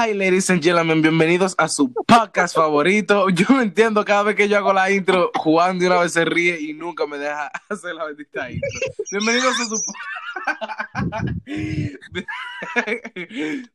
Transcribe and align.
Hi, 0.00 0.14
ladies 0.14 0.48
and 0.48 0.62
gentlemen, 0.62 1.02
bienvenidos 1.02 1.56
a 1.58 1.66
su 1.66 1.92
podcast 1.92 2.54
favorito. 2.54 3.28
Yo 3.30 3.46
me 3.48 3.64
entiendo 3.64 4.04
cada 4.04 4.22
vez 4.22 4.36
que 4.36 4.48
yo 4.48 4.56
hago 4.56 4.72
la 4.72 4.92
intro, 4.92 5.32
Juan 5.34 5.80
de 5.80 5.88
una 5.88 5.98
vez 5.98 6.12
se 6.12 6.24
ríe 6.24 6.60
y 6.60 6.72
nunca 6.72 7.04
me 7.04 7.18
deja 7.18 7.50
hacer 7.68 7.96
la 7.96 8.04
bendita 8.04 8.48
intro. 8.48 8.70
Bienvenidos 9.10 9.54
a 9.58 9.64
su 9.64 9.74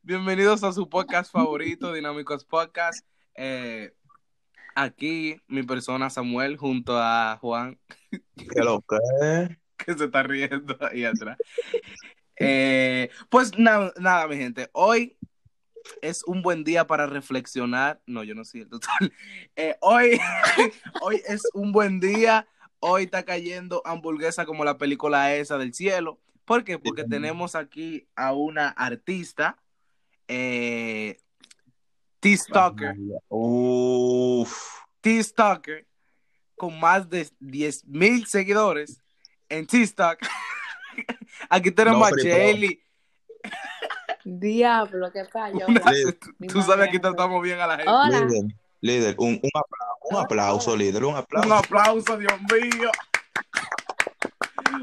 Bienvenidos 0.02 0.64
a 0.64 0.72
su 0.72 0.88
podcast 0.88 1.30
favorito, 1.30 1.92
Dinámicos 1.92 2.46
Podcast. 2.46 3.06
Eh, 3.34 3.92
aquí 4.74 5.36
mi 5.46 5.62
persona 5.62 6.08
Samuel 6.08 6.56
junto 6.56 6.98
a 6.98 7.36
Juan. 7.42 7.78
¿Qué 8.10 8.62
lo 8.62 8.80
que? 8.80 9.58
que 9.76 9.92
se 9.92 10.06
está 10.06 10.22
riendo 10.22 10.78
ahí 10.90 11.04
atrás. 11.04 11.36
Eh, 12.36 13.10
pues 13.28 13.58
nada, 13.58 13.92
nada, 13.98 14.26
mi 14.26 14.38
gente. 14.38 14.70
Hoy 14.72 15.18
es 16.00 16.24
un 16.24 16.42
buen 16.42 16.64
día 16.64 16.86
para 16.86 17.06
reflexionar. 17.06 18.00
No, 18.06 18.22
yo 18.24 18.34
no 18.34 18.44
soy 18.44 18.62
el 18.62 18.68
total. 18.68 19.12
Eh, 19.56 19.76
hoy, 19.80 20.20
hoy 21.02 21.22
es 21.26 21.42
un 21.54 21.72
buen 21.72 22.00
día. 22.00 22.46
Hoy 22.80 23.04
está 23.04 23.24
cayendo 23.24 23.82
hamburguesa 23.84 24.44
como 24.44 24.64
la 24.64 24.78
película 24.78 25.34
esa 25.34 25.58
del 25.58 25.72
cielo. 25.72 26.20
¿Por 26.44 26.64
qué? 26.64 26.78
Porque 26.78 27.04
tenemos 27.04 27.54
aquí 27.54 28.06
a 28.14 28.32
una 28.32 28.68
artista, 28.68 29.56
eh, 30.28 31.18
T-Stalker. 32.20 32.94
T-Stalker, 35.00 35.86
con 36.56 36.78
más 36.78 37.08
de 37.08 37.28
10 37.40 37.86
mil 37.86 38.26
seguidores 38.26 39.02
en 39.48 39.66
TikTok. 39.66 40.18
Aquí 41.48 41.70
tenemos 41.70 42.08
a 42.08 42.16
Shelly. 42.16 42.82
Diablo, 44.24 45.12
qué 45.12 45.24
fallo. 45.26 45.66
Tú 46.48 46.62
sabes 46.62 46.90
que 46.90 46.98
tratamos 46.98 47.42
bien 47.42 47.60
a 47.60 47.66
la 47.66 47.76
gente. 47.76 47.90
Hola. 47.90 48.26
Líder, 48.80 49.14
un, 49.18 49.40
un, 49.42 49.50
aplauso, 49.54 50.08
un 50.10 50.16
aplauso, 50.16 50.76
líder, 50.76 51.04
un 51.04 51.16
aplauso. 51.16 51.48
Un 51.48 51.54
aplauso, 51.54 52.18
Dios 52.18 52.32
mío. 52.52 52.90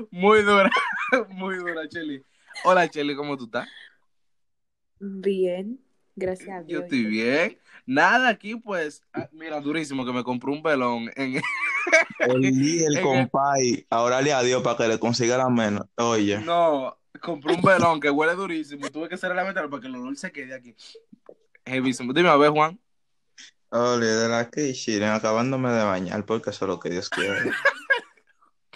Muy 0.09 0.42
dura, 0.42 0.72
muy 1.30 1.58
dura, 1.58 1.86
Shelly. 1.86 2.23
Hola, 2.64 2.88
Shelly, 2.88 3.16
¿cómo 3.16 3.38
tú 3.38 3.45
estás? 3.45 3.67
Bien, 5.00 5.80
gracias 6.16 6.50
a 6.50 6.64
Dios. 6.64 6.80
Yo 6.80 6.86
estoy 6.86 7.06
bien. 7.06 7.58
Nada, 7.86 8.30
aquí 8.30 8.56
pues, 8.56 9.03
ah, 9.14 9.30
mira, 9.31 9.59
durísimo 9.59 10.06
que 10.06 10.14
me 10.14 10.23
compré 10.23 10.52
un 10.52 10.64
velón 10.64 11.12
en... 11.16 11.42
El 12.19 12.42
líder, 12.42 13.02
compay, 13.02 13.86
ahora 13.89 14.22
le 14.22 14.31
adiós 14.31 14.62
para 14.62 14.78
que 14.78 14.88
le 14.88 15.00
consiga 15.00 15.38
la 15.38 15.50
menos. 15.50 15.88
Oye. 15.97 16.38
No, 16.39 16.95
compré 17.22 17.53
un 17.53 17.61
velón 17.61 18.00
que 18.00 18.09
huele 18.09 18.36
durísimo. 18.36 18.89
Tuve 18.89 19.08
que 19.08 19.17
cerrar 19.17 19.38
la 19.38 19.44
ventana 19.44 19.69
para 19.69 19.81
que 19.81 19.88
el 19.88 19.95
olor 19.95 20.17
se 20.17 20.31
quede 20.31 20.53
aquí. 20.53 20.75
Heavísimo. 21.66 22.11
Dime 22.13 22.30
a 22.30 22.36
ver, 22.36 22.52
Juan. 22.52 22.80
Oh, 23.69 23.95
líder, 23.95 24.33
aquí 24.33 24.73
Shiren, 24.73 25.11
acabándome 25.11 25.72
de 25.72 25.83
bañar 25.83 26.25
porque 26.25 26.50
eso 26.50 26.66
es 26.66 26.69
lo 26.69 26.80
que 26.80 26.89
Dios 26.89 27.09
quiere. 27.09 27.52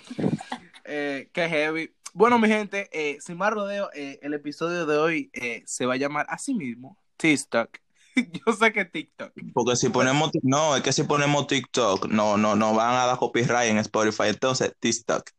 eh, 0.85 1.29
qué 1.33 1.49
heavy. 1.49 1.93
Bueno, 2.13 2.39
mi 2.39 2.47
gente, 2.47 2.87
eh, 2.93 3.17
sin 3.19 3.35
más 3.35 3.51
rodeo, 3.51 3.89
eh, 3.93 4.19
el 4.21 4.33
episodio 4.33 4.85
de 4.85 4.97
hoy 4.97 5.29
eh, 5.33 5.63
se 5.65 5.85
va 5.85 5.95
a 5.95 5.97
llamar 5.97 6.25
así 6.29 6.53
mismo, 6.53 6.97
TikTok. 7.17 7.77
Yo 8.15 8.53
sé 8.53 8.71
que 8.71 8.85
TikTok. 8.85 9.33
Porque 9.53 9.75
si 9.75 9.89
ponemos, 9.89 10.31
no, 10.41 10.77
es 10.77 10.81
que 10.81 10.93
si 10.93 11.03
ponemos 11.03 11.47
TikTok, 11.47 12.07
no, 12.07 12.37
no, 12.37 12.55
no 12.55 12.73
van 12.73 12.93
a 12.95 13.05
dar 13.05 13.17
copyright 13.17 13.69
en 13.69 13.79
Spotify. 13.79 14.29
Entonces, 14.29 14.73
TikTok. 14.79 15.29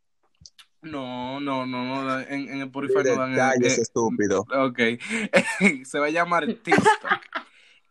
No, 0.81 1.39
no, 1.39 1.65
no, 1.65 2.03
no, 2.03 2.19
en, 2.19 2.49
en 2.49 2.61
Spotify 2.63 2.99
no 3.03 3.35
dan. 3.35 3.63
es 3.63 3.79
estúpido. 3.79 4.45
Ok. 4.53 4.79
Se 5.85 5.99
va 5.99 6.05
a 6.05 6.09
llamar 6.09 6.45
TikTok. 6.45 6.85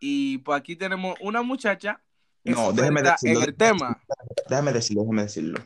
y 0.01 0.39
pues 0.39 0.59
aquí 0.59 0.77
tenemos 0.77 1.17
una 1.21 1.43
muchacha. 1.43 2.01
No, 2.45 2.73
déjeme 2.73 3.03
decirlo. 3.03 3.43
En 3.43 3.49
el 3.49 3.57
tema. 3.57 4.01
Déjame 4.49 4.73
decirlo, 4.73 5.03
déjame 5.03 5.23
decirlo. 5.23 5.59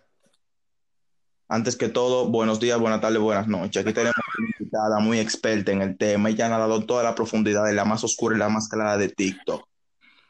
Antes 1.48 1.76
que 1.76 1.88
todo, 1.88 2.28
buenos 2.28 2.60
días, 2.60 2.78
buenas 2.78 3.00
tardes, 3.00 3.19
buenas 3.19 3.48
noches. 3.48 3.82
Aquí 3.82 3.92
tenemos 3.92 4.14
una 4.38 4.48
invitada 4.58 5.00
muy 5.00 5.19
experta 5.19 5.72
en 5.72 5.82
el 5.82 5.98
tema. 5.98 6.31
Ella 6.31 6.47
ha 6.47 6.58
dado 6.58 6.87
toda 6.87 7.02
la 7.02 7.14
profundidad 7.14 7.64
de 7.64 7.75
la 7.75 7.84
más 7.84 8.04
oscura 8.04 8.37
y 8.37 8.38
la 8.38 8.48
más 8.48 8.69
clara 8.69 8.97
de 8.97 9.08
TikTok. 9.08 9.69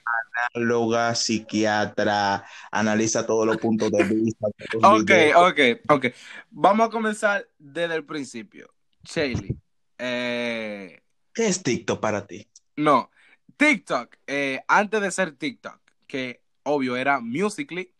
Análoga, 0.53 1.16
psiquiatra, 1.16 2.46
analiza 2.72 3.25
todos 3.25 3.46
los 3.46 3.58
puntos 3.58 3.92
de 3.92 4.03
vista. 4.03 4.48
Ok, 4.84 5.12
ok, 5.36 5.59
ok. 5.90 6.06
Vamos 6.50 6.88
a 6.88 6.90
comenzar 6.90 7.48
desde 7.58 7.96
el 7.96 8.06
principio. 8.06 8.74
Shaley, 9.03 9.58
eh... 9.98 11.02
¿qué 11.34 11.48
es 11.48 11.64
TikTok 11.64 12.00
para 12.00 12.28
ti? 12.28 12.48
No, 12.75 13.09
TikTok, 13.58 14.16
eh, 14.28 14.62
antes 14.68 15.02
de 15.02 15.12
ser 15.12 15.31
TikTok, 15.31 15.80
que 16.06 16.42
obvio 16.64 16.96
era 16.96 17.19
Musically, 17.19 17.92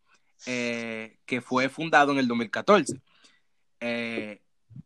eh, 0.46 1.18
que 1.26 1.42
fue 1.42 1.70
fundado 1.70 2.12
en 2.12 2.20
el 2.20 2.28
2014. 2.28 3.02
Eh, 3.80 4.42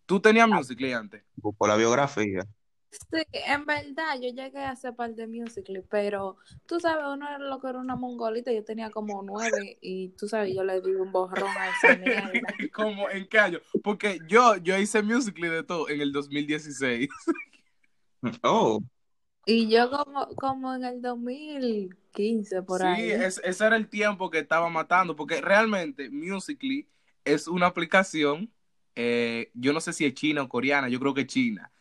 ¿Tú 0.05 0.19
tenías 0.19 0.47
Musical.ly 0.47 0.93
antes? 0.93 1.23
Por 1.57 1.67
la 1.67 1.75
biografía. 1.75 2.45
Sí, 2.91 3.21
en 3.31 3.65
verdad, 3.65 4.15
yo 4.21 4.29
llegué 4.29 4.59
a 4.59 4.71
hacer 4.71 4.93
parte 4.93 5.21
de 5.21 5.27
Musical.ly, 5.27 5.83
pero 5.89 6.35
tú 6.65 6.79
sabes, 6.79 7.05
uno 7.07 7.25
era 7.25 7.39
lo 7.39 7.61
que 7.61 7.69
era 7.69 7.79
una 7.79 7.95
mongolita, 7.95 8.51
yo 8.51 8.65
tenía 8.65 8.89
como 8.89 9.23
nueve 9.23 9.77
y 9.81 10.09
tú 10.09 10.27
sabes, 10.27 10.53
yo 10.53 10.63
le 10.63 10.81
di 10.81 10.91
un 10.91 11.11
borrón 11.11 11.49
a 11.57 11.69
esa 11.69 11.95
mierda. 11.97 12.31
¿Cómo? 12.73 13.09
¿En 13.09 13.27
qué 13.27 13.39
año? 13.39 13.59
Porque 13.81 14.19
yo, 14.27 14.57
yo 14.57 14.77
hice 14.77 15.01
Musical.ly 15.01 15.49
de 15.49 15.63
todo 15.63 15.87
en 15.87 16.01
el 16.01 16.11
2016. 16.11 17.07
oh. 18.43 18.81
Y 19.45 19.69
yo 19.69 19.89
como, 19.89 20.27
como 20.35 20.75
en 20.75 20.83
el 20.83 21.01
2015, 21.01 22.61
por 22.63 22.83
ahí. 22.83 23.03
Sí, 23.03 23.11
es, 23.11 23.41
ese 23.43 23.65
era 23.65 23.77
el 23.77 23.87
tiempo 23.87 24.29
que 24.29 24.39
estaba 24.39 24.69
matando, 24.69 25.15
porque 25.15 25.39
realmente 25.39 26.09
Musical.ly 26.09 26.89
es 27.23 27.47
una 27.47 27.67
aplicación, 27.67 28.51
eh, 28.95 29.49
yo 29.53 29.71
no 29.71 29.79
sé 29.79 29.93
si 29.93 30.05
es 30.05 30.13
china 30.13 30.43
o 30.43 30.49
coreana, 30.49 30.89
yo 30.89 30.99
creo 30.99 31.13
que 31.13 31.21
es 31.21 31.27
china, 31.27 31.71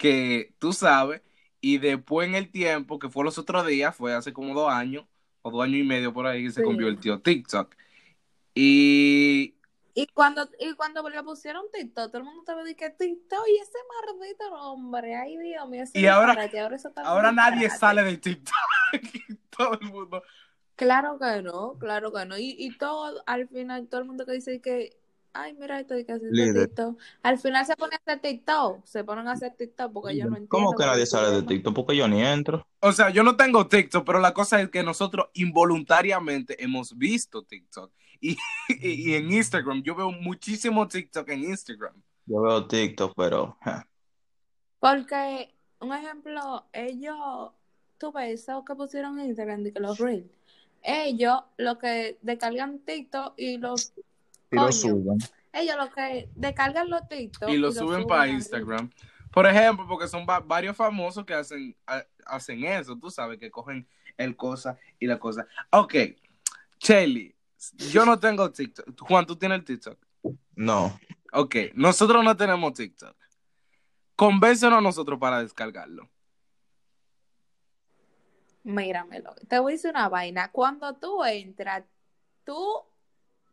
que 0.00 0.54
tú 0.58 0.72
sabes, 0.72 1.20
y 1.60 1.76
después 1.78 2.26
en 2.26 2.34
el 2.34 2.50
tiempo, 2.50 2.98
que 2.98 3.10
fue 3.10 3.22
los 3.22 3.36
otros 3.38 3.66
días, 3.66 3.94
fue 3.94 4.14
hace 4.14 4.32
como 4.32 4.54
dos 4.54 4.72
años, 4.72 5.04
o 5.42 5.50
dos 5.50 5.62
años 5.62 5.76
y 5.76 5.82
medio 5.84 6.12
por 6.14 6.26
ahí, 6.26 6.44
que 6.44 6.52
se 6.52 6.60
Sí. 6.62 6.66
convirtió 6.66 7.20
TikTok. 7.20 7.74
Y 8.54 9.54
Y 9.94 10.06
cuando, 10.14 10.48
y 10.58 10.72
cuando 10.74 11.06
le 11.08 11.22
pusieron 11.22 11.64
TikTok, 11.72 12.06
todo 12.10 12.18
el 12.18 12.24
mundo 12.24 12.40
estaba 12.40 12.64
diciendo 12.64 12.96
que 12.98 13.04
TikTok 13.04 13.44
y 13.48 13.58
ese 13.60 13.78
maldito 14.06 14.44
hombre, 14.54 15.16
ay 15.16 15.36
Dios 15.36 15.68
mío, 15.68 15.84
Y 15.92 16.06
ahora- 16.06 16.32
ahora, 16.32 16.76
eso 16.76 16.90
nadie 17.32 17.68
sale 17.68 18.02
de 18.04 18.16
TikTok. 18.16 18.54
Todo 19.50 19.78
el 19.80 19.86
mundo. 19.88 20.22
Claro 20.76 21.18
que 21.18 21.42
no, 21.42 21.76
claro 21.78 22.10
que 22.12 22.24
no. 22.24 22.38
Y, 22.38 22.56
y 22.58 22.78
todo, 22.78 23.22
al 23.26 23.46
final, 23.48 23.86
todo 23.88 24.00
el 24.00 24.06
mundo 24.06 24.24
que 24.24 24.32
dice 24.32 24.62
que, 24.62 24.96
ay, 25.32 25.54
mira 25.54 25.80
esto 25.80 25.94
de 25.94 26.04
que 26.04 26.12
hacer 26.12 26.28
Líder. 26.30 26.68
TikTok, 26.68 26.98
al 27.22 27.38
final 27.38 27.66
se 27.66 27.76
ponen 27.76 27.94
a 27.94 28.12
hacer 28.12 28.20
TikTok, 28.20 28.84
se 28.84 29.04
ponen 29.04 29.28
a 29.28 29.32
hacer 29.32 29.54
TikTok 29.56 29.92
porque 29.92 30.16
yo 30.16 30.24
no 30.24 30.36
entiendo. 30.36 30.48
¿Cómo 30.48 30.72
que 30.72 30.84
nadie 30.84 31.06
sale 31.06 31.30
de. 31.30 31.42
TikTok? 31.42 31.74
Porque 31.74 31.96
yo 31.96 32.08
ni 32.08 32.22
entro. 32.22 32.66
O 32.80 32.92
sea, 32.92 33.10
yo 33.10 33.22
no 33.22 33.36
tengo 33.36 33.66
TikTok, 33.66 34.04
pero 34.04 34.20
la 34.20 34.34
cosa 34.34 34.60
es 34.60 34.70
que 34.70 34.82
nosotros 34.82 35.28
involuntariamente 35.34 36.62
hemos 36.62 36.96
visto 36.96 37.42
TikTok. 37.42 37.92
Y, 38.20 38.36
y, 38.68 39.10
y 39.10 39.14
en 39.14 39.32
Instagram, 39.32 39.82
yo 39.82 39.94
veo 39.94 40.10
muchísimo 40.10 40.86
TikTok 40.86 41.28
en 41.30 41.44
Instagram. 41.44 41.94
Yo 42.26 42.40
veo 42.42 42.66
TikTok, 42.66 43.14
pero. 43.16 43.56
ja. 43.60 43.86
Porque, 44.78 45.54
un 45.78 45.92
ejemplo, 45.92 46.64
ellos, 46.72 47.52
tú 47.98 48.12
ves 48.12 48.40
eso 48.40 48.64
que 48.64 48.74
pusieron 48.74 49.18
en 49.20 49.26
Instagram, 49.26 49.62
de 49.62 49.72
que 49.72 49.80
los 49.80 49.98
Reels, 49.98 50.30
ellos 50.82 51.42
lo 51.58 51.78
que 51.78 52.18
descargan 52.22 52.78
TikTok 52.78 53.34
y 53.36 53.58
los, 53.58 53.92
Y 54.50 54.56
lo 54.56 54.72
suben. 54.72 55.18
ellos 55.52 55.76
lo 55.76 55.90
que 55.92 56.28
descargan 56.34 56.90
los 56.90 57.06
TikTok 57.08 57.48
Y 57.50 57.56
lo 57.56 57.72
suben 57.72 58.06
para 58.06 58.28
Instagram. 58.28 58.90
Por 59.32 59.46
ejemplo, 59.46 59.86
porque 59.86 60.08
son 60.08 60.26
va- 60.28 60.40
varios 60.40 60.76
famosos 60.76 61.24
que 61.24 61.34
hacen, 61.34 61.76
ha- 61.86 62.04
hacen 62.26 62.64
eso, 62.64 62.96
tú 62.96 63.10
sabes, 63.10 63.38
que 63.38 63.50
cogen 63.50 63.86
el 64.16 64.36
cosa 64.36 64.76
y 64.98 65.06
la 65.06 65.18
cosa. 65.20 65.46
Ok, 65.70 65.94
Shelly, 66.80 67.34
yo 67.92 68.04
no 68.04 68.18
tengo 68.18 68.50
TikTok. 68.50 69.00
Juan, 69.02 69.26
¿tú 69.26 69.36
tienes 69.36 69.58
el 69.58 69.64
TikTok? 69.64 69.98
No. 70.56 70.98
Ok, 71.32 71.54
nosotros 71.74 72.24
no 72.24 72.36
tenemos 72.36 72.72
TikTok. 72.74 73.16
Convéncenos 74.16 74.78
a 74.78 74.82
nosotros 74.82 75.18
para 75.20 75.40
descargarlo. 75.42 76.10
Míramelo. 78.62 79.34
Te 79.48 79.58
voy 79.58 79.72
a 79.72 79.76
decir 79.76 79.90
una 79.90 80.08
vaina. 80.08 80.50
Cuando 80.50 80.94
tú 80.94 81.24
entras, 81.24 81.84
tú 82.44 82.82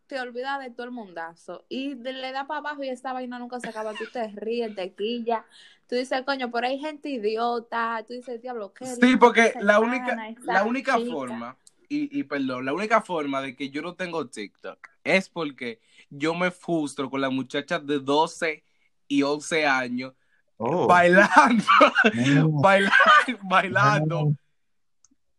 te 0.07 0.19
olvidas 0.19 0.59
de 0.59 0.71
todo 0.71 0.85
el 0.85 0.91
mundazo 0.91 1.65
y 1.69 1.93
de- 1.95 2.13
le 2.13 2.31
das 2.31 2.45
para 2.45 2.59
abajo 2.59 2.83
y 2.83 2.89
esa 2.89 3.13
vaina 3.13 3.37
nunca 3.39 3.59
se 3.59 3.69
acaba. 3.69 3.93
Tú 3.93 4.05
te 4.11 4.27
ríes, 4.29 4.73
te 4.75 4.93
quillas. 4.93 5.43
Tú 5.87 5.95
dices, 5.95 6.21
coño, 6.25 6.49
pero 6.51 6.67
hay 6.67 6.79
gente 6.79 7.09
idiota. 7.09 8.03
Tú 8.07 8.13
dices, 8.13 8.41
diablo, 8.41 8.73
¿qué? 8.73 8.85
Sí, 8.85 9.15
porque 9.17 9.53
la 9.59 9.79
única, 9.79 10.17
la 10.43 10.63
única 10.63 10.97
chica? 10.97 11.11
forma, 11.11 11.57
y, 11.89 12.19
y 12.19 12.23
perdón, 12.23 12.65
la 12.65 12.73
única 12.73 13.01
forma 13.01 13.41
de 13.41 13.55
que 13.55 13.69
yo 13.69 13.81
no 13.81 13.95
tengo 13.95 14.27
TikTok 14.27 14.79
es 15.03 15.29
porque 15.29 15.79
yo 16.09 16.33
me 16.35 16.51
frustro 16.51 17.09
con 17.09 17.21
las 17.21 17.31
muchachas 17.31 17.85
de 17.85 17.99
12 17.99 18.63
y 19.07 19.21
11 19.23 19.65
años 19.65 20.13
Oh. 20.59 20.87
bailando, 20.87 21.63
No. 22.33 22.49
bailando, 22.49 22.93
bailando. 23.43 24.31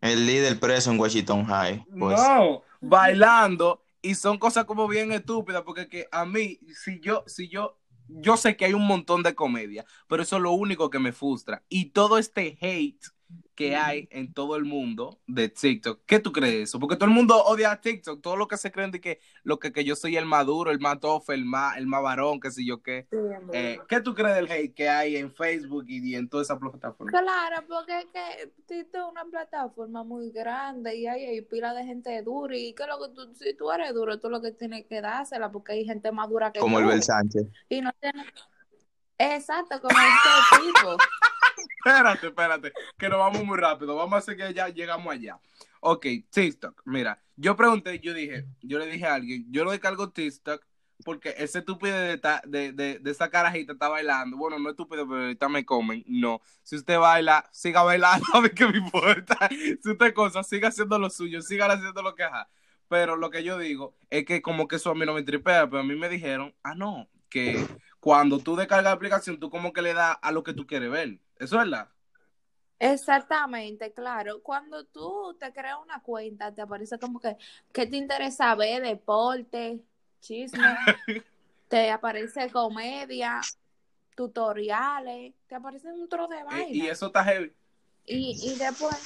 El 0.00 0.26
líder 0.26 0.60
preso 0.60 0.92
en 0.92 1.00
Washington 1.00 1.44
High. 1.44 1.84
Pues, 1.98 2.20
No, 2.20 2.62
bailando 2.80 3.82
y 4.02 4.14
son 4.14 4.38
cosas 4.38 4.64
como 4.64 4.88
bien 4.88 5.12
estúpidas 5.12 5.62
porque 5.62 5.88
que 5.88 6.06
a 6.12 6.24
mí 6.24 6.58
si 6.74 7.00
yo 7.00 7.24
si 7.26 7.48
yo 7.48 7.78
yo 8.08 8.36
sé 8.36 8.56
que 8.56 8.64
hay 8.64 8.72
un 8.72 8.86
montón 8.86 9.22
de 9.22 9.34
comedia, 9.34 9.84
pero 10.08 10.22
eso 10.22 10.36
es 10.36 10.42
lo 10.42 10.52
único 10.52 10.88
que 10.88 10.98
me 10.98 11.12
frustra. 11.12 11.62
Y 11.68 11.90
todo 11.90 12.16
este 12.16 12.56
hate 12.60 13.04
que 13.54 13.74
hay 13.74 14.08
en 14.12 14.32
todo 14.32 14.56
el 14.56 14.64
mundo 14.64 15.18
de 15.26 15.48
TikTok. 15.48 16.02
¿Qué 16.06 16.20
tú 16.20 16.30
crees 16.32 16.52
de 16.52 16.62
eso? 16.62 16.78
Porque 16.78 16.94
todo 16.94 17.06
el 17.06 17.14
mundo 17.14 17.42
odia 17.44 17.72
a 17.72 17.80
TikTok, 17.80 18.22
todo 18.22 18.36
lo 18.36 18.46
que 18.46 18.56
se 18.56 18.70
creen 18.70 18.92
de 18.92 19.00
que 19.00 19.20
lo 19.42 19.58
que, 19.58 19.72
que 19.72 19.84
yo 19.84 19.96
soy 19.96 20.16
el 20.16 20.26
maduro, 20.26 20.70
el 20.70 20.78
más 20.78 21.00
tough, 21.00 21.28
el 21.30 21.44
más 21.44 21.76
el 21.76 21.86
más 21.86 22.02
varón, 22.02 22.38
qué 22.38 22.50
sé 22.50 22.64
yo 22.64 22.82
qué. 22.82 23.06
Sí. 23.10 23.16
Eh, 23.52 23.78
¿Qué 23.88 24.00
tú 24.00 24.14
crees 24.14 24.36
del 24.36 24.50
hate 24.50 24.74
que 24.74 24.88
hay 24.88 25.16
en 25.16 25.32
Facebook 25.34 25.84
y, 25.88 26.08
y 26.08 26.14
en 26.14 26.28
toda 26.28 26.44
esa 26.44 26.58
plataforma? 26.58 27.10
Claro, 27.10 27.66
porque 27.68 27.98
es 27.98 28.06
que 28.06 28.52
TikTok 28.66 29.06
es 29.06 29.10
una 29.10 29.24
plataforma 29.24 30.04
muy 30.04 30.30
grande 30.30 30.96
y 30.96 31.06
ahí 31.06 31.24
hay 31.24 31.42
pila 31.42 31.74
de 31.74 31.84
gente 31.84 32.22
dura 32.22 32.56
y 32.56 32.72
que 32.74 32.86
lo 32.86 32.98
que 32.98 33.14
tú, 33.14 33.34
si 33.34 33.54
tú 33.54 33.72
eres 33.72 33.92
duro, 33.92 34.20
tú 34.20 34.30
lo 34.30 34.40
que 34.40 34.52
tienes 34.52 34.86
que 34.86 35.00
dársela 35.00 35.50
porque 35.50 35.72
hay 35.72 35.84
gente 35.84 36.12
más 36.12 36.28
dura 36.28 36.52
que 36.52 36.60
como 36.60 36.76
tú. 36.76 36.84
el 36.84 36.88
Bel 36.88 37.02
Sánchez. 37.02 37.42
Y 37.68 37.80
no 37.80 37.90
tiene... 38.00 38.24
Exacto, 39.18 39.80
como 39.80 39.98
este 39.98 40.64
tipo. 40.64 40.96
Espérate, 41.78 42.26
espérate, 42.28 42.72
que 42.98 43.08
nos 43.08 43.18
vamos 43.18 43.44
muy 43.44 43.58
rápido. 43.58 43.96
Vamos 43.96 44.14
a 44.14 44.18
hacer 44.18 44.36
que 44.36 44.52
ya 44.54 44.68
llegamos 44.68 45.12
allá. 45.12 45.38
Ok, 45.80 46.06
TikTok. 46.30 46.82
Mira, 46.84 47.22
yo 47.36 47.56
pregunté, 47.56 47.98
yo 48.00 48.14
dije, 48.14 48.46
yo 48.62 48.78
le 48.78 48.86
dije 48.86 49.06
a 49.06 49.14
alguien, 49.14 49.46
yo 49.50 49.64
no 49.64 49.70
descargo 49.70 50.10
TikTok 50.10 50.64
porque 51.04 51.34
ese 51.38 51.60
estúpido 51.60 51.96
de, 51.96 52.20
de, 52.46 52.72
de, 52.72 53.10
esa 53.10 53.30
carajita 53.30 53.72
está 53.72 53.88
bailando. 53.88 54.36
Bueno, 54.36 54.58
no 54.58 54.68
es 54.68 54.72
estúpido, 54.72 55.06
pero 55.08 55.22
ahorita 55.22 55.48
me 55.48 55.64
comen. 55.64 56.04
No. 56.06 56.40
Si 56.62 56.76
usted 56.76 56.98
baila, 56.98 57.48
siga 57.52 57.82
bailando, 57.82 58.26
a 58.34 58.40
mí 58.40 58.50
que 58.50 58.66
me 58.66 58.78
importa. 58.78 59.48
Si 59.48 59.90
usted 59.90 60.12
cosa, 60.12 60.42
siga 60.42 60.68
haciendo 60.68 60.98
lo 60.98 61.10
suyo, 61.10 61.40
siga 61.42 61.66
haciendo 61.66 62.02
lo 62.02 62.14
que 62.14 62.24
haga. 62.24 62.48
Pero 62.88 63.16
lo 63.16 63.30
que 63.30 63.44
yo 63.44 63.58
digo 63.58 63.96
es 64.10 64.24
que 64.24 64.42
como 64.42 64.66
que 64.66 64.76
eso 64.76 64.90
a 64.90 64.94
mí 64.94 65.04
no 65.04 65.14
me 65.14 65.22
tripea, 65.22 65.68
pero 65.68 65.80
a 65.80 65.84
mí 65.84 65.94
me 65.94 66.08
dijeron, 66.08 66.54
ah, 66.62 66.74
no, 66.74 67.08
que 67.28 67.66
cuando 68.00 68.38
tú 68.38 68.56
descargas 68.56 68.84
la 68.84 68.92
aplicación, 68.92 69.38
tú 69.38 69.50
como 69.50 69.72
que 69.72 69.82
le 69.82 69.92
das 69.94 70.16
a 70.22 70.32
lo 70.32 70.42
que 70.42 70.54
tú 70.54 70.66
quieres 70.66 70.90
ver. 70.90 71.20
¿Eso 71.38 71.56
es 71.60 71.64
verdad? 71.70 71.88
Exactamente, 72.80 73.92
claro. 73.92 74.40
Cuando 74.42 74.84
tú 74.84 75.36
te 75.38 75.52
creas 75.52 75.78
una 75.82 76.00
cuenta, 76.02 76.54
te 76.54 76.62
aparece 76.62 76.98
como 76.98 77.18
que, 77.18 77.36
¿qué 77.72 77.86
te 77.86 77.96
interesa 77.96 78.54
ver? 78.54 78.82
Deporte, 78.82 79.82
chisme, 80.20 80.76
te 81.68 81.90
aparece 81.90 82.50
comedia, 82.50 83.40
tutoriales, 84.16 85.34
te 85.48 85.54
aparecen 85.56 85.94
un 85.94 86.08
trozo 86.08 86.34
de 86.34 86.44
vaina. 86.44 86.84
y 86.84 86.88
eso 86.88 87.06
está 87.06 87.24
heavy. 87.24 87.52
Y, 88.06 88.38
y 88.42 88.56
después, 88.58 88.96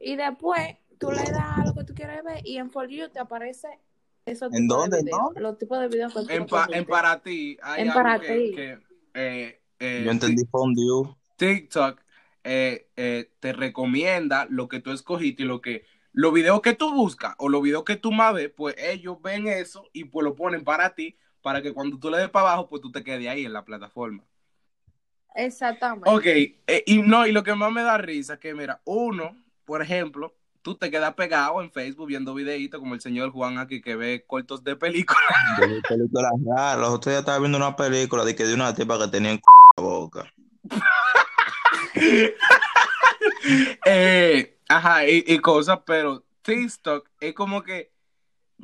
y 0.00 0.16
después 0.16 0.76
tú 0.98 1.10
le 1.12 1.32
das 1.32 1.60
a 1.60 1.64
lo 1.66 1.74
que 1.74 1.84
tú 1.84 1.94
quieres 1.94 2.22
ver 2.24 2.40
y 2.44 2.58
en 2.58 2.70
For 2.70 2.88
You 2.88 3.08
te 3.10 3.20
aparece 3.20 3.68
esos 4.26 4.52
¿En 4.52 4.68
dónde, 4.68 5.02
no? 5.04 5.32
los 5.36 5.58
tipos 5.58 5.80
de 5.80 5.88
videos 5.88 6.12
que 6.14 6.22
tú 6.22 6.28
En, 6.30 6.46
pa- 6.46 6.68
en 6.72 6.86
para 6.86 7.20
ti, 7.22 7.58
hay 7.62 7.82
En 7.82 7.88
algo 7.90 8.04
para 8.04 8.20
que, 8.20 8.26
ti. 8.34 8.52
que, 8.54 8.72
eh, 9.14 9.60
eh, 9.80 10.02
Yo 10.04 10.10
entendí 10.10 10.44
Fondue. 10.46 11.14
TikTok 11.36 12.00
eh, 12.44 12.88
eh, 12.96 13.30
te 13.40 13.52
recomienda 13.52 14.46
lo 14.50 14.68
que 14.68 14.80
tú 14.80 14.92
escogiste 14.92 15.42
y 15.42 15.46
lo 15.46 15.60
que 15.60 15.84
los 16.12 16.32
videos 16.32 16.60
que 16.60 16.74
tú 16.74 16.92
buscas 16.94 17.34
o 17.38 17.48
los 17.48 17.62
videos 17.62 17.84
que 17.84 17.96
tú 17.96 18.12
más 18.12 18.34
ves, 18.34 18.50
pues 18.54 18.76
ellos 18.78 19.20
ven 19.20 19.48
eso 19.48 19.88
y 19.92 20.04
pues 20.04 20.24
lo 20.24 20.36
ponen 20.36 20.62
para 20.62 20.94
ti 20.94 21.16
para 21.42 21.60
que 21.60 21.74
cuando 21.74 21.98
tú 21.98 22.10
le 22.10 22.18
des 22.18 22.30
para 22.30 22.48
abajo, 22.48 22.68
pues 22.68 22.80
tú 22.80 22.90
te 22.90 23.04
quedes 23.04 23.28
ahí 23.28 23.44
en 23.44 23.52
la 23.52 23.64
plataforma. 23.64 24.24
Exactamente. 25.34 26.08
Ok, 26.08 26.24
eh, 26.24 26.84
y 26.86 27.02
no, 27.02 27.26
y 27.26 27.32
lo 27.32 27.42
que 27.42 27.54
más 27.54 27.70
me 27.70 27.82
da 27.82 27.98
risa 27.98 28.34
es 28.34 28.40
que, 28.40 28.54
mira, 28.54 28.80
uno, 28.84 29.36
por 29.66 29.82
ejemplo, 29.82 30.34
tú 30.62 30.76
te 30.76 30.90
quedas 30.90 31.12
pegado 31.14 31.60
en 31.60 31.70
Facebook 31.70 32.06
viendo 32.06 32.32
videitos 32.32 32.80
como 32.80 32.94
el 32.94 33.00
señor 33.00 33.30
Juan 33.30 33.58
aquí 33.58 33.82
que 33.82 33.94
ve 33.94 34.24
cortos 34.26 34.64
de 34.64 34.74
películas. 34.76 35.20
De 35.60 35.82
películas 35.86 36.32
raras. 36.46 36.78
Los 36.78 36.88
otros 36.90 37.12
días 37.12 37.20
estaba 37.20 37.38
viendo 37.38 37.58
una 37.58 37.76
película 37.76 38.24
de 38.24 38.34
que 38.34 38.44
de 38.44 38.54
una 38.54 38.74
tipa 38.74 38.98
que 38.98 39.08
tenía 39.08 39.32
en 39.32 39.40
la 39.76 39.82
boca. 39.82 40.32
Eh, 43.86 44.58
ajá, 44.68 45.06
y, 45.08 45.24
y 45.26 45.38
cosas, 45.38 45.80
pero 45.86 46.24
TikTok 46.42 47.08
es 47.20 47.34
como 47.34 47.62
que 47.62 47.92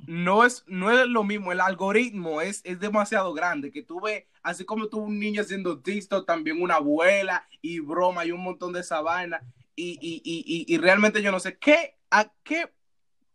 no 0.07 0.45
es, 0.45 0.65
no 0.67 0.91
es 0.91 1.07
lo 1.07 1.25
mismo, 1.25 1.53
el 1.53 1.61
algoritmo 1.61 2.41
es, 2.41 2.61
es 2.65 2.81
demasiado 2.81 3.33
grande, 3.33 3.71
que 3.71 3.83
tú 3.83 4.01
ves, 4.01 4.25
así 4.43 4.65
como 4.65 4.89
tú 4.89 4.99
un 4.99 5.19
niño 5.19 5.43
haciendo 5.43 5.81
TikTok, 5.81 6.27
también 6.27 6.63
una 6.63 6.77
abuela 6.77 7.47
y 7.61 7.81
broma 7.81 8.25
y 8.25 8.33
un 8.33 8.43
montón 8.43 8.73
de 8.73 8.81
esa 8.81 9.01
vaina, 9.01 9.41
y, 9.77 9.99
y, 10.01 10.21
y, 10.25 10.75
y, 10.75 10.79
realmente 10.79 11.23
yo 11.23 11.31
no 11.33 11.41
sé, 11.41 11.59
¿qué, 11.59 11.97
a 12.11 12.31
qué, 12.43 12.73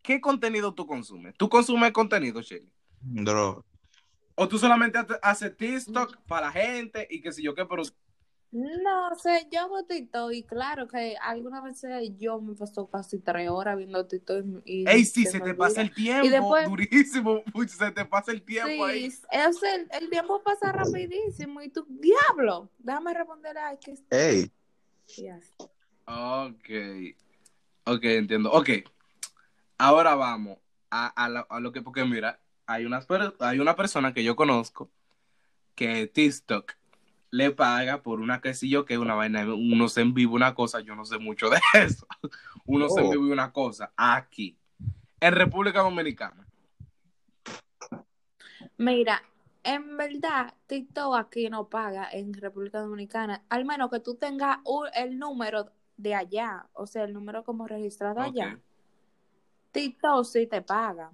qué 0.01 0.21
contenido 0.21 0.73
tú 0.73 0.85
consumes? 0.85 1.33
¿Tú 1.37 1.49
consumes 1.49 1.91
contenido, 1.91 2.41
Shelly? 2.41 2.71
Droga. 3.01 3.61
¿O 4.35 4.47
tú 4.47 4.57
solamente 4.57 4.97
hace- 4.97 5.19
haces 5.21 5.55
TikTok 5.57 6.17
para 6.27 6.47
la 6.47 6.51
gente 6.51 7.07
y 7.09 7.21
qué 7.21 7.31
sé 7.31 7.41
yo 7.41 7.55
qué, 7.55 7.65
pero 7.65 7.83
No 8.55 9.13
sé, 9.15 9.49
yo 9.51 9.59
hago 9.59 9.83
TikTok 9.83 10.31
y 10.31 10.43
claro 10.43 10.87
que 10.87 11.17
algunas 11.21 11.61
veces 11.61 12.11
yo 12.17 12.39
me 12.39 12.55
paso 12.55 12.87
casi 12.89 13.19
tres 13.19 13.49
horas 13.49 13.75
viendo 13.75 14.07
TikTok 14.07 14.45
y 14.63 14.87
Ey, 14.87 15.03
sí, 15.03 15.25
se 15.25 15.41
te 15.41 15.53
pasa 15.53 15.81
el 15.81 15.93
tiempo, 15.93 16.25
Y 16.25 16.29
después- 16.29 16.69
durísimo, 16.69 17.43
uy, 17.53 17.67
se 17.67 17.91
te 17.91 18.05
pasa 18.05 18.31
el 18.31 18.41
tiempo 18.41 18.85
ahí. 18.85 19.11
Sí, 19.11 19.21
es 19.29 19.61
el, 19.61 19.89
el 19.91 20.09
tiempo 20.09 20.41
pasa 20.41 20.71
rapidísimo 20.71 21.61
y 21.61 21.67
tú, 21.67 21.85
diablo, 21.89 22.69
déjame 22.77 23.13
responder 23.13 23.57
a 23.57 23.75
que 23.77 23.95
Ey, 24.09 24.49
Yes. 25.17 25.53
Ok, 26.05 26.69
ok, 27.83 28.03
entiendo. 28.05 28.53
Ok, 28.53 28.69
ahora 29.77 30.15
vamos 30.15 30.59
a, 30.89 31.07
a 31.07 31.27
lo, 31.27 31.45
a 31.49 31.59
lo 31.59 31.73
que, 31.73 31.81
porque 31.81 32.05
mira, 32.05 32.39
hay, 32.67 32.85
unas, 32.85 33.05
hay 33.41 33.59
una 33.59 33.75
persona 33.75 34.13
que 34.13 34.23
yo 34.23 34.37
conozco 34.37 34.89
que 35.75 36.07
TikTok 36.07 36.71
le 37.35 37.51
paga 37.51 38.01
por 38.01 38.21
una 38.21 38.39
que 38.39 38.53
sí 38.53 38.69
yo 38.69 38.85
que 38.85 38.93
es 38.93 38.99
una 38.99 39.13
vaina, 39.13 39.45
uno 39.53 39.89
se 39.89 40.01
en 40.01 40.13
vivo 40.13 40.35
una 40.35 40.55
cosa, 40.55 40.79
yo 40.79 40.95
no 40.95 41.03
sé 41.03 41.17
mucho 41.17 41.49
de 41.49 41.59
eso, 41.73 42.07
uno 42.65 42.87
se 42.87 43.01
en 43.01 43.17
Oh. 43.17 43.19
una 43.19 43.51
cosa, 43.51 43.91
aquí, 43.97 44.57
en 45.19 45.33
República 45.33 45.81
Dominicana. 45.81 46.47
Mira, 48.77 49.21
en 49.63 49.97
verdad, 49.97 50.53
TikTok 50.67 51.15
aquí 51.17 51.49
no 51.49 51.67
paga 51.67 52.09
en 52.09 52.33
República 52.33 52.79
Dominicana, 52.79 53.43
al 53.49 53.65
menos 53.65 53.89
que 53.89 53.99
tú 53.99 54.15
tengas 54.15 54.59
el 54.93 55.19
número 55.19 55.71
de 55.97 56.15
allá, 56.15 56.67
o 56.73 56.87
sea, 56.87 57.03
el 57.03 57.13
número 57.13 57.43
como 57.43 57.67
registrado 57.67 58.21
allá. 58.21 58.59
TikTok 59.71 60.23
sí 60.23 60.47
te 60.47 60.61
paga. 60.61 61.11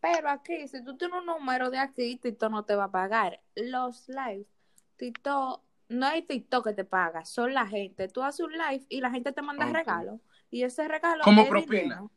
Pero 0.00 0.28
aquí, 0.28 0.66
si 0.66 0.82
tú 0.84 0.96
tienes 0.96 1.20
un 1.20 1.26
número 1.26 1.70
de 1.70 1.78
aquí, 1.78 2.16
TikTok 2.16 2.50
no 2.50 2.64
te 2.64 2.74
va 2.74 2.84
a 2.84 2.90
pagar. 2.90 3.40
Los 3.54 4.08
live, 4.08 4.46
TikTok, 5.02 5.60
no 5.88 6.06
hay 6.06 6.22
TikTok 6.22 6.68
que 6.68 6.74
te 6.74 6.84
paga, 6.84 7.24
son 7.24 7.52
la 7.52 7.66
gente. 7.66 8.06
Tú 8.06 8.22
haces 8.22 8.46
un 8.46 8.52
live 8.52 8.86
y 8.88 9.00
la 9.00 9.10
gente 9.10 9.32
te 9.32 9.42
manda 9.42 9.66
Ok. 9.66 9.72
regalo. 9.72 10.20
Y 10.48 10.62
ese 10.62 10.86
regalo 10.86 11.24
Como 11.24 11.42
es 11.42 11.48
propina. 11.48 11.82
dinero. 11.82 12.10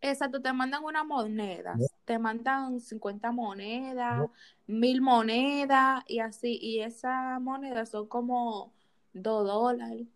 Exacto, 0.00 0.40
te 0.40 0.50
mandan 0.54 0.82
unas 0.84 1.04
monedas, 1.04 1.94
te 2.06 2.18
mandan 2.18 2.80
50 2.80 3.32
monedas, 3.32 4.30
mil 4.66 5.02
monedas 5.02 6.04
y 6.06 6.20
así, 6.20 6.56
y 6.62 6.80
esas 6.80 7.38
monedas 7.42 7.90
son 7.90 8.06
como 8.06 8.72
2 9.12 9.46
dólares, 9.46 10.06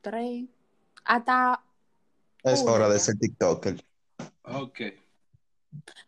3, 0.00 0.46
hasta 1.04 1.62
es 2.44 2.62
Una 2.62 2.72
hora 2.72 2.88
de 2.88 3.00
ser 3.00 3.18
TikToker. 3.18 3.84
Ok. 4.44 4.80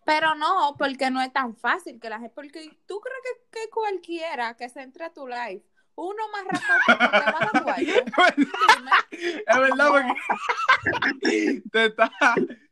Pero 0.05 0.35
no, 0.35 0.75
porque 0.79 1.11
no 1.11 1.21
es 1.21 1.33
tan 1.33 1.57
fácil 1.57 2.01
que 2.01 2.09
la 2.11 2.19
gente, 2.19 2.35
porque 2.35 2.71
tú 2.87 3.01
crees 3.01 3.19
que, 3.51 3.61
que 3.61 3.71
cualquiera 3.71 4.57
que 4.57 4.69
se 4.69 4.83
entre 4.83 5.05
a 5.05 5.13
tu 5.13 5.27
live, 5.27 5.63
uno 5.95 6.23
más 6.33 6.45
rápido 6.45 6.79
te 7.11 7.19
va 7.19 7.39
a. 7.39 7.77
Es 9.11 9.57
verdad, 9.59 9.89
porque 9.91 11.63
te 11.73 11.87
está, 11.87 12.11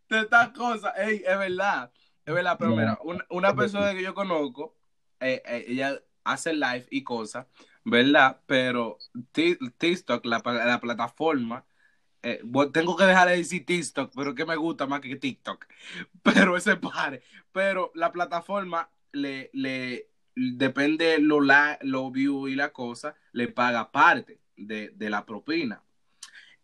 te 0.06 0.20
está 0.20 0.52
cosa, 0.52 0.90
ey, 0.96 1.22
es 1.26 1.38
verdad, 1.38 1.90
es 2.24 2.34
verdad, 2.34 2.56
pero 2.58 2.70
mira, 2.72 2.98
una, 3.02 3.24
una 3.30 3.54
persona 3.54 3.92
que 3.94 4.02
yo 4.02 4.14
conozco, 4.14 4.76
eh, 5.20 5.42
eh, 5.44 5.64
ella 5.68 6.00
hace 6.24 6.52
live 6.52 6.86
y 6.90 7.02
cosas, 7.02 7.46
¿verdad? 7.84 8.40
Pero 8.46 8.98
Ti- 9.32 9.58
TikTok, 9.78 10.24
la, 10.26 10.42
la 10.44 10.80
plataforma, 10.80 11.64
eh, 12.28 12.42
tengo 12.72 12.96
que 12.96 13.04
dejar 13.04 13.28
de 13.28 13.36
decir 13.36 13.64
TikTok, 13.64 14.12
pero 14.16 14.34
que 14.34 14.44
me 14.44 14.56
gusta 14.56 14.84
más 14.88 15.00
que 15.00 15.14
TikTok, 15.14 15.64
pero 16.24 16.56
ese 16.56 16.74
pare, 16.74 17.22
pero 17.52 17.92
la 17.94 18.10
plataforma 18.10 18.90
le, 19.12 19.48
le 19.52 20.08
depende 20.34 21.20
lo, 21.20 21.40
la, 21.40 21.78
lo 21.82 22.10
view 22.10 22.48
y 22.48 22.56
la 22.56 22.72
cosa, 22.72 23.14
le 23.30 23.46
paga 23.46 23.92
parte 23.92 24.40
de, 24.56 24.90
de 24.90 25.08
la 25.08 25.24
propina. 25.24 25.84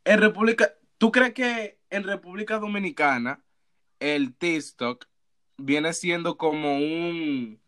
En 0.04 0.18
República, 0.18 0.74
¿tú 0.98 1.12
crees 1.12 1.32
que 1.32 1.78
en 1.90 2.02
República 2.02 2.58
Dominicana 2.58 3.44
el 4.00 4.34
TikTok 4.34 5.06
viene 5.58 5.92
siendo 5.92 6.36
como 6.36 6.74
un, 6.78 7.60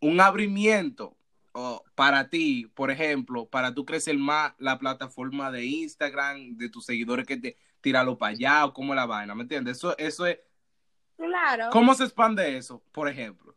un 0.00 0.20
abrimiento 0.20 1.13
o 1.56 1.84
para 1.94 2.28
ti, 2.28 2.66
por 2.74 2.90
ejemplo, 2.90 3.46
para 3.46 3.72
tú 3.72 3.84
crecer 3.84 4.18
más 4.18 4.52
la 4.58 4.78
plataforma 4.78 5.52
de 5.52 5.64
Instagram, 5.64 6.56
de 6.56 6.68
tus 6.68 6.84
seguidores 6.84 7.26
que 7.26 7.36
te 7.36 7.56
tirarlo 7.80 8.18
para 8.18 8.32
allá 8.32 8.64
o 8.64 8.72
cómo 8.72 8.94
la 8.94 9.06
vaina, 9.06 9.34
¿me 9.34 9.42
entiendes? 9.42 9.76
Eso, 9.76 9.96
eso 9.98 10.26
es, 10.26 10.38
Claro. 11.16 11.68
¿cómo 11.70 11.94
se 11.94 12.04
expande 12.04 12.56
eso, 12.56 12.82
por 12.90 13.08
ejemplo? 13.08 13.54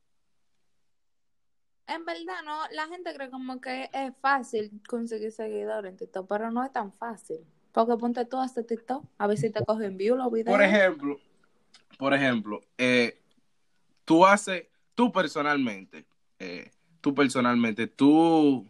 En 1.88 2.06
verdad, 2.06 2.44
no, 2.46 2.62
la 2.72 2.88
gente 2.88 3.14
cree 3.16 3.32
como 3.32 3.60
que 3.60 3.90
es 3.92 4.14
fácil 4.22 4.80
conseguir 4.88 5.32
seguidores 5.32 5.90
en 5.90 5.98
TikTok, 5.98 6.28
pero 6.28 6.52
no 6.52 6.64
es 6.64 6.72
tan 6.72 6.92
fácil. 6.94 7.40
Porque 7.72 7.96
ponte 7.96 8.26
tú 8.26 8.38
a 8.38 8.44
hacer 8.44 8.66
TikTok, 8.66 9.06
a 9.18 9.28
ver 9.28 9.38
si 9.38 9.50
te 9.50 9.64
cogen 9.66 9.98
view 9.98 10.16
los 10.16 10.32
videos. 10.32 10.56
Por 10.56 10.64
ejemplo, 10.64 11.20
por 11.98 12.14
ejemplo, 12.14 12.62
eh, 12.78 13.20
tú 14.04 14.26
haces, 14.26 14.68
tú 14.94 15.12
personalmente, 15.12 16.06
eh, 16.40 16.70
tú 17.08 17.16
personalmente, 17.16 17.88
tú, 17.88 18.70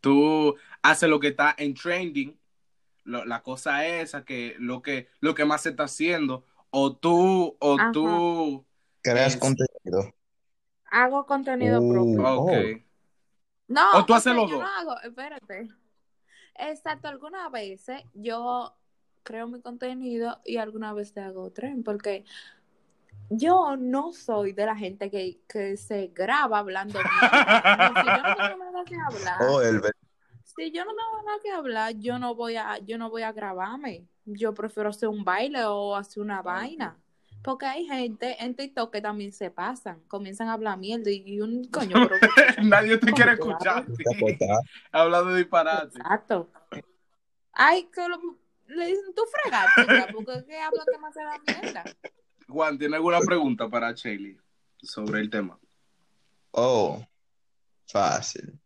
tú 0.00 0.56
haces 0.82 1.08
lo 1.08 1.20
que 1.20 1.28
está 1.28 1.54
en 1.58 1.74
trending, 1.74 2.38
lo- 3.04 3.24
la 3.26 3.42
cosa 3.42 3.86
esa, 3.86 4.24
que 4.24 4.56
lo 4.58 4.82
que, 4.82 5.08
lo 5.20 5.34
que 5.34 5.44
más 5.46 5.62
se 5.62 5.70
está 5.70 5.84
haciendo, 5.84 6.46
o 6.70 6.96
tú, 6.96 7.56
o 7.60 7.84
Ajá. 7.86 7.92
tú, 7.92 8.66
Creas 9.02 9.36
Es- 9.36 9.38
contenido. 9.38 10.12
Hago 10.92 11.26
contenido 11.26 11.84
Uh, 11.86 11.86
propio. 11.86 12.30
ok. 12.36 12.52
No, 13.68 13.82
O 13.90 14.04
tú 14.04 14.14
haces 14.14 14.34
los 14.34 14.50
dos. 14.50 14.60
no 14.60 14.66
hago, 14.66 15.00
espérate. 15.02 15.68
Exacto, 16.56 17.08
algunas 17.08 17.50
veces 17.52 18.02
yo 18.14 18.76
creo 19.24 19.48
mi 19.48 19.60
contenido 19.62 20.40
y 20.44 20.58
algunas 20.58 20.94
veces 20.94 21.18
hago 21.18 21.52
tren, 21.52 21.82
porque 21.84 22.24
yo 23.36 23.76
no 23.76 24.12
soy 24.12 24.52
de 24.52 24.66
la 24.66 24.76
gente 24.76 25.10
que, 25.10 25.40
que 25.48 25.76
se 25.76 26.08
graba 26.08 26.58
hablando 26.58 26.98
si 27.00 28.06
yo 28.06 28.22
no 28.22 28.36
tengo 28.36 28.56
nada 28.58 28.84
que 28.84 28.96
hablar, 28.96 29.38
Oh, 29.40 29.62
yo 29.62 30.84
no 30.84 30.94
tengo 30.94 31.22
nada 31.24 31.38
que 31.42 31.50
hablar, 31.50 31.94
yo 31.98 32.18
no 32.18 32.34
voy 32.34 32.56
a, 32.56 32.78
yo 32.78 32.98
no 32.98 33.10
voy 33.10 33.22
a 33.22 33.32
grabarme. 33.32 34.06
Yo 34.24 34.54
prefiero 34.54 34.90
hacer 34.90 35.08
un 35.08 35.24
baile 35.24 35.64
o 35.64 35.96
hacer 35.96 36.22
una 36.22 36.42
vaina. 36.42 36.96
Porque 37.42 37.66
hay 37.66 37.86
gente 37.86 38.36
en 38.38 38.54
TikTok 38.54 38.92
que 38.92 39.00
también 39.00 39.32
se 39.32 39.50
pasan, 39.50 40.00
comienzan 40.06 40.48
a 40.48 40.52
hablar 40.52 40.78
mierda 40.78 41.10
y, 41.10 41.40
un 41.40 41.64
coño, 41.64 41.96
pero 42.08 42.20
Nadie 42.62 42.98
te 42.98 43.06
¿Cómo 43.06 43.16
quiere 43.16 43.32
escuchar. 43.32 43.84
hablas? 43.84 44.68
Hablando 44.92 45.30
de 45.30 45.38
disparate. 45.38 45.98
Exacto. 45.98 46.50
Ay, 47.52 47.88
que 47.92 48.08
lo- 48.08 48.38
le 48.68 48.86
dicen, 48.86 49.12
tú 49.14 49.22
fregaste, 49.42 50.12
porque 50.12 50.34
es 50.34 50.44
que 50.44 50.58
habla 50.58 50.84
que 50.90 50.98
más 50.98 51.14
se 51.14 51.22
da 51.24 51.38
mierda. 51.44 51.84
Juan, 52.48 52.78
¿tiene 52.78 52.96
alguna 52.96 53.20
pregunta 53.20 53.68
para 53.68 53.92
Shelly 53.92 54.38
sobre 54.82 55.20
el 55.20 55.30
tema? 55.30 55.58
Oh, 56.52 57.04
fácil. 57.86 58.58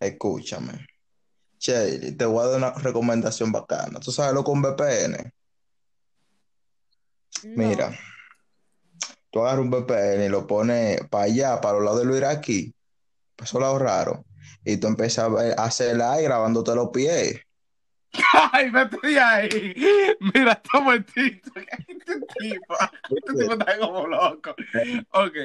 Escúchame. 0.00 0.86
Shelly, 1.58 2.16
te 2.16 2.24
voy 2.24 2.44
a 2.44 2.48
dar 2.48 2.58
una 2.58 2.72
recomendación 2.72 3.52
bacana. 3.52 4.00
¿Tú 4.00 4.10
sabes 4.10 4.34
lo 4.34 4.42
con 4.42 4.60
VPN? 4.60 5.32
No. 7.44 7.62
Mira, 7.62 7.98
tú 9.30 9.40
agarras 9.40 9.60
un 9.64 9.70
VPN 9.70 10.26
y 10.26 10.28
lo 10.28 10.46
pones 10.46 11.00
para 11.08 11.24
allá, 11.24 11.60
para 11.60 11.74
los 11.74 11.84
lados 11.84 12.00
de 12.00 12.06
lo 12.06 12.16
iraquí, 12.16 12.74
para 13.36 13.46
esos 13.46 13.60
lados 13.60 13.80
raros, 13.80 14.18
y 14.64 14.76
tú 14.76 14.86
empiezas 14.88 15.24
a, 15.24 15.28
ver- 15.28 15.54
a 15.58 15.64
hacer 15.64 15.96
live 15.96 16.22
grabándote 16.22 16.74
los 16.74 16.88
pies. 16.90 17.40
Ay, 18.52 18.70
vete 18.70 18.98
de 19.06 19.20
ahí. 19.20 19.74
Mira, 20.34 20.60
toma 20.70 20.94
el 20.94 21.04
TikTok. 21.04 21.56
Este 21.88 22.20
tipo, 22.38 22.74
este 23.16 23.32
tipo 23.38 23.52
está 23.52 23.78
como 23.78 24.06
loco. 24.06 24.54
Ok, 25.12 25.36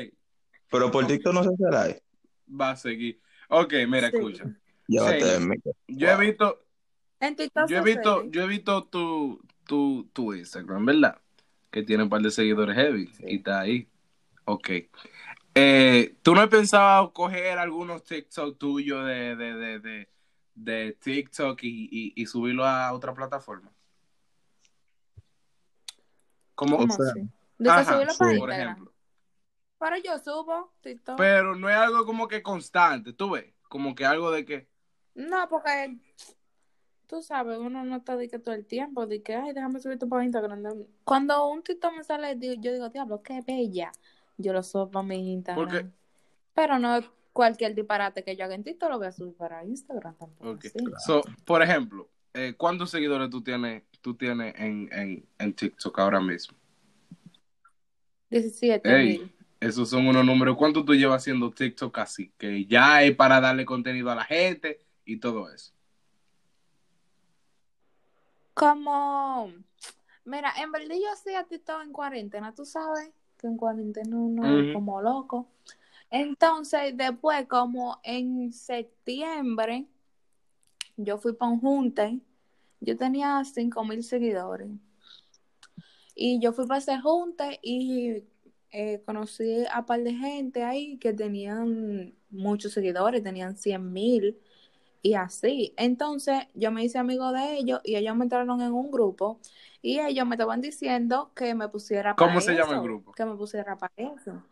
Pero 0.70 0.92
por 0.92 1.08
TikTok 1.08 1.34
no 1.34 1.44
se 1.44 1.50
live. 1.60 2.04
va 2.50 2.72
a 2.72 2.76
seguir. 2.76 3.22
Ok, 3.50 3.74
mira, 3.88 4.10
Sí. 4.10 4.18
escucha. 4.18 4.46
Llévate 4.88 5.22
Sí. 5.40 5.74
Yo 5.88 6.10
he 6.10 6.18
visto, 6.18 6.66
En 7.20 7.36
TikTok 7.36 7.70
yo 7.70 7.78
he 7.78 7.82
visto, 7.82 8.24
yo 8.30 8.44
he 8.44 8.48
visto 8.48 8.84
tu, 8.86 9.42
tu, 9.66 10.10
tu 10.14 10.34
Instagram, 10.34 10.86
¿verdad? 10.86 11.22
Que 11.72 11.84
tiene 11.84 12.04
un 12.04 12.10
par 12.10 12.22
de 12.22 12.32
seguidores 12.32 12.76
heavy 12.76 13.08
Sí. 13.08 13.24
y 13.28 13.36
está 13.38 13.62
ahí. 13.62 13.88
Ok. 14.46 14.70
Eh, 15.56 16.16
¿Tú 16.22 16.36
no 16.36 16.42
has 16.42 16.50
pensado 16.50 17.12
coger 17.14 17.58
algunos 17.58 18.04
TikTok 18.04 18.58
tuyos 18.58 19.06
de, 19.06 19.36
de, 19.36 19.54
de, 19.56 19.80
de, 19.80 20.10
de 20.58 20.98
TikTok 21.02 21.60
y, 21.64 21.90
y, 21.92 22.22
y 22.22 22.26
subirlo 22.26 22.66
a 22.66 22.92
otra 22.94 23.14
plataforma? 23.14 23.72
Como, 26.56 26.78
¿Cómo 26.78 26.94
O 26.94 26.98
sea? 26.98 27.14
De 27.14 27.30
que 27.66 27.70
Ajá, 27.70 27.94
subirlo 27.94 28.14
sí. 28.14 28.18
para 28.20 28.30
por 28.32 28.50
Instagram. 28.50 28.72
ejemplo. 28.74 28.94
Pero 29.80 29.98
yo 29.98 30.18
subo 30.20 30.74
TikTok. 30.82 31.18
Pero 31.18 31.56
no 31.56 31.70
es 31.70 31.76
algo 31.76 32.06
como 32.06 32.28
que 32.28 32.42
constante, 32.42 33.14
tú 33.14 33.32
ves, 33.32 33.54
como 33.70 33.94
que 33.94 34.06
algo 34.06 34.32
de 34.32 34.44
que, 34.46 34.68
No, 35.14 35.48
porque 35.50 35.98
tú 37.06 37.22
sabes, 37.22 37.58
uno 37.60 37.84
no 37.84 37.98
está 37.98 38.16
de 38.18 38.28
que 38.28 38.40
todo 38.40 38.56
el 38.56 38.66
tiempo, 38.66 39.06
de 39.06 39.22
que, 39.22 39.36
ay, 39.36 39.54
déjame 39.54 39.80
subir 39.80 39.94
esto 39.94 40.10
para 40.10 40.24
Instagram. 40.24 40.64
Cuando 41.04 41.48
un 41.48 41.62
TikTok 41.64 41.94
me 41.96 42.04
sale, 42.04 42.36
digo- 42.36 42.60
yo 42.60 42.74
digo, 42.74 42.90
diablo, 42.90 43.22
qué 43.22 43.42
bella. 43.46 43.92
Yo 44.38 44.52
lo 44.54 44.64
subo 44.64 44.90
para 44.90 45.04
mi 45.04 45.32
Instagram. 45.34 45.64
Porque- 45.68 45.90
Pero 46.54 46.80
no 46.80 47.00
cualquier 47.38 47.76
disparate 47.76 48.24
que 48.24 48.36
yo 48.36 48.46
haga 48.46 48.56
en 48.56 48.64
TikTok 48.64 48.90
lo 48.90 48.98
voy 48.98 49.06
a 49.06 49.12
subir 49.12 49.36
para 49.36 49.64
Instagram 49.64 50.16
tampoco. 50.16 50.60
So, 51.06 51.22
por 51.46 51.62
ejemplo, 51.62 52.10
eh, 52.34 52.56
¿cuántos 52.58 52.90
seguidores 52.90 53.30
tú 53.30 53.44
tienes, 53.44 53.84
tú 54.02 54.16
tienes 54.16 54.56
en, 54.58 54.90
en, 54.92 55.24
en 55.38 55.54
TikTok 55.54 56.00
ahora 56.00 56.20
mismo? 56.20 56.58
17 58.32 58.90
Ey. 58.90 59.20
mil. 59.20 59.36
Esos 59.60 59.88
son 59.88 60.08
unos 60.08 60.26
números. 60.26 60.58
¿Cuánto 60.58 60.84
tú 60.84 60.96
llevas 60.96 61.22
haciendo 61.22 61.52
TikTok 61.52 61.96
así? 62.00 62.32
Que 62.40 62.66
ya 62.66 63.04
es 63.04 63.16
para 63.16 63.40
darle 63.40 63.66
contenido 63.66 64.10
a 64.10 64.16
la 64.16 64.24
gente 64.24 64.82
y 65.06 65.18
todo 65.18 65.54
eso. 65.54 65.72
Como, 68.56 69.54
mira, 70.26 70.54
en 70.60 70.72
verdad 70.72 70.96
yo 70.96 71.12
hacía 71.14 71.44
TikTok 71.44 71.84
en 71.84 71.94
cuarentena, 71.94 72.56
tú 72.56 72.66
sabes 72.66 73.12
que 73.40 73.46
en 73.46 73.58
cuarentena 73.58 74.16
uno 74.16 74.60
es 74.60 74.74
como 74.74 75.04
loco. 75.04 75.48
Entonces, 76.10 76.96
después, 76.96 77.48
como 77.48 78.00
en 78.04 78.54
septiembre, 78.54 79.86
yo 80.96 81.18
fui 81.18 81.34
para 81.34 81.52
un 81.52 81.60
junte, 81.60 82.20
yo 82.80 82.98
tenía 82.98 83.44
cinco 83.44 83.84
mil 83.84 84.04
seguidores. 84.04 84.70
Y 86.16 86.40
yo 86.40 86.52
fui 86.54 86.66
para 86.66 86.80
ese 86.80 87.00
junte 87.00 87.60
y 87.62 88.24
eh, 88.72 89.02
conocí 89.06 89.66
a 89.72 89.80
un 89.80 89.86
par 89.86 90.02
de 90.02 90.14
gente 90.14 90.64
ahí 90.64 90.98
que 90.98 91.14
tenían 91.14 92.16
muchos 92.30 92.74
seguidores, 92.74 93.24
tenían 93.24 93.56
100 93.56 93.94
mil 93.94 94.38
y 95.02 95.14
así. 95.14 95.74
Entonces 95.78 96.48
yo 96.54 96.72
me 96.72 96.84
hice 96.84 96.98
amigo 96.98 97.32
de 97.32 97.58
ellos 97.58 97.80
y 97.84 97.96
ellos 97.96 98.16
me 98.16 98.26
entraron 98.26 98.62
en 98.62 98.74
un 98.74 98.92
grupo 98.92 99.40
y 99.82 100.00
ellos 100.00 100.26
me 100.28 100.36
estaban 100.36 100.60
diciendo 100.62 101.32
que 101.36 101.56
me 101.56 101.70
pusiera 101.70 102.16
para 102.16 102.30
¿Cómo 102.30 102.42
se 102.42 102.56
llama 102.56 102.76
el 102.76 102.82
grupo? 102.82 103.12
Que 103.14 103.26
me 103.26 103.36
pusiera 103.36 103.78
para 103.78 103.94
eso. 103.96 104.44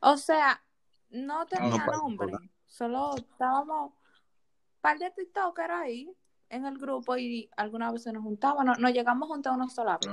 O 0.00 0.16
sea, 0.16 0.62
no 1.10 1.46
tenía 1.46 1.70
No 1.78 1.86
pasa 1.86 1.98
nombre, 1.98 2.32
solo 2.66 3.16
estábamos 3.16 3.90
un 3.92 4.80
par 4.80 4.98
de 4.98 5.10
TikTokers 5.10 5.70
ahí 5.74 6.10
en 6.48 6.66
el 6.66 6.78
grupo 6.78 7.16
y 7.16 7.48
algunas 7.56 7.92
veces 7.92 8.12
nos 8.12 8.22
juntábamos, 8.22 8.64
no- 8.64 8.74
nos 8.76 8.92
llegamos 8.92 9.28
juntos 9.28 9.52
una 9.54 9.68
sola 9.68 9.98
vez. 9.98 10.08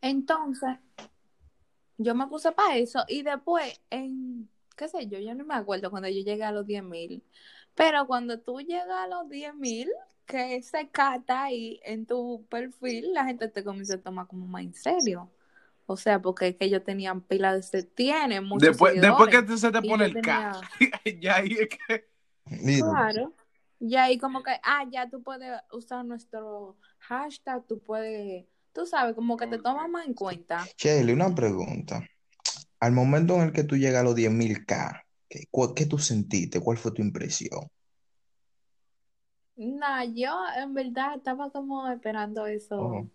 Entonces, 0.00 0.76
yo 1.98 2.14
me 2.14 2.26
puse 2.26 2.52
para 2.52 2.76
eso 2.76 3.04
y 3.08 3.22
después, 3.22 3.80
en, 3.90 4.48
qué 4.76 4.88
sé 4.88 5.06
yo, 5.06 5.18
yo 5.18 5.34
no 5.34 5.44
me 5.44 5.54
acuerdo 5.54 5.90
cuando 5.90 6.08
yo 6.08 6.20
llegué 6.22 6.44
a 6.44 6.52
los 6.52 6.66
10 6.66 6.82
mil, 6.82 7.22
pero 7.74 8.06
cuando 8.06 8.38
tú 8.40 8.60
llegas 8.60 8.88
a 8.90 9.06
los 9.06 9.28
10 9.28 9.54
mil, 9.54 9.90
que 10.26 10.60
se 10.62 10.88
cata 10.88 11.44
ahí 11.44 11.80
en 11.84 12.04
tu 12.06 12.44
perfil, 12.50 13.12
la 13.12 13.24
gente 13.24 13.48
te 13.48 13.62
comienza 13.62 13.94
a 13.94 13.98
tomar 14.00 14.26
como 14.26 14.46
más 14.46 14.62
en 14.62 14.74
serio. 14.74 15.30
O 15.86 15.96
sea, 15.96 16.20
porque 16.20 16.48
es 16.48 16.56
que 16.56 16.64
ellos 16.66 16.82
tenían 16.84 17.20
pila 17.20 17.54
de 17.54 17.62
se 17.62 17.84
tienen 17.84 18.44
muchos 18.44 18.68
Después, 18.68 19.00
después 19.00 19.30
seguidores. 19.30 19.50
que 19.50 19.58
se 19.58 19.70
te 19.72 19.78
Y 19.82 19.88
pone 19.88 20.04
el 20.06 20.20
K, 20.20 20.60
tenía- 20.80 21.20
ya 21.20 21.36
ahí 21.36 21.52
es 21.52 21.68
que. 21.68 22.08
Claro. 22.80 23.34
Y 23.78 23.94
ahí 23.96 24.18
como 24.18 24.42
que, 24.42 24.52
ah, 24.62 24.84
ya 24.90 25.08
tú 25.08 25.22
puedes 25.22 25.52
usar 25.70 26.04
nuestro 26.04 26.76
hashtag, 26.98 27.64
tú 27.66 27.78
puedes, 27.78 28.46
tú 28.72 28.86
sabes, 28.86 29.14
como 29.14 29.36
que 29.36 29.46
te 29.46 29.58
toman 29.58 29.90
más 29.90 30.06
en 30.06 30.14
cuenta. 30.14 30.64
Shelly, 30.78 31.12
una 31.12 31.34
pregunta. 31.34 32.02
Al 32.80 32.92
momento 32.92 33.34
en 33.36 33.42
el 33.42 33.52
que 33.52 33.64
tú 33.64 33.76
llegas 33.76 34.00
a 34.00 34.04
los 34.04 34.14
10.000K, 34.16 35.02
¿qué, 35.28 35.44
qué 35.76 35.86
tú 35.86 35.98
sentiste? 35.98 36.60
¿Cuál 36.60 36.78
fue 36.78 36.92
tu 36.92 37.02
impresión? 37.02 37.68
No, 39.56 40.04
yo 40.14 40.38
en 40.58 40.74
verdad 40.74 41.14
estaba 41.16 41.50
como 41.50 41.88
esperando 41.90 42.46
eso. 42.46 42.78
Oh, 42.80 43.08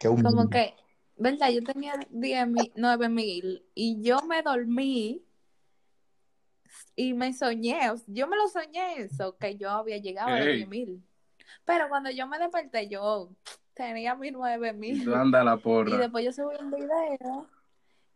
qué 0.00 0.08
Como 0.08 0.48
que, 0.48 0.74
¿verdad? 1.16 1.50
Yo 1.50 1.62
tenía 1.62 1.94
10 2.10 2.48
mil, 2.48 2.72
9 2.76 3.08
mil 3.08 3.64
y 3.74 4.02
yo 4.02 4.20
me 4.22 4.42
dormí 4.42 5.22
y 6.94 7.14
me 7.14 7.32
soñé. 7.32 7.78
Yo 8.06 8.26
me 8.26 8.36
lo 8.36 8.48
soñé 8.48 9.00
eso, 9.02 9.36
que 9.38 9.56
yo 9.56 9.70
había 9.70 9.98
llegado 9.98 10.28
a 10.28 10.38
los 10.38 10.46
Ey. 10.48 10.56
10 10.56 10.68
mil. 10.68 11.02
Pero 11.64 11.88
cuando 11.88 12.10
yo 12.10 12.26
me 12.26 12.38
desperté, 12.38 12.88
yo 12.88 13.30
tenía 13.74 14.14
mis 14.14 14.32
9 14.34 14.70
Y 14.70 14.72
mil. 14.74 15.04
Y 15.94 15.96
después 15.98 16.24
yo 16.24 16.32
subí 16.32 16.56
un 16.60 16.70
video 16.70 17.48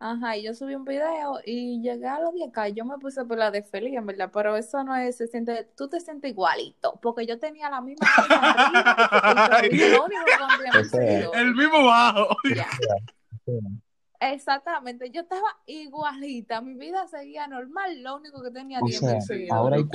Ajá, 0.03 0.35
y 0.35 0.41
yo 0.41 0.55
subí 0.55 0.73
un 0.73 0.83
video 0.83 1.39
y 1.45 1.79
llegué 1.79 2.07
a 2.07 2.19
los 2.19 2.33
10K. 2.33 2.69
Yo 2.73 2.85
me 2.85 2.97
puse 2.97 3.23
por 3.23 3.37
la 3.37 3.51
de 3.51 3.61
feliz, 3.61 3.93
en 3.95 4.07
verdad, 4.07 4.31
pero 4.33 4.57
eso 4.57 4.83
no 4.83 4.95
es, 4.95 5.15
se 5.17 5.27
siente, 5.27 5.69
tú 5.77 5.89
te 5.89 5.99
sientes 5.99 6.31
igualito, 6.31 6.97
porque 7.03 7.27
yo 7.27 7.37
tenía 7.37 7.69
la 7.69 7.81
misma 7.81 8.07
arriba 8.17 9.63
y 9.71 9.77
yo- 9.77 10.07
lo 10.07 10.79
O 10.79 10.83
sea. 10.85 11.29
El 11.39 11.53
mismo 11.53 11.85
bajo. 11.85 12.35
Exactamente, 14.19 15.11
yo 15.11 15.21
estaba 15.21 15.47
igualita, 15.67 16.61
mi 16.61 16.73
vida 16.73 17.07
seguía 17.07 17.45
normal, 17.45 18.01
lo 18.01 18.15
único 18.15 18.41
que 18.41 18.49
tenía 18.49 18.79
O 18.81 18.85
10 18.87 18.99
sea, 18.99 19.19
ahora 19.51 19.75
hay, 19.75 19.85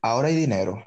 ahora 0.00 0.26
hay 0.26 0.34
dinero. 0.34 0.84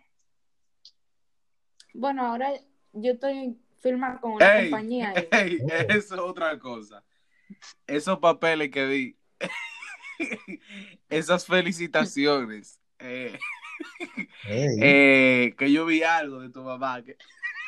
Bueno, 1.94 2.26
ahora 2.26 2.52
yo 2.92 3.14
estoy 3.14 3.58
firmada 3.80 4.20
con 4.20 4.34
una 4.34 4.54
Ey, 4.54 4.70
compañía 4.70 5.14
y 5.16 5.34
ey, 5.34 5.60
eso 5.90 6.16
es 6.16 6.22
otra 6.22 6.60
cosa. 6.60 7.02
Esos 7.88 8.20
papeles 8.20 8.72
que 8.72 8.86
vi, 8.86 9.18
esas 11.10 11.46
felicitaciones, 11.46 12.80
eh, 13.00 13.38
eh, 14.82 15.56
que 15.58 15.72
yo 15.72 15.86
vi 15.86 16.04
algo 16.04 16.40
de 16.42 16.50
tu 16.50 16.64
mamá. 16.64 17.04
que- 17.04 17.18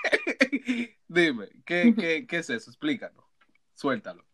Dime, 1.08 1.50
¿qué, 1.66 1.96
qué, 1.98 2.26
¿qué 2.28 2.38
es 2.38 2.50
eso? 2.50 2.70
Explícanos, 2.70 3.26
suéltalo. 3.74 4.26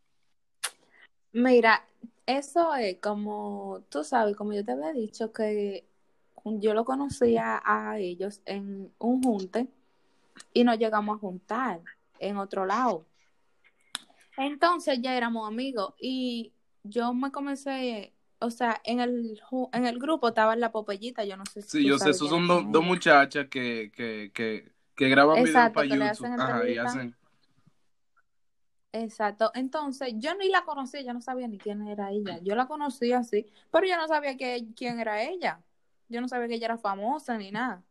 Mira, 1.34 1.84
eso 2.26 2.76
es 2.76 2.98
como, 3.00 3.84
tú 3.90 4.04
sabes, 4.04 4.36
como 4.36 4.54
yo 4.54 4.64
te 4.64 4.72
había 4.74 4.94
dicho, 4.94 5.32
que 5.34 5.86
yo 6.46 6.74
lo 6.74 6.86
conocía 6.86 7.62
a 7.66 7.98
ellos 8.00 8.42
en 8.46 8.92
un 9.00 9.24
junte 9.24 9.68
y 10.54 10.64
nos 10.64 10.78
llegamos 10.78 11.18
a 11.18 11.20
juntar 11.20 11.82
en 12.20 12.38
otro 12.38 12.66
lado. 12.66 13.06
Entonces 14.38 15.00
ya 15.02 15.16
éramos 15.16 15.48
amigos 15.48 15.94
y 16.00 16.54
yo 16.84 17.14
me 17.14 17.32
comencé, 17.32 18.14
o 18.40 18.50
sea, 18.50 18.82
en 18.84 19.00
el, 19.00 19.42
en 19.72 19.86
el 19.86 20.00
grupo 20.00 20.30
estaba 20.30 20.56
la 20.56 20.72
Popeyita, 20.72 21.24
yo 21.24 21.38
no 21.38 21.46
sé 21.46 21.62
si 21.62 21.80
Sí, 21.80 21.86
yo 21.86 22.00
sé, 22.00 22.12
esos 22.12 22.30
son 22.30 22.48
dos, 22.48 22.66
ellas. 22.66 22.82
muchachas 22.82 23.48
que, 23.50 23.92
que, 23.96 24.32
que, 24.34 24.72
que 24.96 25.10
graban 25.10 25.44
videos 25.44 25.72
para 25.72 25.88
YouTube. 25.88 26.26
hacen 26.26 26.40
Ajá, 26.40 26.68
y 26.68 26.78
hacen. 26.78 27.16
Exacto, 28.92 29.52
entonces 29.56 30.14
yo 30.18 30.36
ni 30.36 30.50
la 30.50 30.64
conocía, 30.66 31.02
yo 31.02 31.14
no 31.14 31.22
sabía 31.22 31.48
ni 31.48 31.58
quién 31.58 31.88
era 31.88 32.12
ella. 32.12 32.40
Yo 32.44 32.56
la 32.56 32.68
conocía 32.68 33.20
así, 33.20 33.48
pero 33.72 33.88
yo 33.88 33.98
no 33.98 34.08
sabía 34.08 34.38
que, 34.38 34.68
quién 34.76 35.00
era 35.00 35.24
ella. 35.24 35.64
Yo 36.10 36.22
no 36.22 36.28
sabía 36.28 36.48
que 36.48 36.56
ella 36.56 36.66
era 36.68 36.78
famosa 36.78 37.38
ni 37.38 37.52
nada. 37.52 37.84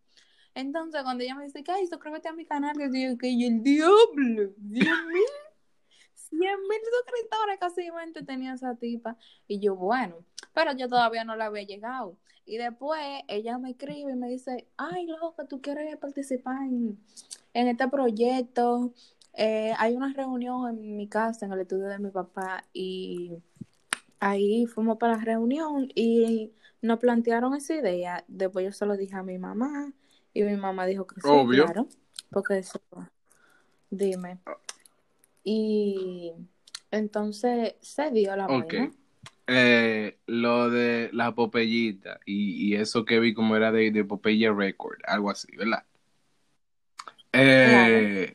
Entonces, 0.54 1.02
cuando 1.02 1.24
ella 1.24 1.34
me 1.34 1.44
dice, 1.44 1.64
ay, 1.68 1.86
suscríbete 1.88 2.28
a 2.28 2.32
mi 2.32 2.44
canal, 2.44 2.76
que 2.76 2.88
digo 2.88 3.18
que 3.18 3.30
el 3.32 3.62
diablo, 3.62 4.52
10 4.58 4.86
mil, 5.06 5.22
100 6.32 6.40
mil 6.40 6.80
suscriptores 6.98 7.58
casi 7.60 8.24
tenía 8.24 8.54
esa 8.54 8.74
tipa. 8.76 9.16
Y 9.46 9.60
yo, 9.60 9.76
bueno, 9.76 10.16
pero 10.54 10.72
yo 10.72 10.88
todavía 10.88 11.24
no 11.24 11.36
la 11.36 11.46
había 11.46 11.62
llegado. 11.62 12.16
Y 12.44 12.56
después 12.56 13.00
ella 13.28 13.58
me 13.58 13.70
escribe 13.70 14.12
y 14.12 14.16
me 14.16 14.28
dice, 14.28 14.66
ay, 14.76 15.06
loca, 15.06 15.46
tú 15.46 15.60
quieres 15.60 15.96
participar 15.98 16.62
en, 16.62 16.98
en 17.54 17.68
este 17.68 17.86
proyecto. 17.88 18.92
Eh, 19.34 19.72
hay 19.78 19.94
una 19.94 20.12
reunión 20.12 20.68
en 20.68 20.96
mi 20.96 21.08
casa, 21.08 21.46
en 21.46 21.52
el 21.52 21.60
estudio 21.60 21.86
de 21.86 21.98
mi 21.98 22.10
papá, 22.10 22.64
y 22.72 23.32
ahí 24.20 24.66
fuimos 24.66 24.98
para 24.98 25.16
la 25.16 25.24
reunión 25.24 25.88
y 25.94 26.52
nos 26.82 26.98
plantearon 26.98 27.54
esa 27.54 27.74
idea. 27.74 28.24
Después 28.28 28.64
yo 28.64 28.72
se 28.72 28.86
lo 28.86 28.96
dije 28.96 29.16
a 29.16 29.22
mi 29.22 29.38
mamá 29.38 29.92
y 30.34 30.42
mi 30.42 30.56
mamá 30.56 30.86
dijo 30.86 31.06
que 31.06 31.20
sí, 31.20 31.28
Obvio. 31.28 31.64
claro, 31.64 31.88
porque 32.30 32.58
eso, 32.58 32.80
dime. 33.90 34.38
Y 35.44 36.32
entonces 36.90 37.74
se 37.80 38.10
dio 38.10 38.36
la 38.36 38.48
Ok. 38.48 38.74
vaina. 38.74 38.92
Eh, 39.48 40.18
lo 40.26 40.70
de 40.70 41.10
la 41.12 41.34
Popeyita 41.34 42.20
y, 42.24 42.74
y 42.74 42.76
eso 42.76 43.04
que 43.04 43.18
vi 43.20 43.34
como 43.34 43.56
era 43.56 43.72
de, 43.72 43.90
de 43.90 44.04
Popeye 44.04 44.52
Record, 44.52 44.98
algo 45.06 45.30
así, 45.30 45.54
¿verdad? 45.56 45.84
Eh, 47.32 48.34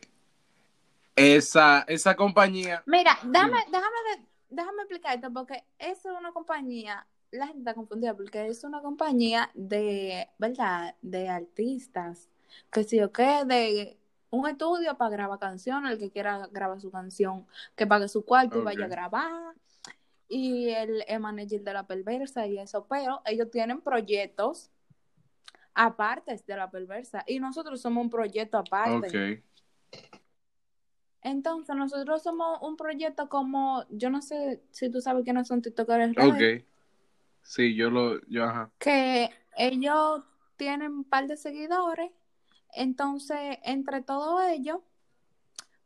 esa, 1.15 1.81
esa 1.87 2.15
compañía, 2.15 2.83
Mira, 2.85 3.17
déjame, 3.23 3.57
déjame, 3.71 4.27
déjame 4.49 4.81
explicarte, 4.83 5.29
porque 5.29 5.63
eso 5.77 6.11
es 6.11 6.17
una 6.19 6.31
compañía, 6.31 7.05
la 7.31 7.47
gente 7.47 7.59
está 7.59 7.73
confundida, 7.73 8.15
porque 8.15 8.47
es 8.47 8.63
una 8.63 8.81
compañía 8.81 9.51
de, 9.53 10.29
¿verdad? 10.37 10.95
De 11.01 11.27
artistas, 11.29 12.29
que 12.71 12.83
si 12.83 13.01
o 13.01 13.11
qué, 13.11 13.43
de 13.45 13.97
un 14.29 14.47
estudio 14.47 14.97
para 14.97 15.11
grabar 15.11 15.39
canciones, 15.39 15.91
el 15.93 15.99
que 15.99 16.11
quiera 16.11 16.47
grabar 16.51 16.79
su 16.81 16.91
canción, 16.91 17.45
que 17.75 17.87
pague 17.87 18.07
su 18.07 18.25
cuarto 18.25 18.59
y 18.59 18.63
vaya 18.63 18.85
a 18.85 18.89
grabar, 18.89 19.55
y 20.27 20.69
el, 20.69 21.03
el 21.07 21.19
manager 21.19 21.61
de 21.61 21.73
la 21.73 21.87
perversa 21.87 22.45
y 22.45 22.57
eso, 22.57 22.85
pero 22.87 23.21
ellos 23.25 23.49
tienen 23.49 23.81
proyectos 23.81 24.69
aparte 25.73 26.41
de 26.45 26.55
la 26.55 26.69
perversa, 26.69 27.23
y 27.27 27.39
nosotros 27.39 27.81
somos 27.81 28.03
un 28.03 28.09
proyecto 28.09 28.57
aparte. 28.57 29.07
ok. 29.07 29.43
Entonces, 31.21 31.75
nosotros 31.75 32.23
somos 32.23 32.59
un 32.61 32.77
proyecto 32.77 33.27
como, 33.27 33.83
yo 33.89 34.09
no 34.09 34.21
sé 34.21 34.61
si 34.71 34.89
tú 34.89 35.01
sabes 35.01 35.23
quiénes 35.23 35.47
son 35.47 35.61
TikTokers 35.61 36.17
Ok. 36.17 36.63
Sí, 37.41 37.75
yo 37.75 37.89
lo, 37.89 38.19
yo, 38.27 38.43
ajá. 38.43 38.71
que 38.77 39.29
ellos 39.57 40.23
tienen 40.57 40.91
un 40.91 41.03
par 41.03 41.27
de 41.27 41.37
seguidores, 41.37 42.11
entonces, 42.77 43.57
entre 43.63 44.01
todos 44.01 44.43
ellos, 44.45 44.79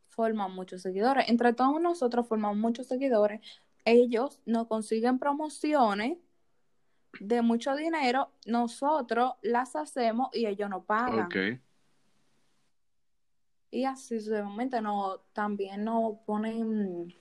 forman 0.08 0.54
muchos 0.54 0.82
seguidores. 0.82 1.28
Entre 1.28 1.52
todos 1.52 1.80
nosotros 1.80 2.26
formamos 2.26 2.58
muchos 2.58 2.86
seguidores. 2.86 3.40
Ellos 3.84 4.40
nos 4.46 4.66
consiguen 4.68 5.18
promociones 5.18 6.18
de 7.20 7.42
mucho 7.42 7.74
dinero, 7.76 8.30
nosotros 8.46 9.34
las 9.42 9.76
hacemos 9.76 10.28
y 10.32 10.46
ellos 10.46 10.70
nos 10.70 10.84
pagan. 10.84 11.28
Y 13.70 13.84
así 13.84 14.18
sucesivamente 14.20 14.80
no, 14.80 15.20
también 15.32 15.84
nos 15.84 16.18
ponen 16.26 17.14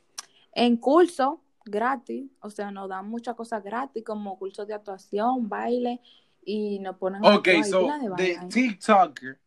en 0.53 0.77
curso 0.77 1.41
gratis, 1.63 2.29
o 2.41 2.49
sea, 2.49 2.71
nos 2.71 2.89
dan 2.89 3.07
muchas 3.09 3.35
cosas 3.35 3.63
gratis 3.63 4.03
como 4.03 4.37
cursos 4.37 4.67
de 4.67 4.73
actuación, 4.73 5.47
baile 5.47 6.01
y 6.43 6.79
nos 6.79 6.97
ponen 6.97 7.23
Ok, 7.23 7.47
so, 7.63 7.87
de. 8.17 8.37
TikToker, 8.49 9.39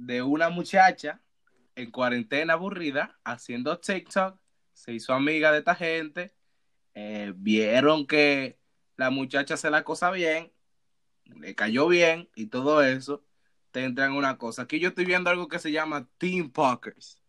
de 0.00 0.22
una 0.22 0.48
muchacha 0.48 1.20
en 1.74 1.90
cuarentena 1.90 2.54
aburrida, 2.54 3.18
haciendo 3.22 3.78
TikTok, 3.78 4.38
se 4.72 4.94
hizo 4.94 5.12
amiga 5.12 5.52
de 5.52 5.58
esta 5.58 5.74
gente, 5.74 6.32
eh, 6.94 7.32
vieron 7.36 8.06
que 8.06 8.58
la 8.96 9.10
muchacha 9.10 9.56
se 9.56 9.70
la 9.70 9.84
cosa 9.84 10.10
bien, 10.10 10.52
le 11.24 11.54
cayó 11.54 11.86
bien 11.86 12.28
y 12.34 12.46
todo 12.46 12.82
eso, 12.82 13.24
te 13.72 13.84
entran 13.84 14.12
una 14.12 14.38
cosa. 14.38 14.62
Aquí 14.62 14.80
yo 14.80 14.88
estoy 14.88 15.04
viendo 15.04 15.30
algo 15.30 15.48
que 15.48 15.58
se 15.58 15.70
llama 15.70 16.08
Team 16.18 16.50
Pokers. 16.50 17.20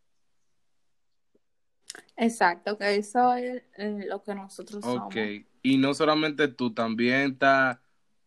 Exacto, 2.15 2.77
que 2.77 2.95
eso 2.95 3.33
es 3.33 3.63
eh, 3.77 4.05
lo 4.07 4.23
que 4.23 4.33
nosotros 4.33 4.81
somos. 4.81 5.07
Ok, 5.07 5.17
y 5.61 5.77
no 5.77 5.93
solamente 5.93 6.47
tú, 6.47 6.73
también 6.73 7.33
está 7.33 7.81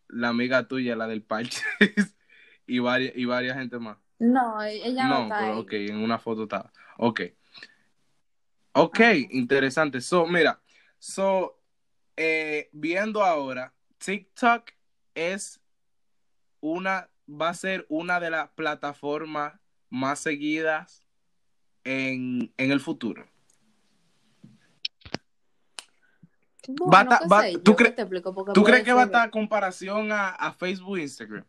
la 0.09 0.29
amiga 0.29 0.69
tuya, 0.69 0.97
la 0.97 1.07
del 1.07 1.23
parche, 1.23 1.63
y 2.67 2.79
varias, 2.79 3.17
y 3.17 3.25
varias 3.25 3.57
gente 3.57 3.79
más. 3.79 4.04
No, 4.25 4.63
ella 4.63 5.07
no, 5.07 5.09
No, 5.09 5.23
está 5.25 5.39
pero 5.39 5.53
ahí. 5.53 5.61
ok, 5.61 5.73
en 5.91 5.97
una 6.03 6.19
foto 6.19 6.45
estaba. 6.45 6.73
Ok. 6.99 7.21
Ok, 8.73 9.01
interesante. 9.31 10.01
So, 10.01 10.27
mira, 10.27 10.61
so, 10.99 11.61
eh, 12.17 12.69
viendo 12.73 13.23
ahora, 13.23 13.73
TikTok 13.99 14.71
es 15.15 15.61
una, 16.61 17.09
va 17.29 17.51
a 17.51 17.55
ser 17.55 17.87
una 17.89 18.19
de 18.19 18.31
las 18.31 18.49
plataformas 18.51 19.61
más 19.91 20.19
seguidas 20.21 21.07
en, 21.85 22.53
en 22.57 22.71
el 22.73 22.81
futuro. 22.81 23.27
Bueno, 26.67 26.91
Va 26.91 27.01
a 27.01 27.09
ta- 27.09 27.19
qué 27.21 27.29
va- 27.29 27.43
sé 27.43 27.53
¿tú 27.59 27.73
yo, 27.73 27.77
cre- 27.77 27.85
¿qué 27.85 27.91
te 27.93 28.03
explico? 28.03 28.35
Porque 28.35 28.53
¿Tú 28.55 28.63
puede 28.63 28.73
crees 28.73 28.85
que 28.87 28.93
va 28.95 29.03
a 29.03 29.05
estar 29.05 29.31
comparación 29.31 30.11
a, 30.11 30.31
a 30.31 30.53
Facebook 30.53 30.97
e 30.99 31.03
Instagram? 31.03 31.45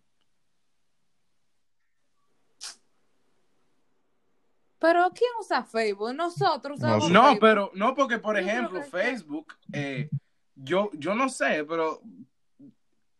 Pero 4.86 5.10
¿quién 5.16 5.32
usa 5.40 5.64
Facebook? 5.64 6.14
Nosotros 6.14 6.80
No 6.80 6.86
usamos 6.88 7.08
sé. 7.08 7.14
No, 7.14 7.24
Facebook. 7.24 7.40
pero, 7.42 7.72
no, 7.74 7.96
porque 7.96 8.20
por 8.20 8.36
Yo 8.36 8.42
ejemplo, 8.48 8.80
que- 8.82 8.86
Facebook, 8.88 9.54
eh, 9.74 10.10
yo, 10.56 10.92
yo 10.94 11.16
no 11.16 11.28
sé, 11.30 11.64
pero 11.64 12.02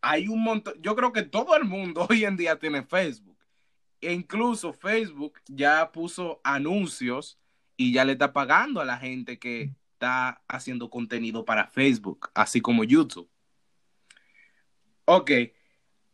hay 0.00 0.28
un 0.28 0.42
montón, 0.44 0.74
yo 0.80 0.94
creo 0.94 1.12
que 1.12 1.22
todo 1.22 1.56
el 1.56 1.64
mundo 1.64 2.06
hoy 2.10 2.24
en 2.24 2.36
día 2.36 2.56
tiene 2.58 2.82
Facebook. 2.84 3.36
E 4.00 4.12
incluso 4.12 4.72
Facebook 4.72 5.40
ya 5.46 5.90
puso 5.90 6.40
anuncios 6.44 7.38
y 7.76 7.92
ya 7.92 8.04
le 8.04 8.12
está 8.12 8.32
pagando 8.32 8.80
a 8.80 8.84
la 8.84 8.98
gente 8.98 9.38
que 9.38 9.72
está 9.94 10.42
haciendo 10.46 10.88
contenido 10.90 11.44
para 11.44 11.66
Facebook, 11.66 12.30
así 12.34 12.60
como 12.60 12.84
YouTube. 12.84 13.28
Ok, 15.06 15.30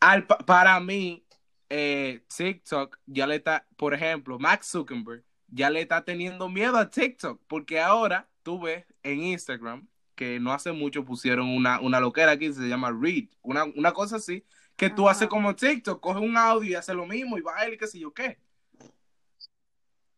al, 0.00 0.26
pa- 0.26 0.38
para 0.38 0.78
mí, 0.80 1.26
eh, 1.70 2.24
TikTok 2.34 2.98
ya 3.06 3.26
le 3.26 3.36
está, 3.36 3.66
por 3.76 3.94
ejemplo, 3.94 4.38
Max 4.38 4.68
Zuckerberg 4.70 5.24
ya 5.52 5.70
le 5.70 5.82
está 5.82 6.04
teniendo 6.04 6.48
miedo 6.48 6.76
a 6.78 6.88
TikTok, 6.90 7.40
porque 7.46 7.80
ahora 7.80 8.28
tú 8.42 8.60
ves 8.60 8.84
en 9.02 9.22
Instagram 9.22 9.86
que 10.14 10.40
no 10.40 10.52
hace 10.52 10.72
mucho 10.72 11.04
pusieron 11.04 11.48
una, 11.48 11.80
una 11.80 12.00
loquera 12.00 12.32
aquí, 12.32 12.52
se 12.52 12.68
llama 12.68 12.90
Read, 12.90 13.28
una, 13.42 13.64
una 13.64 13.92
cosa 13.92 14.16
así, 14.16 14.44
que 14.76 14.90
tú 14.90 15.08
Ajá. 15.08 15.12
haces 15.16 15.28
como 15.28 15.54
TikTok, 15.54 16.00
coges 16.00 16.22
un 16.22 16.36
audio 16.36 16.70
y 16.70 16.74
haces 16.74 16.94
lo 16.94 17.06
mismo 17.06 17.38
y 17.38 17.42
baila 17.42 17.74
y 17.74 17.78
qué 17.78 17.86
sé 17.86 17.98
yo 17.98 18.12
qué. 18.12 18.38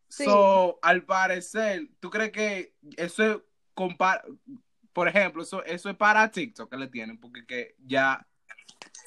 Sí. 0.07 0.25
So, 0.25 0.79
al 0.81 1.03
parecer, 1.03 1.89
¿tú 1.99 2.09
crees 2.09 2.31
que 2.31 2.73
eso 2.95 3.23
es 3.23 3.37
por 4.93 5.09
ejemplo, 5.09 5.43
eso, 5.43 5.61
eso 5.65 5.89
es 5.89 5.97
para 5.97 6.31
TikTok 6.31 6.69
que 6.71 6.77
le 6.77 6.87
tienen, 6.87 7.19
porque 7.19 7.45
que 7.45 7.75
ya 7.85 8.25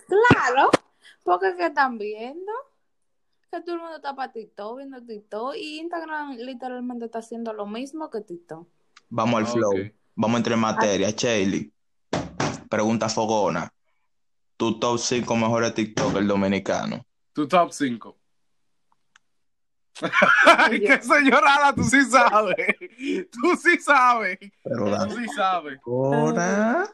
Claro, 0.07 0.71
porque 1.23 1.55
que 1.57 1.67
están 1.67 1.99
viendo 1.99 2.53
que 3.51 3.61
todo 3.63 3.77
el 3.77 3.81
mundo 3.81 3.97
está 3.97 4.15
para 4.15 4.33
TikTok, 4.33 4.77
viendo 4.79 5.03
TikTok, 5.03 5.55
y 5.57 5.79
Instagram 5.81 6.37
literalmente 6.37 7.07
está 7.07 7.19
haciendo 7.21 7.53
lo 7.53 7.67
mismo 7.67 8.11
que 8.11 8.21
TikTok. 8.21 8.69
Vamos 9.09 9.39
al 9.39 9.45
Ok. 9.45 9.51
flow. 9.53 9.91
Vamos 10.15 10.35
a 10.35 10.39
entrar 10.39 10.55
en 10.55 10.61
materia. 10.61 11.11
Shelly, 11.11 11.73
pregunta 12.69 13.09
fogona. 13.09 13.73
Tu 14.57 14.79
top 14.79 14.99
5 14.99 15.37
mejores 15.37 15.73
TikTok 15.75 16.17
el 16.17 16.27
dominicano. 16.27 17.05
tu 17.33 17.47
top 17.47 17.71
5. 17.73 18.17
Ay, 20.47 20.81
qué 20.81 21.01
señorada, 21.03 21.75
tú 21.75 21.83
sí 21.85 22.03
sabes. 22.05 22.57
Tú 23.33 23.57
sí 23.57 23.79
sabes. 23.79 24.39
Pero 24.63 25.07
Tú 25.09 25.17
sí 25.17 25.27
sabes. 25.35 25.79
Ahora. 25.87 26.89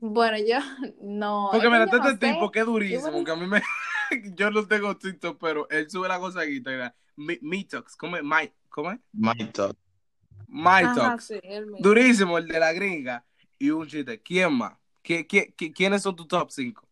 Bueno, 0.00 0.36
yo 0.38 0.58
no. 1.02 1.48
Porque 1.52 1.64
yo 1.66 1.70
no 1.70 1.84
este 1.84 2.26
sé. 2.26 2.32
tipo 2.32 2.50
que 2.50 2.60
es 2.60 2.66
durísimo, 2.66 3.18
Yo- 3.18 3.24
que 3.24 3.30
a 3.30 3.36
mí 3.36 3.46
me... 3.46 3.62
Yo 4.36 4.50
no 4.50 4.66
tengo 4.66 4.96
TikTok, 4.96 5.38
pero 5.40 5.68
él 5.70 5.90
sube 5.90 6.08
la 6.08 6.18
cosa 6.18 6.40
aquí, 6.42 6.62
Mitox, 7.16 7.96
¿cómo 7.96 8.16
es? 8.16 8.22
My, 8.22 8.52
¿Cómo 8.68 8.92
es? 8.92 8.98
My. 9.12 9.32
My 10.48 10.84
Ajá, 10.84 10.94
Talks. 10.94 11.24
sí, 11.24 11.40
mismo. 11.42 11.78
Durísimo, 11.78 12.38
el 12.38 12.46
de 12.46 12.60
la 12.60 12.72
gringa. 12.72 13.24
Y 13.58 13.70
un 13.70 13.86
chiste. 13.86 14.20
¿Quién 14.20 14.52
más? 14.52 14.74
¿Qué, 15.02 15.26
qué, 15.26 15.52
qué- 15.56 15.72
quiénes 15.72 16.02
son 16.02 16.14
tus 16.14 16.28
top 16.28 16.50
5? 16.50 16.86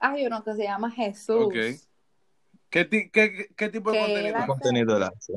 Hay 0.00 0.26
uno 0.26 0.42
que 0.42 0.54
se 0.54 0.64
llama 0.64 0.90
Jesús. 0.90 1.36
Ok. 1.44 1.54
¿Qué, 2.70 2.84
ti- 2.84 3.10
qué, 3.10 3.48
qué 3.56 3.68
tipo 3.68 3.90
de 3.92 3.96
Que 3.96 4.02
contenido? 4.02 4.34
¿Qué 4.40 4.46
contenido 4.46 4.96
él 4.96 5.02
hace? 5.04 5.32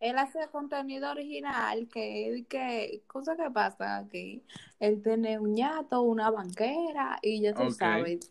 Él 0.00 0.18
hace 0.18 0.38
contenido 0.52 1.10
original 1.10 1.88
que, 1.88 2.44
que 2.48 3.02
cosa 3.06 3.36
que 3.36 3.50
pasa 3.50 3.98
aquí. 3.98 4.42
Él 4.78 5.02
tiene 5.02 5.38
un 5.38 5.54
ñato, 5.54 6.02
una 6.02 6.30
banquera 6.30 7.18
y 7.22 7.40
ya 7.40 7.52
tú 7.54 7.70
sabes. 7.72 8.30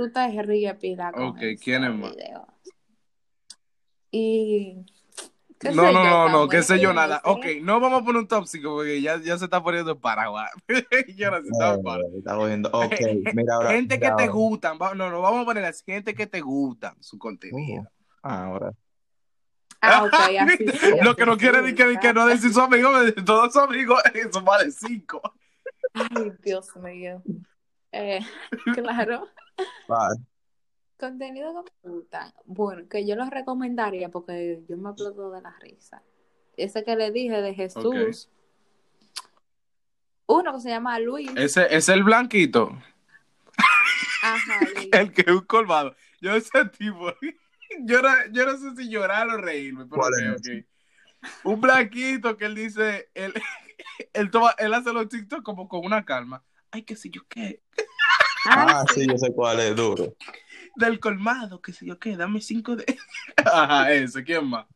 Tú 0.00 0.10
te 0.10 0.42
ríes 0.42 0.76
pila 0.76 1.12
con 1.12 1.24
Ok, 1.24 1.40
¿quién 1.62 1.84
es 1.84 1.94
más? 1.94 2.14
Y 4.10 4.86
qué 5.58 5.72
No, 5.72 5.88
sé 5.88 5.92
no, 5.92 6.04
yo, 6.04 6.10
no, 6.10 6.28
no, 6.30 6.48
qué 6.48 6.62
sé 6.62 6.80
yo 6.80 6.94
nada. 6.94 7.20
Ok, 7.22 7.44
no 7.60 7.78
vamos 7.80 8.00
a 8.00 8.04
poner 8.06 8.22
un 8.22 8.46
5 8.46 8.76
porque 8.76 9.02
ya, 9.02 9.20
ya 9.20 9.36
se 9.36 9.44
está 9.44 9.62
poniendo 9.62 9.92
en 9.92 10.00
Paraguay. 10.00 10.48
yo 11.18 11.30
no 11.30 11.36
está 11.36 11.74
está. 11.74 11.98
Ok, 12.78 13.00
mira 13.34 13.56
ahora. 13.56 13.72
gente 13.72 14.00
que 14.00 14.10
te 14.12 14.28
gustan, 14.28 14.78
va- 14.80 14.94
no, 14.94 15.10
no, 15.10 15.20
vamos 15.20 15.42
a 15.42 15.44
poner 15.44 15.66
así, 15.66 15.82
gente 15.84 16.14
que 16.14 16.26
te 16.26 16.40
gustan 16.40 16.96
su 17.02 17.18
contenido. 17.18 17.86
Ah, 18.22 18.44
ahora. 18.44 18.72
Ah, 19.82 20.02
ok, 20.06 20.14
así 20.14 20.66
sí, 20.66 20.94
Lo 21.02 21.14
que 21.14 21.26
no 21.26 21.36
quiere 21.36 21.60
decir 21.60 21.76
que, 21.76 21.98
que 22.00 22.14
no 22.14 22.24
decir 22.24 22.54
su 22.54 22.60
amigo, 22.62 22.88
todos 23.26 23.52
sus 23.52 23.62
amigos, 23.62 24.00
eso 24.14 24.40
vale 24.40 24.70
5. 24.70 25.20
Ay, 25.92 26.32
Dios 26.42 26.74
mío. 26.76 27.22
Eh, 27.92 28.20
claro. 28.74 29.28
Contenido 30.98 31.64
que 31.64 31.72
me 31.82 31.94
gusta. 31.94 32.34
Bueno, 32.44 32.88
que 32.88 33.06
yo 33.06 33.16
los 33.16 33.30
recomendaría 33.30 34.10
porque 34.10 34.62
yo 34.68 34.76
me 34.76 34.90
aplaudo 34.90 35.30
de 35.32 35.40
la 35.40 35.56
risa. 35.60 36.02
Ese 36.56 36.84
que 36.84 36.94
le 36.96 37.10
dije 37.10 37.40
de 37.40 37.54
Jesús. 37.54 38.28
Uno 40.26 40.52
que 40.52 40.60
se 40.60 40.68
llama 40.68 40.98
Luis. 40.98 41.30
Ese 41.36 41.74
es 41.74 41.88
el 41.88 42.04
blanquito, 42.04 42.70
Ajá, 44.22 44.60
Luis. 44.74 44.88
el 44.92 45.12
que 45.12 45.22
es 45.22 45.28
un 45.28 45.40
colmado. 45.46 45.96
Yo 46.20 46.34
ese 46.34 46.66
tipo, 46.66 47.12
yo 47.80 48.02
no, 48.02 48.08
yo 48.30 48.44
no 48.46 48.56
sé 48.58 48.76
si 48.76 48.88
llorar 48.90 49.28
o 49.28 49.38
reírme, 49.38 49.86
pero 49.86 50.02
¿Cuál 50.02 50.12
ok, 50.12 50.20
es 50.20 50.40
ok. 50.62 50.66
Un 51.44 51.60
blanquito 51.60 52.36
que 52.36 52.44
él 52.44 52.54
dice, 52.54 53.10
él, 53.14 53.32
él, 54.12 54.30
toma, 54.30 54.54
él 54.58 54.72
hace 54.74 54.92
los 54.92 55.08
TikTok 55.08 55.42
como 55.42 55.68
con 55.68 55.84
una 55.84 56.04
calma. 56.04 56.44
Ay, 56.70 56.82
qué 56.82 56.94
sé 56.94 57.10
yo 57.10 57.22
qué. 57.28 57.62
Ah, 58.46 58.84
sí, 58.88 59.06
yo 59.06 59.18
sé 59.18 59.32
cuál 59.32 59.60
es 59.60 59.76
duro. 59.76 60.14
Del 60.76 60.98
colmado, 61.00 61.60
qué 61.60 61.72
sé 61.72 61.86
yo 61.86 61.98
qué, 61.98 62.16
dame 62.16 62.40
cinco 62.40 62.76
de. 62.76 62.84
Ajá, 63.36 63.92
ese, 63.92 64.24
¿quién 64.24 64.46
más? 64.48 64.66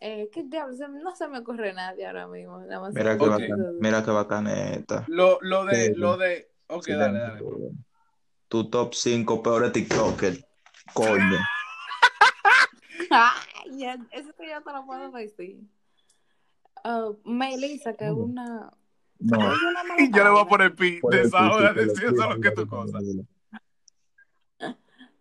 Eh, 0.00 0.28
¿Qué 0.32 0.42
diablos? 0.44 0.78
No 1.02 1.16
se 1.16 1.26
me 1.28 1.38
ocurre 1.38 1.72
nadie 1.72 2.06
ahora 2.06 2.26
mismo. 2.28 2.60
Nada 2.60 2.80
más 2.80 2.94
Mira 2.94 3.16
qué 3.16 3.24
eso. 3.24 3.72
mira 3.80 4.04
qué 4.04 4.10
bacaneta. 4.10 5.04
Lo, 5.08 5.38
lo 5.40 5.64
de, 5.64 5.86
Sí, 5.86 5.92
lo 5.96 6.16
de. 6.16 6.50
Ok, 6.68 6.84
Sí, 6.84 6.92
dale, 6.92 7.18
dale. 7.18 7.42
Tu 8.48 8.70
top 8.70 8.94
5 8.94 9.42
peores 9.42 9.72
TikTokers. 9.72 10.44
Coño. 10.92 11.38
Ay, 13.10 13.78
ya, 13.78 13.98
eso 14.12 14.32
que 14.34 14.48
yo 14.48 14.62
te 14.62 14.72
lo 14.72 14.84
puedo 14.84 15.10
decir. 15.12 15.60
Ah, 16.84 17.10
Melissa, 17.24 17.94
que 17.94 18.06
es 18.06 18.12
una. 18.12 18.72
No. 19.18 19.38
Y 19.98 20.10
yo 20.12 20.24
le 20.24 20.30
voy 20.30 20.42
a 20.42 20.44
poner 20.46 20.74
pi 20.74 21.00
Por 21.00 21.14
el 21.14 21.22
de 21.22 21.28
esa 21.28 21.50
hora, 21.50 21.72
piquito, 21.74 21.92
decir 21.94 22.04
eso 22.14 22.28
lo 22.30 22.40
que 22.40 22.50
tú 22.50 22.66
cosas. 22.66 23.02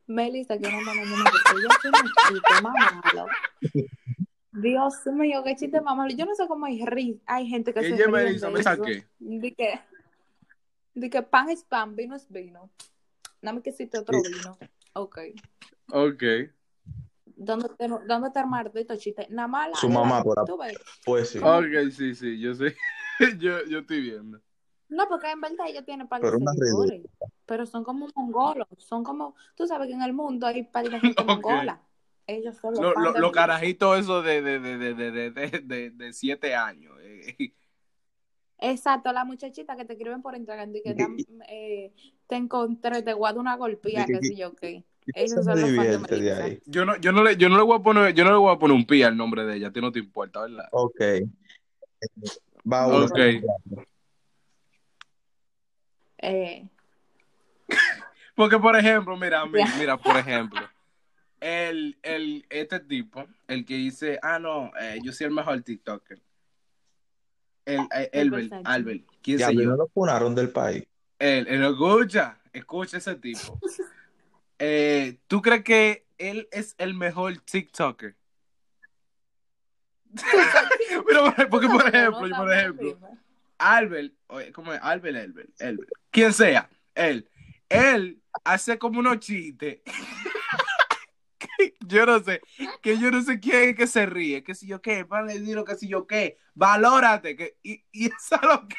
Melissa, 0.07 0.57
que 0.57 0.69
no 0.69 0.77
me 0.81 0.85
porque 0.85 1.61
ella 1.61 1.69
tiene 1.81 1.97
un 1.99 2.11
chiste 2.27 2.61
más 2.61 2.73
malo. 3.13 3.27
Dios 4.51 4.93
mío, 5.13 5.43
qué 5.43 5.55
chiste 5.55 5.81
más 5.81 5.97
malo. 5.97 6.13
Yo 6.15 6.25
no 6.25 6.35
sé 6.35 6.47
cómo 6.47 6.65
hay, 6.65 6.79
ri- 6.81 7.19
hay 7.25 7.47
gente 7.47 7.73
que 7.73 7.81
se 7.81 7.89
me 8.07 8.23
de 8.23 8.51
¿me 8.51 8.63
saqué? 8.63 9.07
De 9.19 9.53
que, 9.53 9.79
de 10.93 11.09
que 11.09 11.21
pan 11.23 11.49
es 11.49 11.63
pan, 11.63 11.95
vino 11.95 12.15
es 12.15 12.29
vino. 12.29 12.69
Dame 13.41 13.61
que 13.61 13.71
existe 13.71 13.97
otro 13.97 14.17
Sí. 14.21 14.31
vino. 14.33 14.57
Ok. 14.93 15.19
Ok 15.91 16.23
dándote, 17.35 17.87
dándote 18.07 18.39
armadito 18.39 18.95
chiste. 18.95 19.27
Nada 19.29 19.47
más 19.47 19.69
la, 19.69 19.75
Su 19.75 19.89
mamá, 19.89 20.23
por. 20.23 20.43
Pues 21.05 21.29
sí. 21.29 21.39
Ok, 21.39 21.91
sí, 21.91 22.15
sí, 22.15 22.39
yo 22.39 22.53
sé. 22.53 22.75
yo, 23.39 23.63
yo 23.65 23.79
estoy 23.79 24.01
viendo. 24.01 24.41
No, 24.87 25.07
porque 25.07 25.31
en 25.31 25.41
verdad 25.41 25.67
ella 25.67 25.83
tiene 25.83 26.05
par. 26.05 26.21
Pero 27.45 27.65
son 27.65 27.83
como 27.83 28.07
mongolos. 28.15 28.67
Son 28.77 29.03
como. 29.03 29.35
Tú 29.55 29.67
sabes 29.67 29.87
que 29.87 29.93
en 29.93 30.01
el 30.01 30.13
mundo 30.13 30.47
hay 30.47 30.63
par 30.63 30.89
de 30.89 30.99
gente 30.99 31.23
mongola. 31.25 31.81
Ellos 32.27 32.55
son 32.57 32.73
los 32.73 32.81
lo, 32.81 32.93
lo, 32.93 33.19
lo 33.19 33.31
carajitos 33.31 33.99
eso 33.99 34.23
de, 34.23 34.41
de, 34.41 34.59
de, 34.59 34.93
de, 35.61 35.91
de 35.91 36.13
siete 36.13 36.55
años. 36.55 36.93
Eh. 37.01 37.53
Exacto, 38.57 39.11
la 39.11 39.25
muchachita 39.25 39.75
que 39.75 39.85
te 39.85 39.93
escriben 39.93 40.21
por 40.21 40.35
Instagram 40.35 40.75
y 40.75 40.81
que 40.81 40.95
eh, 41.49 41.93
te 42.25 42.35
encontré, 42.35 43.01
te 43.03 43.13
guardo 43.13 43.39
una 43.39 43.57
golpía, 43.57 44.05
qué 44.05 44.19
sé 44.21 44.35
yo 44.35 44.55
qué. 44.55 44.85
Yo 46.65 46.85
no, 46.85 46.97
yo 46.97 47.11
no 47.11 47.23
le, 47.23 47.37
yo 47.37 47.49
no 47.49 47.57
le 47.57 47.63
voy 47.63 47.79
a 47.79 47.83
poner, 47.83 48.13
yo 48.13 48.23
no 48.23 48.31
le 48.31 48.37
voy 48.37 48.53
a 48.55 48.59
poner 48.59 48.75
un 48.75 48.85
pi 48.85 49.03
al 49.03 49.15
nombre 49.15 49.45
de 49.45 49.57
ella, 49.57 49.67
a 49.67 49.71
ti 49.71 49.81
no 49.81 49.91
te 49.91 49.99
importa, 49.99 50.41
¿verdad? 50.41 50.67
Ok. 50.71 51.01
Va 52.71 52.87
uno. 52.87 53.05
Ok. 53.05 53.17
Eh, 56.17 56.67
Porque, 58.35 58.57
por 58.59 58.75
ejemplo, 58.75 59.15
mira, 59.15 59.45
mira, 59.45 59.67
mira, 59.77 59.97
por 59.97 60.17
ejemplo, 60.17 60.59
el, 61.39 61.97
el, 62.01 62.45
este 62.49 62.79
tipo, 62.79 63.25
el 63.47 63.65
que 63.65 63.75
dice, 63.75 64.19
ah, 64.21 64.39
no, 64.39 64.71
eh, 64.79 64.99
yo 65.03 65.11
soy 65.11 65.27
el 65.27 65.33
mejor 65.33 65.61
TikToker. 65.61 66.19
El, 67.65 67.81
eh, 67.95 68.09
Elbert, 68.11 68.49
Versace. 68.49 68.63
Albert, 68.65 69.03
quién 69.21 69.37
Ya, 69.39 69.47
sé 69.47 69.55
no 69.55 69.61
yo. 69.61 69.75
lo 69.75 69.87
funaron 69.87 70.35
del 70.35 70.49
país. 70.49 70.83
Él, 71.17 71.47
él 71.47 71.63
escucha, 71.63 72.37
escucha 72.51 72.97
ese 72.97 73.15
tipo. 73.15 73.59
Eh, 74.59 75.17
¿Tú 75.27 75.41
crees 75.41 75.63
que 75.63 76.05
él 76.17 76.47
es 76.51 76.75
el 76.77 76.93
mejor 76.93 77.37
TikToker? 77.39 78.15
Mira, 81.07 81.49
porque 81.49 81.67
por 81.67 81.87
ejemplo, 81.87 82.29
por 82.37 82.53
ejemplo. 82.53 82.99
Albert, 83.57 84.13
oye, 84.27 84.51
¿cómo 84.51 84.73
es? 84.73 84.79
Albert, 84.81 85.17
Albert, 85.17 85.61
Albert, 85.61 85.89
quien 86.11 86.33
sea, 86.33 86.69
él, 86.93 87.29
él 87.69 88.21
hace 88.43 88.77
como 88.77 88.99
unos 88.99 89.19
chistes. 89.19 89.79
yo 91.87 92.05
no 92.05 92.19
sé, 92.23 92.41
que 92.81 92.97
yo 92.97 93.11
no 93.11 93.21
sé 93.21 93.39
quién 93.39 93.69
es 93.69 93.75
que 93.75 93.87
se 93.87 94.05
ríe, 94.05 94.43
que 94.43 94.55
si 94.55 94.67
yo 94.67 94.81
qué, 94.81 95.05
pan 95.05 95.27
le 95.27 95.39
digo 95.39 95.63
que 95.65 95.75
si 95.75 95.87
yo 95.87 96.07
qué, 96.07 96.37
valórate, 96.53 97.35
que, 97.35 97.57
y, 97.63 97.83
y 97.91 98.05
esa 98.19 98.39
lo 98.45 98.67
que, 98.67 98.75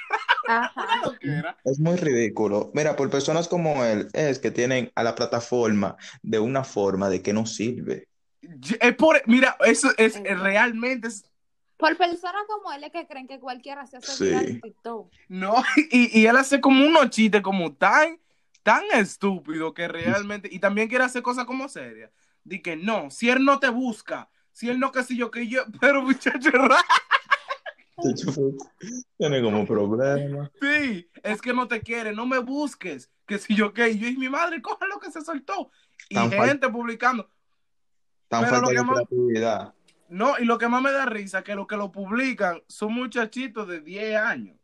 Ajá. 0.48 1.00
lo 1.04 1.18
que 1.18 1.28
era. 1.28 1.56
Es 1.64 1.78
muy 1.78 1.96
ridículo. 1.96 2.70
Mira, 2.74 2.96
por 2.96 3.10
personas 3.10 3.48
como 3.48 3.84
él, 3.84 4.08
es 4.12 4.38
que 4.38 4.50
tienen 4.50 4.90
a 4.94 5.02
la 5.02 5.14
plataforma 5.14 5.96
de 6.22 6.38
una 6.38 6.64
forma 6.64 7.08
de 7.08 7.22
que 7.22 7.32
no 7.32 7.46
sirve. 7.46 8.08
Es 8.80 8.94
por, 8.94 9.20
mira, 9.26 9.56
eso 9.64 9.88
es 9.96 10.16
Exacto. 10.16 10.42
realmente, 10.44 11.08
es- 11.08 11.24
Por 11.76 11.96
personas 11.96 12.42
como 12.48 12.72
él 12.72 12.84
es 12.84 12.92
que 12.92 13.06
creen 13.06 13.26
que 13.26 13.40
cualquiera 13.40 13.86
se 13.86 13.96
hace 13.98 14.12
Sí. 14.12 14.28
en 14.32 14.60
TikTok. 14.60 15.12
no, 15.28 15.54
y, 15.90 16.20
y 16.20 16.26
él 16.26 16.36
hace 16.36 16.60
como 16.60 16.86
unos 16.86 17.10
chistes 17.10 17.42
como 17.42 17.74
tan, 17.74 18.18
tan 18.62 18.82
estúpido 18.94 19.74
que 19.74 19.88
realmente, 19.88 20.48
y 20.50 20.58
también 20.58 20.88
quiere 20.88 21.04
hacer 21.04 21.22
cosas 21.22 21.44
como 21.44 21.68
serias. 21.68 22.10
Di 22.46 22.62
que 22.62 22.76
no, 22.76 23.10
si 23.10 23.28
él 23.28 23.44
no 23.44 23.58
te 23.58 23.68
busca, 23.70 24.30
Si 24.52 24.70
él 24.70 24.78
no 24.78 24.92
que 24.92 25.02
si 25.02 25.16
yo 25.16 25.30
que 25.32 25.48
yo, 25.48 25.64
pero 25.80 26.00
muchacho. 26.02 26.50
Tiene 29.18 29.42
como 29.42 29.66
problema. 29.66 30.50
Sí, 30.60 31.10
es 31.22 31.42
que 31.42 31.52
no 31.52 31.66
te 31.66 31.80
quiere, 31.80 32.12
no 32.12 32.24
me 32.24 32.38
busques. 32.38 33.10
Que 33.26 33.38
si 33.38 33.56
yo 33.56 33.72
que 33.74 33.98
yo 33.98 34.06
y 34.06 34.16
mi 34.16 34.28
madre, 34.28 34.62
coja 34.62 34.86
lo 34.86 35.00
que 35.00 35.10
se 35.10 35.22
soltó. 35.22 35.70
Y 36.08 36.14
Tan 36.14 36.30
gente 36.30 36.68
publicando. 36.68 37.28
Tan 38.28 38.44
Pero 38.44 38.54
falta 38.56 38.66
lo 38.66 38.68
de 38.68 38.74
que 38.76 38.82
más- 38.82 38.94
creatividad. 38.96 39.74
No, 40.08 40.38
y 40.38 40.44
lo 40.44 40.56
que 40.56 40.68
más 40.68 40.80
me 40.82 40.92
da 40.92 41.04
risa 41.06 41.42
que 41.42 41.56
los 41.56 41.66
que 41.66 41.76
lo 41.76 41.90
publican 41.90 42.62
son 42.68 42.92
muchachitos 42.94 43.66
de 43.66 43.80
10 43.80 44.16
años. 44.16 44.56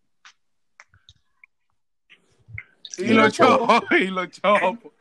Y, 2.99 3.05
Y 3.05 3.09
los 3.09 3.25
los 3.25 3.33
chopos, 3.33 3.83
y 4.01 4.05
los 4.07 4.29
chopos. 4.31 4.93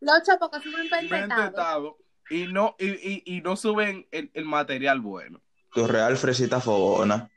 Los 0.00 0.22
chopos 0.22 0.50
que 0.50 0.70
pentetados. 0.90 1.50
tetados, 1.50 1.94
Y 2.30 2.46
no, 2.46 2.74
y, 2.78 2.86
y, 2.88 3.22
y 3.24 3.40
no 3.40 3.56
suben 3.56 4.06
el, 4.10 4.30
el 4.34 4.44
material 4.44 5.00
bueno. 5.00 5.40
Tu 5.72 5.86
real 5.86 6.16
fresita 6.16 6.60
fogona. 6.60 7.30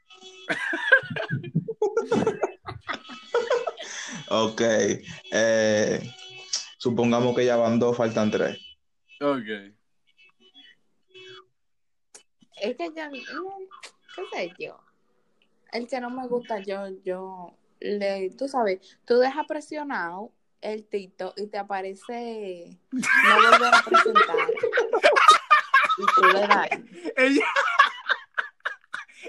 ok. 4.29 4.61
eh, 5.31 6.13
supongamos 6.77 7.35
que 7.35 7.45
ya 7.45 7.55
van 7.57 7.79
dos, 7.79 7.95
faltan 7.97 8.31
tres. 8.31 8.57
Ok. 9.21 9.75
Es 12.61 12.75
que 12.75 12.91
ya, 12.95 13.09
qué 13.09 13.19
sé 14.33 14.53
yo. 14.57 14.79
El 15.71 15.87
que 15.87 16.01
no 16.01 16.09
me 16.09 16.27
gusta, 16.27 16.59
yo, 16.59 16.87
yo, 17.03 17.55
le, 17.79 18.31
tú 18.31 18.47
sabes, 18.47 18.97
tú 19.05 19.17
dejas 19.19 19.45
presionado 19.45 20.33
el 20.61 20.85
tito 20.85 21.33
y 21.37 21.47
te 21.47 21.57
aparece 21.57 22.77
no 22.91 23.35
volver 23.35 23.73
a 23.73 23.83
presentar. 23.83 24.37
Y 25.97 26.05
tú 26.15 26.27
le 26.27 26.39
das. 26.47 26.69
Ella, 27.17 27.47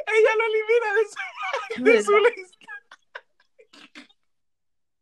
ella 0.06 0.30
lo 0.38 0.44
elimina 0.46 0.94
de 0.94 1.04
su, 1.08 1.84
de 1.84 2.02
su 2.02 2.12
lista. 2.18 2.58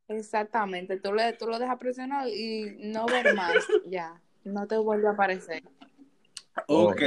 Exactamente, 0.09 0.99
tú, 0.99 1.13
le, 1.13 1.35
tú 1.35 1.47
lo 1.47 1.59
dejas 1.59 1.79
presionado 1.79 2.29
y 2.31 2.77
no 2.79 3.05
ver 3.05 3.35
más, 3.35 3.55
ya, 3.87 4.19
no 4.43 4.67
te 4.67 4.79
vuelve 4.79 5.09
a 5.09 5.11
aparecer. 5.11 5.63
Ok. 6.67 7.03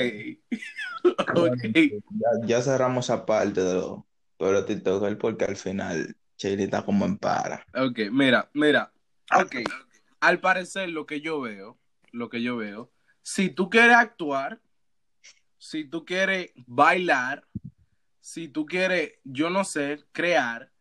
ok. 1.35 1.63
Ya, 1.73 2.29
ya 2.45 2.61
cerramos 2.61 3.05
esa 3.05 3.25
parte 3.25 3.61
de 3.61 3.73
los 3.73 4.01
pero 4.41 4.65
TikToker 4.65 5.17
porque 5.19 5.45
al 5.45 5.55
final 5.55 6.15
Chile 6.35 6.63
está 6.63 6.83
como 6.83 7.05
en 7.05 7.17
para. 7.17 7.63
Ok, 7.75 8.09
mira, 8.11 8.49
mira. 8.53 8.91
Ok. 9.35 9.55
Al 10.19 10.39
parecer, 10.39 10.89
lo 10.89 11.05
que 11.05 11.21
yo 11.21 11.41
veo, 11.41 11.79
lo 12.11 12.29
que 12.29 12.41
yo 12.41 12.57
veo, 12.57 12.91
si 13.21 13.49
tú 13.49 13.69
quieres 13.69 13.95
actuar, 13.95 14.61
si 15.57 15.85
tú 15.85 16.05
quieres 16.05 16.51
bailar, 16.55 17.47
si 18.19 18.47
tú 18.47 18.65
quieres, 18.65 19.13
yo 19.23 19.49
no 19.49 19.63
sé, 19.63 20.03
crear, 20.11 20.71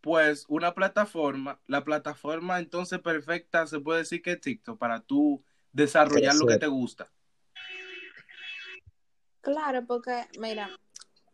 pues 0.00 0.44
una 0.48 0.74
plataforma, 0.74 1.60
la 1.66 1.82
plataforma 1.82 2.58
entonces 2.58 3.00
perfecta 3.00 3.66
se 3.66 3.80
puede 3.80 4.00
decir 4.00 4.22
que 4.22 4.32
es 4.32 4.40
TikTok 4.40 4.78
para 4.78 5.00
tú 5.00 5.42
desarrollar 5.72 6.34
lo 6.34 6.46
que 6.46 6.58
te 6.58 6.66
gusta. 6.66 7.10
Claro, 9.40 9.84
porque, 9.86 10.26
mira, 10.38 10.70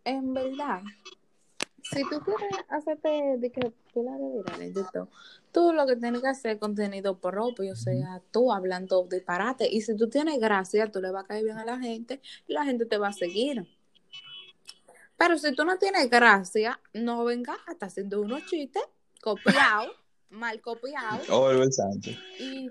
en 0.04 0.34
verdad, 0.34 0.82
si 1.92 2.02
tú 2.02 2.20
quieres 2.20 2.56
hacerte 2.68 3.36
de 3.38 3.50
que 3.50 3.72
virales 3.94 4.74
de 4.74 4.84
todo, 4.92 5.08
tú 5.52 5.72
lo 5.72 5.86
que 5.86 5.96
tienes 5.96 6.20
que 6.20 6.28
hacer 6.28 6.52
es 6.52 6.58
contenido 6.58 7.18
propio, 7.18 7.72
o 7.72 7.76
sea, 7.76 8.20
tú 8.30 8.52
hablando 8.52 9.06
disparate. 9.10 9.68
Y 9.70 9.80
si 9.80 9.96
tú 9.96 10.08
tienes 10.08 10.38
gracia, 10.38 10.90
tú 10.90 11.00
le 11.00 11.10
vas 11.10 11.24
a 11.24 11.26
caer 11.26 11.44
bien 11.44 11.58
a 11.58 11.64
la 11.64 11.78
gente 11.78 12.20
y 12.46 12.52
la 12.52 12.64
gente 12.64 12.86
te 12.86 12.98
va 12.98 13.08
a 13.08 13.12
seguir. 13.12 13.66
Pero 15.16 15.36
si 15.38 15.54
tú 15.54 15.64
no 15.64 15.78
tienes 15.78 16.08
gracia, 16.08 16.80
no 16.94 17.24
vengas 17.24 17.58
a 17.66 17.72
estar 17.72 17.88
haciendo 17.88 18.20
unos 18.20 18.46
chistes 18.46 18.82
copiados, 19.20 19.90
mal 20.30 20.60
copiados. 20.60 21.28
O 21.28 21.48
Albert 21.48 21.72
Sánchez. 21.72 22.18
Y 22.38 22.70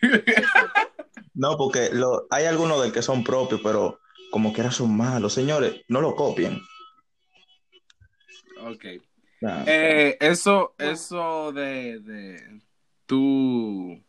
No, 1.34 1.58
porque 1.58 1.90
lo, 1.92 2.26
hay 2.30 2.46
algunos 2.46 2.82
del 2.82 2.92
que 2.92 3.02
son 3.02 3.22
propios, 3.22 3.60
pero 3.62 4.00
como 4.30 4.54
quiera 4.54 4.70
son 4.70 4.96
malos. 4.96 5.34
Señores, 5.34 5.82
no 5.88 6.00
lo 6.00 6.16
copien. 6.16 6.58
Ok. 8.70 8.84
Nah. 9.40 9.64
Eh, 9.66 10.16
eso, 10.20 10.74
eso 10.78 11.52
de, 11.52 12.00
de 12.00 12.60
tú, 13.06 14.02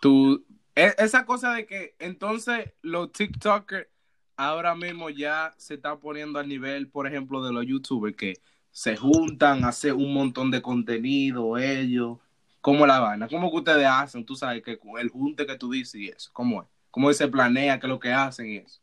tú, 0.00 0.44
e- 0.74 0.94
esa 0.98 1.24
cosa 1.24 1.54
de 1.54 1.66
que 1.66 1.94
entonces 1.98 2.72
los 2.82 3.10
TikTokers 3.12 3.88
ahora 4.36 4.74
mismo 4.74 5.10
ya 5.10 5.54
se 5.56 5.74
están 5.74 5.98
poniendo 6.00 6.38
al 6.38 6.48
nivel, 6.48 6.88
por 6.88 7.06
ejemplo, 7.06 7.42
de 7.44 7.52
los 7.52 7.66
YouTubers 7.66 8.16
que 8.16 8.34
se 8.70 8.96
juntan, 8.96 9.64
hacen 9.64 9.94
un 9.94 10.12
montón 10.12 10.50
de 10.50 10.62
contenido 10.62 11.58
ellos. 11.58 12.18
¿Cómo 12.60 12.86
la 12.86 13.00
vaina? 13.00 13.28
¿Cómo 13.28 13.50
que 13.50 13.56
ustedes 13.56 13.86
hacen? 13.86 14.24
Tú 14.24 14.36
sabes 14.36 14.62
que 14.62 14.78
con 14.78 14.98
el 14.98 15.08
junte 15.08 15.46
que 15.46 15.56
tú 15.56 15.70
dices 15.70 16.00
y 16.00 16.08
eso, 16.08 16.30
¿cómo 16.32 16.62
es? 16.62 16.68
¿Cómo 16.90 17.12
se 17.12 17.28
planea? 17.28 17.78
¿Qué 17.80 17.86
es 17.86 17.90
lo 17.90 17.98
que 17.98 18.12
hacen 18.12 18.50
y 18.50 18.56
eso? 18.58 18.80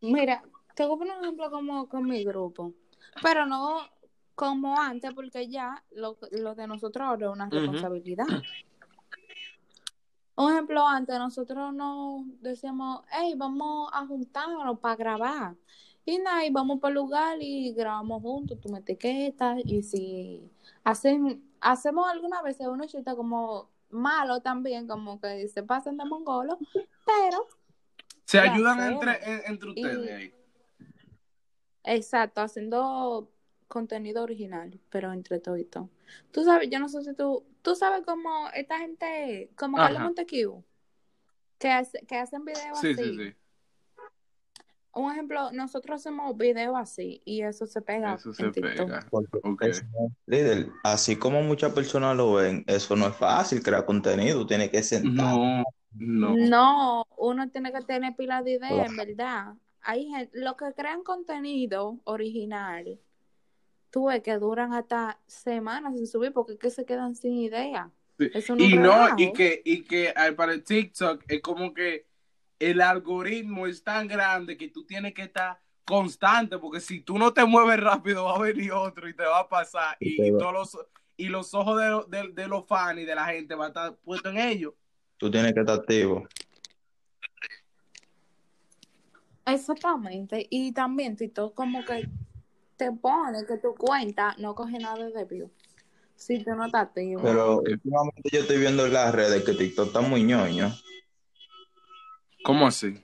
Mira, 0.00 0.42
te 0.74 0.84
voy 0.84 0.96
a 0.96 0.98
poner 0.98 1.18
un 1.18 1.24
ejemplo 1.24 1.50
como 1.50 1.88
con 1.88 2.04
mi 2.04 2.24
grupo, 2.24 2.72
pero 3.22 3.46
no 3.46 3.78
como 4.34 4.78
antes, 4.78 5.12
porque 5.14 5.48
ya 5.48 5.82
lo, 5.92 6.16
lo 6.32 6.54
de 6.54 6.66
nosotros 6.66 7.06
ahora 7.06 7.26
es 7.26 7.32
una 7.32 7.48
responsabilidad. 7.48 8.26
Un 10.36 10.50
ejemplo, 10.52 10.86
antes 10.86 11.16
nosotros 11.18 11.72
nos 11.72 12.22
decíamos, 12.42 13.02
hey, 13.12 13.34
vamos 13.36 13.88
a 13.92 14.04
juntarnos 14.06 14.78
para 14.80 14.96
grabar. 14.96 15.54
Y 16.04 16.18
nada, 16.18 16.44
y 16.44 16.50
vamos 16.50 16.80
para 16.80 16.90
el 16.90 16.96
lugar 16.96 17.38
y 17.40 17.72
grabamos 17.72 18.20
juntos, 18.20 18.58
tú 18.60 18.68
me 18.68 18.80
etiquetas, 18.80 19.58
y 19.64 19.82
si 19.82 20.50
hacen, 20.82 21.42
hacemos 21.60 22.08
alguna 22.08 22.42
vez 22.42 22.58
unos 22.60 22.88
chistes 22.88 23.14
como 23.14 23.70
malos 23.90 24.42
también, 24.42 24.88
como 24.88 25.20
que 25.20 25.46
se 25.48 25.62
pasan 25.62 25.96
de 25.96 26.04
mongolo, 26.04 26.58
pero 27.06 27.46
Se 28.24 28.40
ayudan 28.40 28.80
entre, 28.92 29.32
en- 29.32 29.42
entre 29.46 29.68
ustedes 29.70 30.10
Y- 30.10 30.12
ahí. 30.12 30.34
Exacto, 31.84 32.40
haciendo 32.40 33.30
contenido 33.68 34.22
original, 34.22 34.80
pero 34.90 35.12
entre 35.12 35.40
toditos. 35.40 35.88
Tú 36.32 36.44
sabes, 36.44 36.68
yo 36.70 36.78
no 36.78 36.88
sé 36.88 37.02
si 37.02 37.14
tú, 37.14 37.44
tú 37.62 37.74
sabes 37.74 38.02
cómo 38.04 38.48
esta 38.54 38.78
gente, 38.78 39.50
como 39.56 39.76
Carlos. 39.76 40.02
Montecu, 40.02 40.64
que, 41.58 41.70
hace- 41.70 42.00
que 42.06 42.16
hacen 42.16 42.44
videos 42.44 42.78
Sí, 42.80 42.94
así. 42.94 43.04
sí, 43.04 43.18
sí. 43.18 43.34
Un 44.92 45.10
ejemplo, 45.10 45.50
nosotros 45.50 46.00
hacemos 46.00 46.36
videos 46.36 46.76
así 46.76 47.20
y 47.24 47.42
eso 47.42 47.66
se 47.66 47.82
pega 47.82 48.14
Eso 48.14 48.32
se 48.32 48.48
pega. 48.50 49.10
Líder, 50.26 50.68
así 50.84 51.16
como 51.16 51.42
muchas 51.42 51.72
personas 51.72 52.16
lo 52.16 52.34
ven, 52.34 52.64
eso 52.68 52.94
no 52.94 53.08
es 53.08 53.16
fácil 53.16 53.62
crear 53.62 53.84
contenido, 53.84 54.46
tiene 54.46 54.70
que 54.70 54.82
sentar. 54.82 55.34
No, 55.34 55.64
no. 55.96 56.36
No, 56.36 57.06
uno 57.16 57.48
tiene 57.50 57.72
que 57.72 57.80
tener 57.80 58.14
pila 58.14 58.42
de 58.42 58.52
ideas, 58.52 58.86
en 58.88 58.96
verdad. 58.96 59.54
Hay 59.84 60.08
gente, 60.08 60.38
los 60.38 60.56
que 60.56 60.72
crean 60.74 61.02
contenido 61.02 62.00
original, 62.04 62.98
tú 63.90 64.06
ves 64.06 64.22
que 64.22 64.36
duran 64.38 64.72
hasta 64.72 65.20
semanas 65.26 65.94
sin 65.94 66.06
subir 66.06 66.32
porque 66.32 66.54
es 66.54 66.58
que 66.58 66.70
se 66.70 66.84
quedan 66.84 67.14
sin 67.14 67.34
idea. 67.34 67.90
Sí. 68.18 68.30
Eso 68.32 68.56
no 68.56 68.64
Y 68.64 68.74
es 68.74 68.80
no, 68.80 69.08
y 69.16 69.32
que, 69.32 69.62
y 69.64 69.82
que 69.84 70.12
para 70.36 70.52
el 70.52 70.64
TikTok 70.64 71.24
es 71.28 71.40
como 71.40 71.74
que 71.74 72.06
el 72.58 72.80
algoritmo 72.80 73.66
es 73.66 73.82
tan 73.82 74.08
grande 74.08 74.56
que 74.56 74.68
tú 74.68 74.84
tienes 74.84 75.14
que 75.14 75.22
estar 75.22 75.60
constante, 75.84 76.58
porque 76.58 76.80
si 76.80 77.00
tú 77.00 77.18
no 77.18 77.32
te 77.32 77.44
mueves 77.44 77.78
rápido 77.78 78.24
va 78.24 78.36
a 78.36 78.38
venir 78.40 78.72
otro 78.72 79.08
y 79.08 79.14
te 79.14 79.24
va 79.24 79.40
a 79.40 79.48
pasar 79.48 79.96
y, 80.00 80.30
todos 80.32 80.52
los 80.52 80.78
y 81.16 81.26
los 81.26 81.52
ojos 81.54 81.80
de, 82.08 82.18
de, 82.22 82.32
de 82.32 82.48
los 82.48 82.66
fans 82.66 83.00
y 83.00 83.04
de 83.04 83.14
la 83.14 83.26
gente 83.26 83.54
va 83.54 83.66
a 83.66 83.68
estar 83.68 83.96
puesto 83.96 84.30
en 84.30 84.38
ellos. 84.38 84.72
Tú 85.18 85.30
tienes 85.30 85.52
que 85.52 85.60
estar 85.60 85.78
activo. 85.78 86.26
Exactamente. 89.46 90.46
Y 90.50 90.72
también, 90.72 91.16
TikTok 91.16 91.54
como 91.54 91.84
que 91.84 92.08
te 92.76 92.90
pone 92.92 93.44
que 93.46 93.58
tu 93.58 93.74
cuenta 93.74 94.34
no 94.38 94.54
coge 94.54 94.78
nada 94.78 95.08
de 95.10 95.24
view. 95.24 95.50
Si 96.16 96.42
tú 96.42 96.50
no 96.54 96.66
estás 96.66 96.82
activo. 96.88 97.22
Pero 97.22 97.58
últimamente 97.60 98.30
yo 98.32 98.40
estoy 98.40 98.58
viendo 98.58 98.86
en 98.86 98.92
las 98.92 99.14
redes 99.14 99.44
que 99.44 99.52
TikTok 99.52 99.88
está 99.88 100.00
muy 100.00 100.22
ñoño. 100.22 100.72
¿Cómo 102.44 102.66
así? 102.66 103.02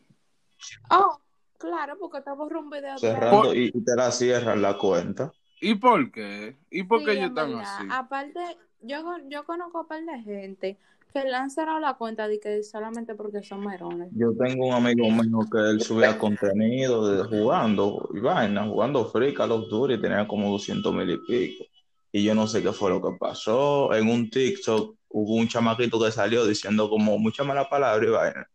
Oh, 0.90 1.18
claro, 1.59 1.96
porque 1.98 2.20
te 2.20 2.31
borra 2.33 2.59
un 2.59 2.70
video. 2.70 2.94
de- 2.94 2.98
Cerrando 3.00 3.55
y, 3.55 3.70
y 3.74 3.85
te 3.85 3.96
la 3.96 4.11
cierran 4.11 4.61
la 4.61 4.76
cuenta. 4.76 5.33
¿Y 5.61 5.74
por 5.74 6.11
qué? 6.11 6.57
¿Y 6.70 6.83
por 6.85 7.05
qué 7.05 7.12
Sí, 7.12 7.18
ellos 7.18 7.29
están 7.31 7.55
así? 7.55 7.85
Aparte, 7.90 8.40
yo, 8.81 9.03
con- 9.03 9.31
yo 9.31 9.44
conozco 9.44 9.79
a 9.79 9.81
un 9.83 9.88
par 9.88 10.05
de 10.05 10.20
gente 10.22 10.79
que 11.12 11.25
le 11.25 11.35
han 11.35 11.51
cerrado 11.51 11.79
la 11.81 11.94
cuenta 11.94 12.29
de 12.29 12.38
que 12.38 12.62
solamente 12.62 13.14
porque 13.14 13.42
son 13.42 13.64
merones. 13.64 14.09
Yo 14.12 14.33
tengo 14.37 14.68
un 14.68 14.75
amigo 14.75 15.11
mío 15.11 15.40
que 15.51 15.59
él 15.59 15.81
subía 15.81 16.18
contenido 16.18 17.07
de 17.07 17.25
jugando 17.25 18.09
y 18.14 18.20
vaina, 18.20 18.66
jugando 18.66 19.07
Free 19.07 19.35
Call 19.35 19.53
of 19.53 19.68
Duty 19.68 19.94
y 19.94 20.01
tenía 20.01 20.27
como 20.27 20.51
200 20.51 20.94
mil 20.94 21.11
y 21.11 21.18
pico. 21.18 21.64
Y 22.12 22.25
yo 22.25 22.35
no 22.35 22.46
sé 22.46 22.62
qué 22.62 22.73
fue 22.73 22.90
lo 22.90 23.01
que 23.01 23.16
pasó. 23.18 23.92
En 23.94 24.09
un 24.09 24.31
TikTok 24.31 24.96
hubo 25.09 25.35
un 25.35 25.49
chamaquito 25.49 26.03
que 26.03 26.11
salió 26.11 26.44
diciendo 26.46 26.88
como 26.88 27.18
mucha 27.18 27.44
mala 27.44 27.68
palabra 27.68 28.07
y 28.07 28.11
vaina. 28.11 28.51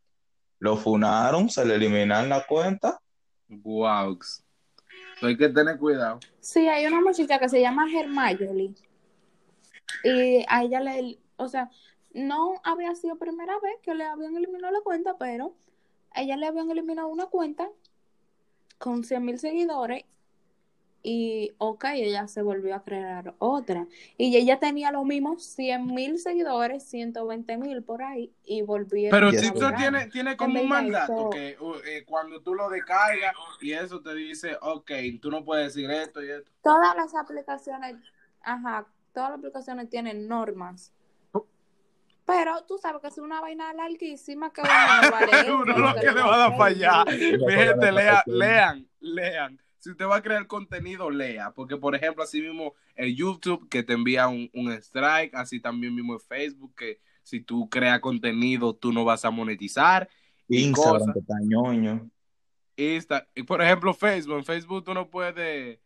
Lo 0.59 0.77
funaron, 0.77 1.49
se 1.49 1.65
le 1.65 1.75
eliminaron 1.75 2.29
la 2.29 2.45
cuenta. 2.45 2.99
Wow. 3.47 4.17
Hay 5.21 5.37
que 5.37 5.49
tener 5.49 5.77
cuidado. 5.77 6.19
Sí, 6.39 6.67
hay 6.67 6.85
una 6.85 7.01
muchacha 7.01 7.39
que 7.39 7.49
se 7.49 7.61
llama 7.61 7.85
Hermione. 7.91 8.73
Y 10.03 10.45
a 10.47 10.63
ella 10.63 10.79
le, 10.81 11.19
o 11.37 11.47
sea, 11.47 11.69
no 12.15 12.61
había 12.63 12.95
sido 12.95 13.17
primera 13.17 13.59
vez 13.59 13.73
que 13.83 13.93
le 13.93 14.05
habían 14.05 14.35
eliminado 14.37 14.73
la 14.73 14.81
cuenta, 14.81 15.17
pero 15.17 15.53
ella 16.15 16.37
le 16.37 16.47
habían 16.47 16.71
eliminado 16.71 17.09
una 17.09 17.25
cuenta 17.25 17.69
con 18.77 19.03
100 19.03 19.23
mil 19.23 19.37
seguidores 19.37 20.05
y 21.03 21.53
ok, 21.59 21.85
ella 21.93 22.27
se 22.27 22.41
volvió 22.41 22.73
a 22.73 22.83
crear 22.83 23.35
otra. 23.37 23.85
Y 24.17 24.35
ella 24.37 24.59
tenía 24.59 24.91
los 24.91 25.05
mismos 25.05 25.43
100 25.43 25.93
mil 25.93 26.17
seguidores, 26.17 26.83
120 26.83 27.57
mil 27.57 27.83
por 27.83 28.01
ahí, 28.01 28.33
y 28.43 28.63
volvió 28.63 29.11
Pero 29.11 29.29
TikTok 29.29 29.75
tiene, 29.75 30.07
tiene 30.07 30.35
como 30.35 30.61
un 30.61 30.69
mandato 30.69 31.29
que 31.29 31.57
uh, 31.59 31.75
eh, 31.85 32.05
cuando 32.07 32.41
tú 32.41 32.55
lo 32.55 32.69
descargas 32.69 33.35
y 33.61 33.73
eso 33.73 34.01
te 34.01 34.15
dice, 34.15 34.57
ok, 34.61 34.91
tú 35.21 35.29
no 35.29 35.43
puedes 35.43 35.75
decir 35.75 35.91
esto 35.91 36.23
y 36.23 36.31
esto. 36.31 36.49
Todas 36.63 36.95
las 36.95 37.13
aplicaciones, 37.13 37.97
ajá, 38.41 38.87
todas 39.13 39.31
las 39.31 39.39
aplicaciones 39.39 39.89
tienen 39.89 40.27
normas. 40.27 40.91
Pero 42.25 42.63
tú 42.67 42.77
sabes 42.79 43.01
que 43.01 43.07
es 43.07 43.17
una 43.19 43.39
vaina 43.39 43.71
larguísima 43.73 44.51
que 44.51 44.61
Uno 45.51 45.95
que 45.95 46.11
le 46.11 46.21
va 46.21 46.35
a 46.35 46.37
dar 46.37 46.57
para 46.57 46.71
allá. 46.71 47.05
Mi 47.05 47.53
gente, 47.53 47.91
lea, 47.91 48.23
lean, 48.25 48.87
lean. 48.99 49.59
Si 49.77 49.91
usted 49.91 50.05
va 50.05 50.15
a 50.15 50.21
crear 50.23 50.47
contenido, 50.47 51.11
lea. 51.11 51.51
Porque, 51.51 51.77
por 51.77 51.95
ejemplo, 51.95 52.23
así 52.23 52.41
mismo 52.41 52.73
el 52.95 53.15
YouTube 53.15 53.69
que 53.69 53.83
te 53.83 53.93
envía 53.93 54.27
un, 54.27 54.49
un 54.53 54.71
strike, 54.71 55.35
así 55.35 55.59
también 55.59 55.93
mismo 55.93 56.15
el 56.15 56.19
Facebook 56.19 56.73
que 56.75 56.99
si 57.21 57.41
tú 57.41 57.69
creas 57.69 57.99
contenido, 57.99 58.75
tú 58.75 58.91
no 58.91 59.05
vas 59.05 59.25
a 59.25 59.29
monetizar. 59.31 60.09
Y 60.47 60.63
Instagram, 60.63 60.99
cosas. 60.99 61.13
que 61.13 61.19
está 61.19 61.35
ñoño. 61.41 62.09
Insta, 62.77 63.27
y 63.35 63.43
por 63.43 63.61
ejemplo, 63.61 63.93
Facebook. 63.93 64.37
En 64.37 64.45
Facebook 64.45 64.83
tú 64.83 64.93
no 64.93 65.09
puedes, 65.09 65.79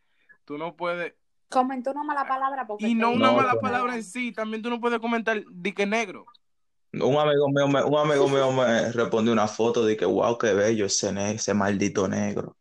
tú 0.46 0.58
no 0.58 0.76
puedes, 0.76 1.14
Comentó 1.50 1.92
una 1.92 2.04
mala 2.04 2.28
palabra 2.28 2.66
porque 2.68 2.88
y 2.88 2.96
no 2.96 3.10
te- 3.10 3.16
una 3.16 3.28
No, 3.32 3.36
mala 3.38 3.60
palabra 3.60 3.96
en 3.96 4.04
sí, 4.04 4.32
también 4.32 4.62
tú 4.62 4.70
no 4.70 4.80
puedes 4.80 5.00
comentar 5.00 5.42
dique 5.52 5.86
negro. 5.86 6.26
Un 6.94 7.18
amigo 7.18 7.50
mío 7.50 7.68
me, 7.68 7.84
un 7.84 7.98
amigo 7.98 8.28
mío 8.28 8.52
me 8.52 8.92
respondió 8.92 9.32
una 9.34 9.48
foto 9.48 9.86
de 9.86 9.96
que, 9.98 10.06
wow, 10.06 10.38
qué 10.38 10.54
bello 10.54 10.86
ese, 10.86 11.12
ne- 11.12 11.32
ese 11.32 11.54
maldito 11.54 12.08
negro. 12.08 12.56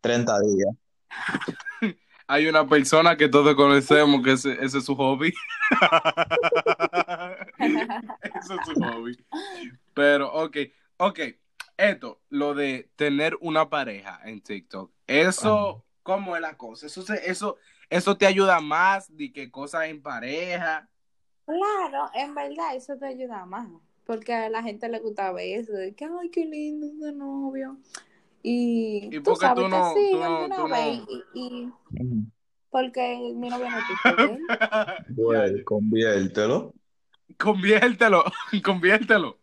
30 0.00 0.38
días. 0.40 0.74
Hay 2.26 2.46
una 2.46 2.66
persona 2.66 3.16
que 3.16 3.28
todos 3.28 3.54
conocemos 3.56 4.22
que 4.22 4.32
ese, 4.32 4.52
ese 4.64 4.78
es 4.78 4.84
su 4.84 4.94
hobby. 4.96 5.32
Ese 7.58 8.54
es 8.54 8.60
su 8.66 8.74
hobby. 8.80 9.16
Pero, 9.94 10.32
ok, 10.32 10.56
ok. 10.98 11.18
Esto, 11.76 12.20
lo 12.28 12.54
de 12.54 12.90
tener 12.96 13.36
una 13.40 13.70
pareja 13.70 14.20
en 14.24 14.42
TikTok, 14.42 14.92
eso, 15.06 15.84
¿cómo 16.02 16.36
es 16.36 16.42
la 16.42 16.56
cosa? 16.56 16.86
Eso, 16.86 17.02
se- 17.02 17.30
eso, 17.30 17.56
eso 17.90 18.16
te 18.16 18.24
ayuda 18.26 18.60
más 18.60 19.14
de 19.14 19.32
que 19.32 19.50
cosas 19.50 19.86
en 19.86 20.00
pareja. 20.00 20.88
Claro, 21.44 22.08
en 22.14 22.34
verdad 22.34 22.76
eso 22.76 22.96
te 22.96 23.06
ayuda 23.06 23.44
más, 23.44 23.68
porque 24.06 24.32
a 24.32 24.48
la 24.48 24.62
gente 24.62 24.88
le 24.88 25.00
gusta 25.00 25.32
ver 25.32 25.58
eso, 25.60 25.72
de 25.72 25.92
que, 25.94 26.04
ay, 26.04 26.30
qué 26.30 26.46
lindo 26.46 26.86
ese 26.86 27.12
novio. 27.12 27.76
Y, 28.42 29.08
¿Y 29.12 29.20
tú 29.20 29.34
sabes, 29.36 29.64
tú 29.64 29.70
te 29.70 29.76
no- 29.76 29.92
tú 29.92 30.00
siguen 30.00 30.20
no- 30.20 30.38
de 30.38 30.44
una 30.46 30.56
tú 30.56 30.68
no- 30.68 30.76
y, 31.34 31.68
porque 32.70 33.32
mi 33.34 33.48
novio 33.50 33.68
no 33.68 33.78
TikToker. 33.88 34.38
Bueno, 35.08 35.64
conviértelo. 35.64 36.72
Conviértelo, 37.36 38.24
conviértelo. 38.64 39.39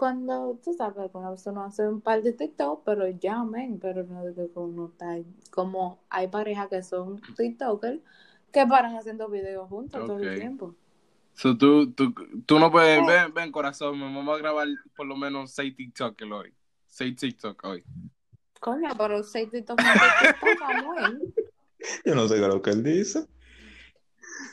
Cuando 0.00 0.58
tú 0.64 0.72
sabes, 0.72 1.10
cuando 1.12 1.36
uno 1.44 1.62
hace 1.62 1.86
un 1.86 2.00
par 2.00 2.22
de 2.22 2.32
TikTok, 2.32 2.84
pero 2.86 3.06
llamen, 3.06 3.78
pero 3.78 4.02
no 4.04 4.24
de 4.24 4.32
que 4.50 4.58
uno 4.58 4.86
está. 4.86 5.18
Como 5.50 5.98
hay 6.08 6.26
parejas 6.28 6.68
que 6.68 6.82
son 6.82 7.20
TikTokers 7.36 8.00
que 8.50 8.66
paran 8.66 8.96
haciendo 8.96 9.28
videos 9.28 9.68
juntos 9.68 10.06
todo 10.06 10.16
Ok. 10.16 10.22
el 10.22 10.34
tiempo. 10.36 10.74
So, 11.34 11.58
tú, 11.58 11.92
tú, 11.92 12.14
tú 12.46 12.58
no 12.58 12.72
puedes, 12.72 12.98
Eh. 12.98 13.04
ven, 13.06 13.34
ven 13.34 13.52
corazón, 13.52 13.98
me 13.98 14.06
vamos 14.06 14.34
a 14.34 14.38
grabar 14.38 14.68
por 14.96 15.06
lo 15.06 15.16
menos 15.16 15.50
seis 15.50 15.76
TikTok 15.76 16.16
hoy. 16.32 16.54
Seis 16.86 17.14
TikTok 17.16 17.62
hoy. 17.62 17.84
Coño, 18.58 18.88
pero 18.96 19.22
seis 19.22 19.50
TikTok 19.50 19.80
no. 19.80 19.92
Yo 22.06 22.14
no 22.14 22.26
sé 22.26 22.36
qué 22.36 22.40
es 22.40 22.48
lo 22.48 22.62
que 22.62 22.70
él 22.70 22.82
dice. 22.82 23.26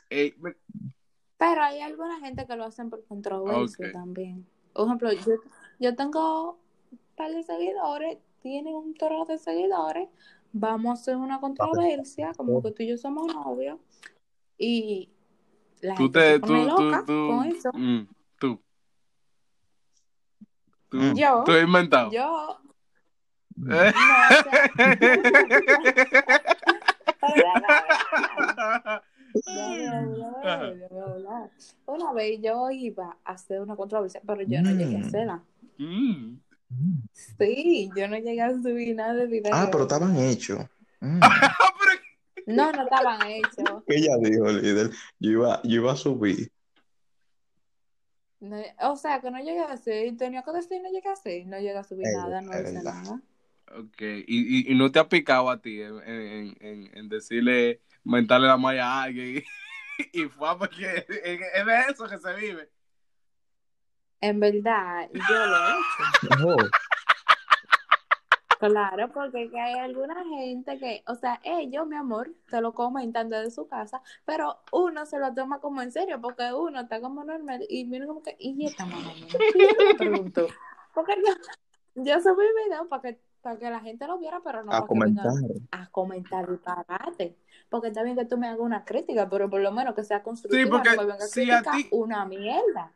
Ey, 0.10 0.34
me- 0.40 0.58
Pero 1.38 1.64
hay 1.64 1.80
alguna 1.80 2.20
gente 2.20 2.46
que 2.46 2.58
lo 2.58 2.66
hacen 2.66 2.90
por 2.90 3.06
controversia 3.06 3.86
Ok. 3.86 3.94
también. 3.94 4.46
Por 4.78 4.86
ejemplo, 4.86 5.12
yo, 5.12 5.34
yo 5.80 5.96
tengo 5.96 6.60
un 6.92 7.00
par 7.16 7.32
de 7.32 7.42
seguidores, 7.42 8.20
tiene 8.44 8.76
un 8.76 8.94
toro 8.94 9.26
de 9.26 9.40
seguidores, 9.40 10.08
vamos 10.54 10.92
a 10.92 10.94
hacer 11.02 11.16
una 11.18 11.40
controversia, 11.40 12.32
como 12.38 12.62
que 12.62 12.70
tú 12.72 12.84
y 12.84 12.90
yo 12.90 12.98
somos 13.00 13.26
novios, 13.34 13.80
y 14.56 15.10
la 15.82 15.96
tú 15.96 16.04
gente 16.04 16.20
te, 16.20 16.34
se 16.34 16.40
pone 16.42 16.60
tú, 16.60 16.66
loca 16.68 17.04
tú, 17.08 17.28
con 17.28 17.44
eso. 17.46 17.72
mm, 17.74 18.08
tú. 18.40 18.62
Tú, 20.90 20.98
Mm. 20.98 21.16
Yo, 21.16 21.44
tú 21.44 21.52
has 21.54 21.64
inventado. 21.64 22.12
yo, 22.12 22.60
Eh. 23.72 23.94
no, 23.98 24.16
o 24.28 24.44
sea, 24.44 24.72
Una 31.86 32.14
vez 32.14 32.40
yo 32.42 32.70
iba 32.72 33.18
a 33.24 33.32
hacer 33.32 33.62
una 33.62 33.76
controversia, 33.76 34.22
pero 34.26 34.42
yo 34.44 34.62
no 34.62 34.72
llegué 34.72 34.96
a 34.96 35.00
Mm. 35.00 35.04
hacerla. 35.06 35.44
Mm. 35.78 36.36
Sí, 37.14 37.90
yo 37.96 38.08
no 38.08 38.18
llegué 38.18 38.42
a 38.42 38.52
subir 38.52 38.96
nada 38.96 39.14
de 39.14 39.28
video. 39.28 39.52
Ah, 39.54 39.70
pero 39.72 39.84
estaban 39.84 40.16
hechos. 40.18 40.60
Mm. 41.00 41.20
No, 42.48 42.72
no 42.72 42.84
estaban 42.84 43.20
hechos. 43.28 43.84
Ella 43.88 44.16
dijo, 44.22 44.48
líder, 44.50 44.90
yo 45.20 45.32
iba, 45.32 45.62
yo 45.64 45.82
iba 45.82 45.92
a 45.92 45.98
subir. 45.98 46.50
No- 48.40 48.62
o 48.84 48.96
sea, 48.96 49.20
que 49.20 49.30
no 49.30 49.38
llegué 49.40 49.60
a 49.60 49.74
hacer. 49.74 50.16
Tenía 50.16 50.44
que 50.44 50.54
decir 50.54 50.82
no 50.82 50.90
llegué 50.90 51.10
a 51.10 51.12
hacer. 51.12 51.46
No 51.46 51.58
llegué 51.58 51.76
a 51.78 51.84
subir 51.84 52.08
Es 52.08 52.14
nada, 52.16 52.40
no 52.40 52.58
hice 52.58 52.82
nada. 52.82 53.22
Ok, 53.78 54.02
y, 54.02 54.70
y, 54.70 54.72
y 54.72 54.76
no 54.76 54.90
te 54.94 55.00
ha 55.00 55.10
picado 55.10 55.50
a 55.50 55.62
ti 55.62 55.82
en, 55.82 56.00
en, 56.04 56.56
en, 56.62 56.98
en 56.98 57.10
decirle, 57.10 57.82
mentarle 58.08 58.48
la 58.48 58.58
malla 58.58 58.86
a 58.88 59.04
alguien. 59.04 59.44
Y, 60.14 60.26
fue 60.26 60.56
porque 60.60 61.08
es 61.10 61.66
de 61.66 61.80
eso 61.90 62.08
que 62.08 62.20
se 62.20 62.32
vive. 62.36 62.70
En 64.22 64.40
verdad, 64.40 65.10
yo 65.12 65.46
lo 65.48 65.58
he 65.58 65.72
hecho. 65.72 66.48
Oh, 66.48 66.70
Claro, 68.60 69.10
porque 69.14 69.50
que 69.50 69.60
hay 69.60 69.76
alguna 69.76 70.24
gente 70.24 70.80
que, 70.80 71.04
o 71.08 71.16
sea, 71.16 71.40
ellos, 71.44 71.86
mi 71.86 71.96
amor, 71.96 72.32
te 72.50 72.60
lo 72.60 72.74
comentan 72.74 73.30
desde 73.30 73.52
su 73.52 73.68
casa, 73.68 74.02
pero 74.26 74.58
uno 74.72 75.06
se 75.06 75.20
lo 75.20 75.34
toma 75.34 75.60
como 75.60 75.82
en 75.82 75.92
serio, 75.92 76.20
porque 76.20 76.52
uno 76.54 76.82
está 76.82 77.00
como 77.00 77.24
normal 77.24 77.64
y 77.70 77.86
mira 77.86 78.08
como 78.08 78.24
que, 78.24 78.36
¿y 78.40 78.66
esta 78.66 78.86
mamá? 78.86 79.12
¿Qué 79.30 79.38
te 79.78 79.96
pregunto? 79.96 80.48
Porque 80.94 81.16
yo, 81.24 82.04
yo 82.04 82.20
subí 82.20 82.46
video 82.66 82.88
para 82.88 83.02
que, 83.04 83.20
para 83.42 83.60
que 83.60 83.70
la 83.70 83.80
gente 83.80 84.08
lo 84.08 84.18
viera, 84.18 84.40
pero 84.44 84.64
no 84.64 84.72
a 84.72 84.82
para 84.82 84.88
que 84.88 85.00
vengan 85.06 85.26
comentar. 85.26 85.80
a 85.80 85.88
comentar 85.90 86.50
disparate. 86.50 87.38
Porque 87.70 87.90
está 87.90 88.04
bien 88.04 88.16
que 88.16 88.26
tú 88.26 88.38
me 88.38 88.48
hagas 88.48 88.60
una 88.60 88.86
crítica, 88.86 89.30
pero 89.30 89.50
por 89.50 89.62
lo 89.62 89.72
menos 89.72 89.94
que 89.94 90.04
sea 90.04 90.24
constructiva, 90.24 90.64
Sí, 90.64 90.70
porque 90.70 90.90
no 90.92 91.02
me 91.02 91.06
venga 91.06 91.26
a 91.26 91.28
si 91.28 91.52
a 91.52 91.62
criticar 91.62 91.76
ti- 91.76 91.88
una 91.92 92.26
mierda. 92.26 92.94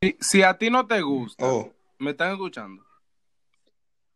Si, 0.00 0.16
si 0.20 0.42
a 0.42 0.56
ti 0.56 0.70
no 0.70 0.86
te 0.86 1.00
gusta, 1.02 1.44
Oh, 1.46 1.72
¿me 1.98 2.12
están 2.12 2.32
escuchando? 2.32 2.84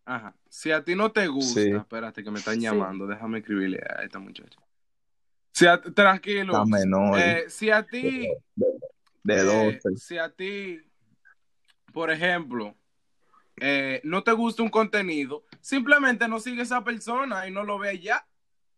Ajá. 0.05 0.35
Si 0.49 0.71
a 0.71 0.83
ti 0.85 0.95
no 0.95 1.13
te 1.13 1.27
gusta, 1.29 1.61
Sí. 1.61 1.71
espérate 1.71 2.25
que 2.25 2.31
me 2.31 2.39
están 2.39 2.55
Sí. 2.55 2.61
llamando, 2.63 3.07
déjame 3.07 3.39
escribirle 3.39 3.81
a 3.89 4.03
esta 4.03 4.19
muchacha. 4.19 4.59
Si 5.53 5.67
a- 5.67 5.81
tranquilo. 5.81 6.65
menor. 6.67 7.19
Eh, 7.19 7.45
si 7.51 7.71
a 7.71 7.87
ti, 7.87 8.29
de 9.25 9.41
eh, 9.41 9.45
12. 9.45 9.97
si 9.97 10.19
a 10.19 10.31
ti, 10.31 10.81
por 11.93 12.11
ejemplo, 12.11 12.75
eh, 13.61 14.01
no 14.05 14.23
te 14.25 14.33
gusta 14.33 14.63
un 14.63 14.71
contenido, 14.71 15.45
simplemente 15.63 16.29
no 16.29 16.39
sigue 16.41 16.61
esa 16.63 16.85
persona 16.85 17.47
y 17.49 17.51
no 17.51 17.63
lo 17.65 17.79
veas 17.79 17.99
ya. 18.03 18.27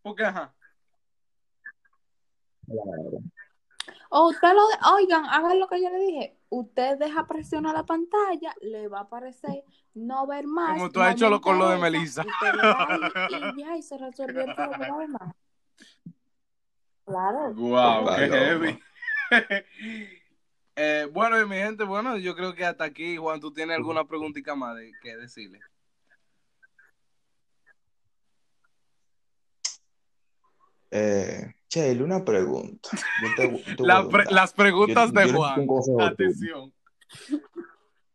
Porque, 0.03 0.25
ajá. 0.25 0.55
O 4.11 4.29
usted 4.29 4.49
lo 4.55 4.67
de- 4.69 4.79
oigan, 4.95 5.25
hagan 5.27 5.59
lo 5.59 5.67
que 5.67 5.83
yo 5.83 5.91
le 5.91 5.99
dije. 5.99 6.39
Usted 6.49 6.99
deja 6.99 7.27
presionar 7.27 7.75
la 7.75 7.85
pantalla, 7.85 8.55
le 8.61 8.87
va 8.87 8.99
a 9.01 9.03
aparecer 9.03 9.65
no 9.95 10.27
ver 10.27 10.47
más. 10.47 10.75
Como 10.75 10.91
tú 10.91 11.01
no 11.01 11.07
has 11.07 11.15
hecho 11.15 11.29
lo 11.31 11.41
con 11.41 11.59
lo 11.59 11.69
de 11.69 11.79
Melissa. 11.79 12.25
y 13.29 13.61
ya, 13.61 13.77
y 13.77 13.83
se 13.83 13.99
resolvió 13.99 14.43
el 14.43 14.55
problema. 14.55 15.35
Claro. 17.05 17.55
Wow, 17.55 18.07
qué 18.17 18.29
heavy. 18.29 18.81
Eh, 20.77 21.09
bueno, 21.13 21.41
y 21.41 21.47
mi 21.47 21.55
gente, 21.55 21.85
bueno, 21.85 22.17
yo 22.17 22.35
creo 22.35 22.53
que 22.53 22.65
hasta 22.67 22.83
aquí, 22.83 23.17
Juan, 23.17 23.39
tú 23.39 23.53
tienes 23.53 23.77
alguna 23.77 24.05
preguntita 24.09 24.57
más 24.57 24.75
de 24.75 24.91
que 25.01 25.17
decirle. 25.17 25.61
Eh, 30.97 31.53
Chel, 31.69 32.03
una 32.03 32.25
pregunta. 32.25 32.89
Yo 32.93 33.29
te- 33.37 33.49
te 33.49 33.49
voy 33.83 33.91
a 33.91 33.95
La 33.95 34.03
pre- 34.03 34.09
preguntar. 34.11 34.33
las 34.33 34.53
preguntas 34.53 35.13
Yo- 35.13 35.21
de 35.21 35.27
yo 35.29 35.37
Juan. 35.37 35.61
un 35.61 35.67
consejo 35.67 35.97
tuyo. 35.99 36.07
Atención. 36.09 36.73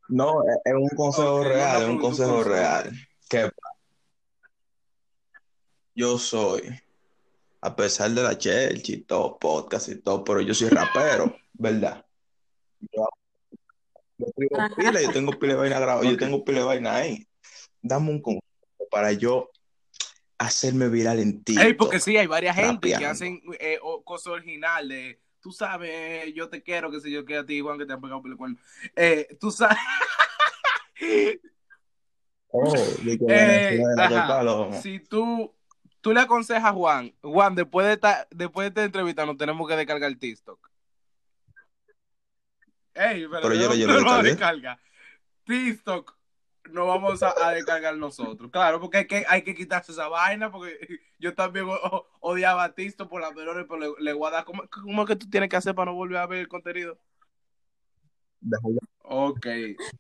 No, 0.08 0.44
es 0.44 0.58
es 0.66 0.74
un 0.74 0.90
consejo 0.96 1.44
real, 1.44 1.82
es 1.84 1.88
un 1.90 2.00
consejo 2.00 2.30
consejo. 2.36 2.50
real. 2.56 2.92
Que 3.30 3.52
yo 5.96 6.18
soy, 6.18 6.64
a 7.62 7.76
pesar 7.76 8.12
de 8.12 8.24
la 8.24 8.38
Church 8.38 8.90
y 8.90 9.02
todo, 9.04 9.38
podcast 9.38 9.90
y 9.90 10.02
todo, 10.02 10.24
pero 10.24 10.42
yo 10.42 10.54
soy 10.54 10.70
rapero, 10.70 11.36
¿verdad? 11.54 12.06
Yo, 12.92 13.08
Ajá. 14.58 14.74
pila, 14.76 15.02
yo 15.02 15.12
tengo 15.12 15.32
pila 15.34 15.54
de 15.54 15.60
vaina 15.60 15.80
grabada, 15.80 16.10
yo 16.10 16.18
tengo 16.18 16.44
pila 16.46 16.60
de 16.60 16.66
vaina 16.66 16.96
ahí. 16.96 17.28
Dame 17.82 18.10
un 18.12 18.22
consejo 18.22 18.46
para 18.90 19.12
yo 19.12 19.50
hacerme 20.40 20.90
viral 20.90 21.20
en 21.20 21.44
Ey, 21.46 21.74
porque 21.74 21.98
TikTok, 21.98 22.00
sí, 22.00 22.18
hay 22.18 22.26
varias 22.28 22.56
gente 22.56 22.88
que 22.88 22.94
rapeando. 22.96 23.10
hacen 23.10 23.42
eh, 23.60 23.78
cosas 24.04 24.28
originales. 24.28 25.18
Tú 25.42 25.52
sabes, 25.52 26.34
yo 26.34 26.50
te 26.50 26.64
quiero, 26.64 26.90
que 26.92 27.00
sé 27.00 27.12
yo, 27.12 27.24
que 27.26 27.38
a 27.38 27.46
ti, 27.46 27.60
Juan, 27.62 27.78
que 27.78 27.86
te 27.86 27.94
han 27.94 28.02
pegado 28.02 28.22
por 28.22 28.32
el 28.32 28.38
cuerno. 28.38 28.58
Eh, 28.96 29.28
tú 29.40 29.52
sabes. 29.52 29.78
Oh, 32.52 32.74
Eh. 33.30 33.80
Si 34.82 35.00
tú, 35.02 35.54
tú 36.02 36.14
le 36.14 36.22
aconsejas 36.22 36.66
a 36.66 36.74
Juan, 36.74 37.14
Juan, 37.22 37.54
después 37.54 37.86
de 37.86 37.94
esta, 37.94 38.28
después 38.32 38.66
de 38.66 38.70
esta 38.70 38.84
entrevista 38.86 39.24
nos 39.26 39.38
tenemos 39.38 39.68
que 39.70 39.76
descargar 39.76 40.14
TikTok. 40.16 40.60
Ey, 42.96 43.28
pero, 43.28 43.42
Pero 43.44 43.54
yo 43.54 43.68
lo- 43.68 43.74
¿de 43.74 43.80
yo 43.80 43.88
lo 43.88 44.00
lo 44.02 44.24
descarga? 44.24 44.80
TikTok 45.46 46.18
no 46.72 46.86
vamos 46.88 47.22
a, 47.24 47.34
a 47.48 47.52
descargar 47.52 47.96
nosotros. 47.98 48.50
Claro, 48.52 48.80
porque 48.80 48.98
hay 49.00 49.08
que, 49.08 49.26
hay 49.28 49.42
que 49.44 49.56
quitarse 49.56 49.92
esa 49.92 50.08
vaina, 50.08 50.52
porque 50.52 50.78
yo 51.20 51.34
también 51.36 51.66
o- 51.70 52.06
odiaba 52.20 52.64
a 52.64 52.74
TikTok 52.74 53.10
por 53.10 53.22
las 53.22 53.34
menores, 53.34 53.66
pero 53.68 53.80
le, 53.80 54.04
le 54.04 54.14
voy 54.14 54.28
a 54.28 54.32
dar, 54.32 54.46
¿cómo, 54.46 54.64
¿cómo 54.70 55.02
es 55.04 55.08
que 55.08 55.16
tú 55.16 55.30
tienes 55.30 55.50
que 55.50 55.56
hacer 55.58 55.76
para 55.76 55.92
no 55.92 55.96
volver 55.98 56.18
a 56.18 56.28
ver 56.28 56.40
el 56.40 56.48
contenido? 56.48 56.98
Déjalo. 58.42 58.80
Ok. 59.12 59.46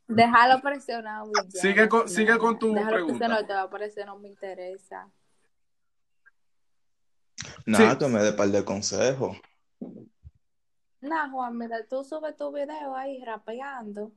Déjalo 0.07 0.61
presionado. 0.61 1.32
ya, 1.49 1.59
Sigue 1.61 1.89
con- 1.89 2.01
no, 2.01 2.07
sigue 2.07 2.38
con 2.38 2.57
tu 2.59 2.74
Déjalo 2.74 2.91
pregunta. 2.93 3.17
presionado, 3.17 3.45
te 3.47 3.53
va 3.53 3.61
a 3.63 3.70
parecer, 3.70 4.05
no 4.05 4.17
me 4.20 4.28
interesa. 4.30 5.09
Nada, 7.65 7.91
Sí. 7.91 7.97
que 7.97 8.07
me 8.07 8.22
dé 8.22 8.34
par 8.34 8.49
de 8.49 8.63
consejos. 8.65 9.38
Nah, 11.01 11.30
Juan, 11.30 11.57
mira, 11.57 11.86
tú 11.88 12.03
subes 12.03 12.36
tu 12.36 12.51
video 12.51 12.93
ahí 12.95 13.24
rapeando 13.24 14.11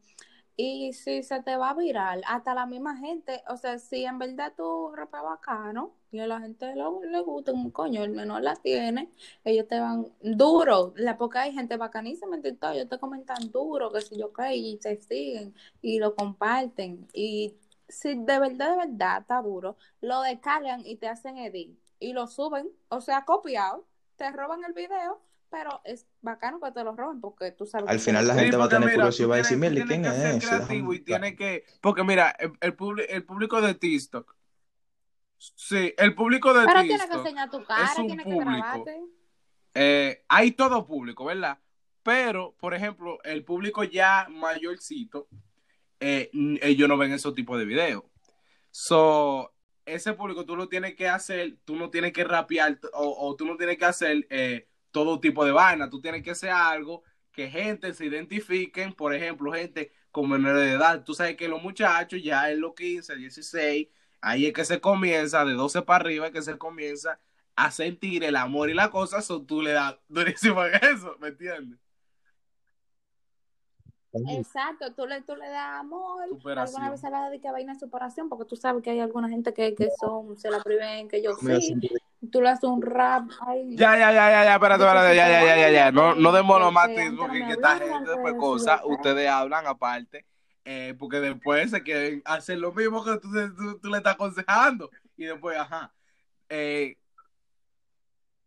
y 0.57 0.93
si 0.93 1.23
se 1.23 1.43
te 1.43 1.57
va 1.57 1.75
viral, 1.75 2.23
hasta 2.27 2.55
la 2.55 2.67
misma 2.67 2.97
gente, 2.97 3.43
o 3.49 3.57
sea, 3.57 3.79
si 3.79 4.05
en 4.05 4.19
verdad 4.19 4.53
tú 4.57 4.93
rapeas 4.95 5.23
bacano 5.25 5.95
y 6.11 6.21
a 6.21 6.27
la 6.27 6.41
gente 6.41 6.75
le, 6.75 6.85
le 7.11 7.21
gusta 7.23 7.53
un 7.53 7.71
coño, 7.71 8.05
el 8.05 8.11
menor 8.13 8.43
la 8.43 8.57
tiene, 8.57 9.11
ellos 9.45 9.67
te 9.69 9.81
van 9.81 10.13
duro, 10.21 10.93
la, 10.97 11.19
hay 11.35 11.53
gente 11.53 11.77
bacanísima 11.77 12.37
en 12.37 12.43
TikTok, 12.43 12.73
ellos 12.75 12.89
te 12.89 12.99
comentan 12.99 13.51
duro, 13.51 13.91
que 13.91 14.03
si 14.03 14.19
yo 14.19 14.33
qué, 14.33 14.55
y 14.57 14.77
te 14.79 14.97
siguen 15.01 15.55
y 15.81 15.99
lo 15.99 16.15
comparten 16.15 17.09
y 17.13 17.57
si 17.89 18.15
de 18.15 18.39
verdad, 18.39 18.71
de 18.71 18.77
verdad 18.89 19.21
está 19.21 19.43
duro, 19.43 19.77
lo 20.01 20.23
descargan 20.23 20.85
y 20.87 20.97
te 20.97 21.09
hacen 21.09 21.39
edit 21.39 21.79
y 21.99 22.13
lo 22.13 22.27
suben, 22.27 22.69
o 22.89 23.01
sea, 23.01 23.25
copiado, 23.25 23.87
te 24.17 24.31
roban 24.33 24.65
el 24.65 24.73
video 24.73 25.21
pero 25.53 25.83
es 25.85 26.09
bacano 26.23 26.61
que 26.61 26.73
te 26.73 26.85
lo 26.85 26.97
roben 26.97 27.21
porque 27.21 27.53
tú 27.53 27.67
sabes 27.67 27.91
Al 27.91 27.99
que 27.99 28.01
final 28.01 28.27
la 28.29 28.35
te- 28.35 28.41
gente 28.41 28.57
va 28.57 28.65
a 28.65 28.69
tener 28.69 28.89
mira, 28.89 28.95
curiosidad 28.95 29.27
y 29.27 29.29
va 29.29 29.35
a 29.37 29.39
decir, 29.39 29.59
mire, 29.59 29.85
¿quién 29.85 29.87
tienes 29.87 30.01
que 30.01 30.13
es 30.15 30.15
ser 30.15 30.39
ese? 30.45 30.49
creativo 30.49 30.95
y 30.95 31.01
tiene 31.01 31.37
que, 31.37 31.65
porque 31.81 32.05
mira, 32.05 32.31
el, 32.39 32.53
el, 32.61 32.75
el 33.09 33.25
público 33.25 33.61
de 33.61 33.75
TikTok, 33.75 34.35
sí, 35.39 35.95
el 35.99 36.15
público 36.15 36.53
de 36.55 36.67
Pero 36.67 36.87
tienes 36.87 37.09
que 37.09 37.15
TikTok, 37.15 37.17
enseñar 37.17 37.51
tu 37.51 37.65
cara, 37.65 38.01
un 38.01 38.07
tienes 38.07 38.27
que 38.27 38.35
público. 38.35 38.85
grabarte. 38.85 39.01
eh, 39.75 40.25
hay 40.29 40.53
todo 40.53 40.87
público, 40.87 41.25
¿verdad? 41.27 41.59
Pero, 42.03 42.55
por 42.61 42.75
ejemplo, 42.75 43.19
el 43.25 43.45
público 43.45 43.85
ya 43.85 44.29
mayorcito, 44.31 45.29
eh, 46.01 46.31
ellos 46.63 46.89
no 46.89 46.99
ven 46.99 47.13
esos 47.13 47.35
tipos 47.35 47.59
de 47.59 47.67
videos. 47.67 48.05
So, 48.71 49.55
ese 49.87 50.15
público 50.15 50.47
tú 50.47 50.57
lo 50.57 50.69
tienes 50.69 50.95
que 50.97 51.09
hacer, 51.09 51.59
tú 51.65 51.77
no 51.77 51.91
tienes 51.91 52.13
que 52.13 52.25
rapear 52.25 52.79
o, 52.95 53.29
o 53.29 53.37
tú 53.37 53.47
no 53.47 53.57
tienes 53.57 53.79
que 53.79 53.85
hacer 53.87 54.27
eh, 54.31 54.69
todo 54.93 55.19
tipo 55.19 55.45
de 55.45 55.51
vaina, 55.51 55.91
tú 55.91 56.01
tienes 56.01 56.23
que 56.23 56.31
hacer 56.31 56.51
algo 56.51 57.03
que 57.33 57.51
gente 57.51 57.93
se 57.95 58.05
identifiquen, 58.05 58.93
por 58.93 59.15
ejemplo, 59.15 59.53
gente 59.53 59.91
con 60.11 60.29
menores 60.29 60.63
de 60.63 60.73
edad. 60.73 61.03
Tú 61.03 61.15
sabes 61.15 61.37
que 61.37 61.49
los 61.49 61.63
muchachos 61.63 62.23
ya 62.23 62.51
en 62.51 62.61
los 62.61 62.75
15, 62.75 63.17
16, 63.17 63.89
ahí 64.21 64.47
es 64.47 64.53
que 64.53 64.65
se 64.65 64.81
comienza, 64.81 65.45
de 65.45 65.55
12 65.55 65.83
para 65.83 66.05
arriba 66.05 66.27
es 66.27 66.33
que 66.33 66.43
se 66.43 66.59
comienza 66.59 67.19
a 67.57 67.71
sentir 67.71 68.23
el 68.23 68.37
amor 68.37 68.71
y 68.71 68.75
la 68.75 68.91
cosa, 68.91 69.21
so 69.23 69.43
tú 69.43 69.63
le 69.63 69.73
das 69.73 69.97
durísimo 70.09 70.65
en 70.65 70.75
eso, 70.75 71.17
¿me 71.21 71.29
entiendes? 71.29 71.79
Exacto, 74.13 74.93
tú 74.93 75.07
le, 75.07 75.23
tú 75.23 75.35
le 75.37 75.49
das 75.49 75.81
amor. 75.81 76.29
Superación. 76.29 76.83
Alguna 76.83 76.91
vez 76.91 77.01
se 77.01 77.11
le 77.11 77.17
dedica 77.17 77.49
a 77.49 77.53
vaina 77.53 77.73
de 77.73 77.81
superación 77.81 78.29
porque 78.29 78.45
tú 78.45 78.57
sabes 78.57 78.83
que 78.83 78.91
hay 78.91 79.01
alguna 79.01 79.29
gente 79.31 79.55
que, 79.55 79.75
que 79.75 79.89
son, 79.99 80.37
se 80.37 80.51
la 80.51 80.63
priven, 80.63 81.09
que 81.09 81.23
yo 81.23 81.35
sí. 81.35 81.75
Tú 82.31 82.41
le 82.41 82.51
haces 82.51 82.65
un 82.65 82.81
rap. 82.83 83.25
Ay, 83.47 83.77
Ya, 83.77 83.99
ya, 83.99 84.13
ya, 84.13 84.31
ya, 84.31 84.45
ya, 84.45 84.55
espérate, 84.55 84.85
espérate, 84.85 85.17
ya, 85.17 85.29
ya, 85.29 85.45
ya, 85.45 85.57
ya, 85.57 85.71
ya. 85.71 85.93
No, 85.93 86.15
no 86.15 86.31
de 86.33 86.41
Que- 86.41 86.47
monomatismo, 86.47 87.27
que 87.27 87.33
que, 87.33 87.43
antes 87.43 87.57
que 87.57 87.61
no 87.61 87.63
me 87.69 87.73
esta 87.73 87.79
gente 87.79 88.11
después 88.11 88.33
que 88.35 88.39
cosas, 88.39 88.81
ustedes 88.85 89.29
hablan 89.29 89.67
aparte, 89.67 90.27
eh, 90.65 90.95
porque 90.99 91.19
después 91.21 91.71
se 91.71 91.83
quieren 91.83 92.23
hacer 92.25 92.59
lo 92.59 92.73
mismo 92.73 93.05
que 93.05 93.19
tú, 93.19 93.29
tú, 93.57 93.79
tú 93.81 93.89
le 93.91 93.97
estás 93.99 94.15
aconsejando. 94.15 94.91
Y 95.17 95.25
después, 95.25 95.59
ajá. 95.59 95.93
Eh, 96.49 96.97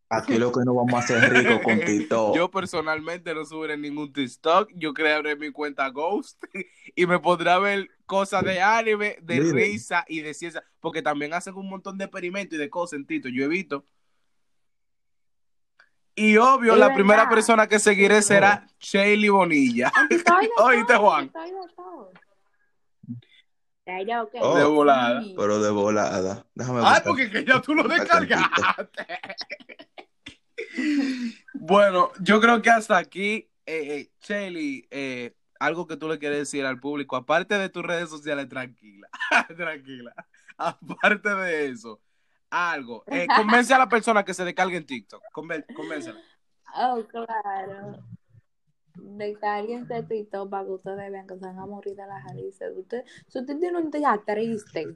Aquí 0.10 0.38
lo 0.38 0.52
que 0.52 0.60
no 0.64 0.76
vamos 0.76 0.94
a 0.94 1.00
hacer 1.00 1.34
rico 1.34 1.62
con 1.64 1.80
TikTok. 1.86 2.36
yo 2.36 2.52
personalmente 2.52 3.34
no 3.34 3.44
subiré 3.44 3.76
ningún 3.76 4.14
TikTok, 4.14 4.70
yo 4.76 4.94
crearé 4.94 5.36
mi 5.36 5.52
cuenta 5.52 5.90
Ghost 5.90 6.44
y 6.96 7.06
me 7.08 7.20
pondré 7.20 7.50
a 7.50 7.58
ver 7.60 7.90
cosas 8.06 8.44
de 8.44 8.62
anime, 8.62 9.18
de 9.24 9.40
risa 9.40 10.06
y 10.08 10.22
de 10.22 10.34
ciencia, 10.36 10.64
porque 10.80 11.02
también 11.02 11.34
hacen 11.34 11.56
un 11.56 11.68
montón 11.68 11.98
de 11.98 12.06
experimentos 12.06 12.56
y 12.56 12.60
de 12.60 12.70
cosas 12.70 12.98
en 13.00 13.06
Tito, 13.08 13.30
yo 13.30 13.46
he 13.46 13.48
visto. 13.48 13.84
Y 16.18 16.38
obvio, 16.38 16.74
Es 16.74 16.80
la 16.80 16.86
verdad. 16.86 16.96
primera 16.96 17.30
persona 17.30 17.68
que 17.68 17.78
seguiré 17.80 18.22
será 18.22 18.68
Shaley 18.80 19.28
Bonilla. 19.28 19.92
Oíste, 20.64 20.96
Juan. 20.96 21.30
Hay 23.88 24.06
de. 24.06 24.14
Oh, 24.42 24.56
De 24.58 24.64
volada. 24.64 25.22
Sí. 25.22 25.34
Pero 25.38 25.62
de 25.62 25.70
volada. 25.70 26.46
Déjame 26.56 26.80
Ah, 26.80 26.84
buscar- 26.84 27.04
porque 27.04 27.30
que 27.30 27.46
ya 27.46 27.62
tú 27.62 27.76
lo 27.76 27.84
descargaste. 27.84 29.06
bueno, 31.54 32.12
yo 32.20 32.40
creo 32.42 32.62
que 32.62 32.70
hasta 32.70 32.98
aquí, 32.98 33.50
eh, 33.66 33.98
eh, 33.98 34.12
Shelly, 34.22 34.88
eh, 34.92 35.36
algo 35.60 35.88
que 35.88 35.98
tú 35.98 36.08
le 36.10 36.20
quieres 36.20 36.40
decir 36.40 36.66
al 36.66 36.80
público, 36.80 37.16
aparte 37.16 37.58
de 37.58 37.70
tus 37.70 37.84
redes 37.84 38.10
sociales, 38.10 38.48
tranquila, 38.50 39.08
tranquila. 39.58 40.14
Aparte 40.58 41.30
de 41.36 41.68
eso, 41.70 42.02
algo. 42.50 43.04
Eh, 43.08 43.28
convence 43.36 43.74
a 43.74 43.78
la 43.78 43.90
persona 43.90 44.24
que 44.24 44.34
se 44.34 44.46
descargue 44.46 44.78
en 44.78 44.86
TikTok. 44.86 45.22
Conven- 45.34 45.66
Convéncela. 45.76 46.20
Oh, 46.76 47.04
claro. 47.08 48.00
Descárguense 48.96 50.04
TikTok 50.04 50.50
para 50.50 50.66
que 50.66 50.72
ustedes 50.72 51.12
vean 51.12 51.28
que 51.28 51.36
se 51.36 51.46
van 51.46 51.60
a 51.60 51.66
morir 51.66 51.96
de 51.96 52.08
las 52.08 52.24
risa. 52.34 52.66
Usted, 52.76 53.04
si 53.28 53.40
usted 53.40 53.58
tiene 53.60 53.78
un 53.78 53.92
día 53.92 54.22
triste, 54.26 54.96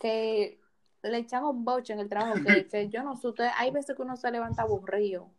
que 0.00 0.58
le 1.02 1.18
echan 1.18 1.44
un 1.44 1.64
boche 1.64 1.92
en 1.92 2.00
el 2.00 2.08
trabajo, 2.08 2.34
que, 2.44 2.66
que 2.70 2.88
yo 2.88 3.02
no 3.02 3.16
sé, 3.16 3.28
usted, 3.28 3.48
hay 3.56 3.70
veces 3.70 3.96
que 3.96 4.02
uno 4.02 4.16
se 4.16 4.30
levanta 4.30 4.62
aburrido 4.62 5.30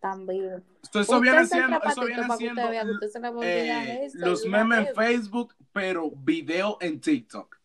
también. 0.00 0.62
Esto- 0.82 1.00
eso 1.00 1.20
viene 1.20 1.46
se 1.46 1.54
siendo, 1.54 1.76
eso 1.76 1.80
para 1.80 2.06
viene 2.06 2.22
que 2.28 2.36
siendo 2.36 2.68
vea 2.68 2.84
que 3.00 3.08
se 3.08 3.18
eh, 3.42 4.10
los 4.14 4.46
memes 4.46 4.88
en 4.88 4.94
Facebook, 4.94 5.54
pero 5.72 6.10
video 6.10 6.78
en 6.80 7.00
TikTok. 7.00 7.55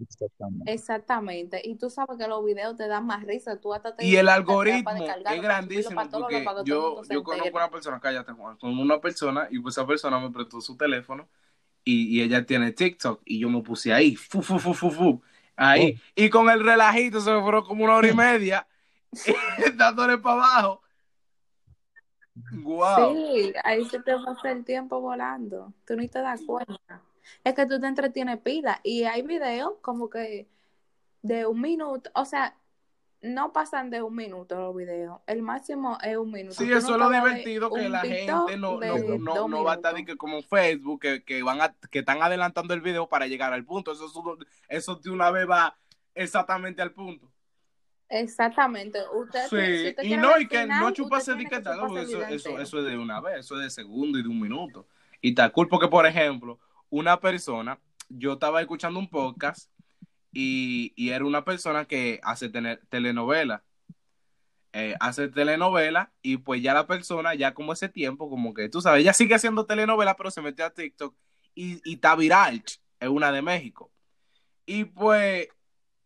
Exactamente. 0.00 0.72
Exactamente. 0.72 1.60
Y 1.64 1.76
tú 1.76 1.90
sabes 1.90 2.16
que 2.18 2.26
los 2.26 2.44
videos 2.44 2.76
te 2.76 2.88
dan 2.88 3.06
más 3.06 3.24
risa. 3.24 3.60
Tú 3.60 3.74
hasta 3.74 3.94
te 3.94 4.04
Y 4.04 4.16
el 4.16 4.28
algoritmo 4.28 4.90
es 4.90 5.42
grandísimo 5.42 6.02
porque 6.10 6.42
lados, 6.42 6.64
yo, 6.64 7.02
yo 7.08 7.22
conozco 7.22 7.56
una 7.56 7.70
persona, 7.70 8.00
cállate 8.00 8.32
Juan, 8.32 8.56
con 8.56 8.78
una 8.78 9.00
persona 9.00 9.48
y 9.50 9.58
pues 9.58 9.74
esa 9.76 9.86
persona 9.86 10.18
me 10.18 10.30
prestó 10.30 10.60
su 10.60 10.76
teléfono 10.76 11.28
y, 11.84 12.18
y 12.18 12.22
ella 12.22 12.44
tiene 12.44 12.72
TikTok 12.72 13.22
y 13.24 13.40
yo 13.40 13.48
me 13.48 13.62
puse 13.62 13.92
ahí, 13.92 14.16
fu, 14.16 14.42
fu, 14.42 14.58
fu, 14.58 14.72
fu, 14.72 14.90
fu, 14.90 15.22
ahí. 15.56 16.00
Y 16.14 16.30
con 16.30 16.48
el 16.48 16.64
relajito 16.64 17.20
se 17.20 17.32
me 17.32 17.42
fueron 17.42 17.64
como 17.64 17.84
una 17.84 17.96
hora 17.96 18.08
y 18.08 18.14
media 18.14 18.66
dándole 19.76 20.18
para 20.18 20.36
abajo. 20.36 20.82
Wow. 22.62 23.14
Sí, 23.14 23.52
ahí 23.64 23.84
se 23.84 24.00
te 24.00 24.16
pasa 24.24 24.52
el 24.52 24.64
tiempo 24.64 25.00
volando. 25.00 25.74
Tú 25.84 25.96
ni 25.96 26.08
te 26.08 26.20
das 26.20 26.40
cuenta. 26.46 27.02
Es 27.44 27.54
que 27.54 27.66
tú 27.66 27.80
te 27.80 27.86
entretienes 27.86 28.38
pila. 28.38 28.80
Y 28.82 29.04
hay 29.04 29.22
videos 29.22 29.74
como 29.80 30.10
que 30.10 30.48
de 31.22 31.46
un 31.46 31.60
minuto. 31.60 32.10
O 32.14 32.24
sea, 32.24 32.56
no 33.22 33.52
pasan 33.52 33.90
de 33.90 34.02
un 34.02 34.14
minuto 34.14 34.58
los 34.58 34.74
videos. 34.74 35.20
El 35.26 35.42
máximo 35.42 35.98
es 36.02 36.16
un 36.16 36.32
minuto. 36.32 36.54
Sí, 36.54 36.66
Tú 36.66 36.74
eso 36.74 36.92
es 36.92 36.98
lo 36.98 37.10
divertido 37.10 37.70
que 37.70 37.88
la 37.88 38.00
gente 38.00 38.56
no, 38.56 38.78
no, 38.80 39.18
no, 39.18 39.48
no 39.48 39.64
va 39.64 39.72
a 39.72 39.76
estar 39.76 39.94
que 40.04 40.16
como 40.16 40.42
Facebook, 40.42 41.00
que, 41.00 41.22
que 41.22 41.42
van 41.42 41.60
a, 41.60 41.74
que 41.90 42.00
están 42.00 42.22
adelantando 42.22 42.72
el 42.72 42.80
video 42.80 43.08
para 43.08 43.26
llegar 43.26 43.52
al 43.52 43.64
punto. 43.64 43.92
Eso, 43.92 44.38
eso 44.68 44.94
de 44.96 45.10
una 45.10 45.30
vez 45.30 45.48
va 45.48 45.76
exactamente 46.14 46.80
al 46.80 46.92
punto. 46.92 47.30
Exactamente. 48.08 48.98
Usted, 49.14 49.46
Sí, 49.48 49.94
si 50.02 50.14
y 50.14 50.16
no, 50.16 50.38
y 50.38 50.48
que 50.48 50.62
final, 50.62 50.80
no 50.80 50.90
chuparse 50.90 51.32
el 51.32 51.46
eso, 51.46 52.22
eso, 52.24 52.58
eso 52.58 52.78
es 52.78 52.84
de 52.84 52.98
una 52.98 53.20
vez, 53.20 53.40
eso 53.40 53.56
es 53.56 53.62
de 53.62 53.70
segundo 53.70 54.18
y 54.18 54.22
de 54.22 54.28
un 54.28 54.40
minuto. 54.40 54.86
Y 55.20 55.30
está 55.30 55.50
cool 55.50 55.68
porque, 55.68 55.86
por 55.86 56.06
ejemplo, 56.06 56.58
una 56.90 57.20
persona, 57.20 57.80
yo 58.08 58.34
estaba 58.34 58.60
escuchando 58.60 58.98
un 58.98 59.08
podcast 59.08 59.70
y, 60.32 60.92
y 60.96 61.10
era 61.10 61.24
una 61.24 61.44
persona 61.44 61.86
que 61.86 62.20
hace 62.22 62.48
tener, 62.48 62.84
telenovela. 62.88 63.64
Eh, 64.72 64.94
hace 65.00 65.28
telenovela 65.28 66.12
y 66.22 66.36
pues 66.36 66.62
ya 66.62 66.74
la 66.74 66.86
persona, 66.86 67.34
ya 67.34 67.54
como 67.54 67.72
ese 67.72 67.88
tiempo, 67.88 68.30
como 68.30 68.54
que 68.54 68.68
tú 68.68 68.80
sabes, 68.80 69.00
ella 69.00 69.12
sigue 69.12 69.34
haciendo 69.34 69.66
telenovela, 69.66 70.16
pero 70.16 70.30
se 70.30 70.42
metió 70.42 70.64
a 70.64 70.70
TikTok 70.70 71.12
y, 71.56 71.80
y 71.84 71.94
está 71.94 72.14
viral, 72.14 72.62
es 73.00 73.08
una 73.08 73.32
de 73.32 73.42
México. 73.42 73.90
Y 74.66 74.84
pues 74.84 75.48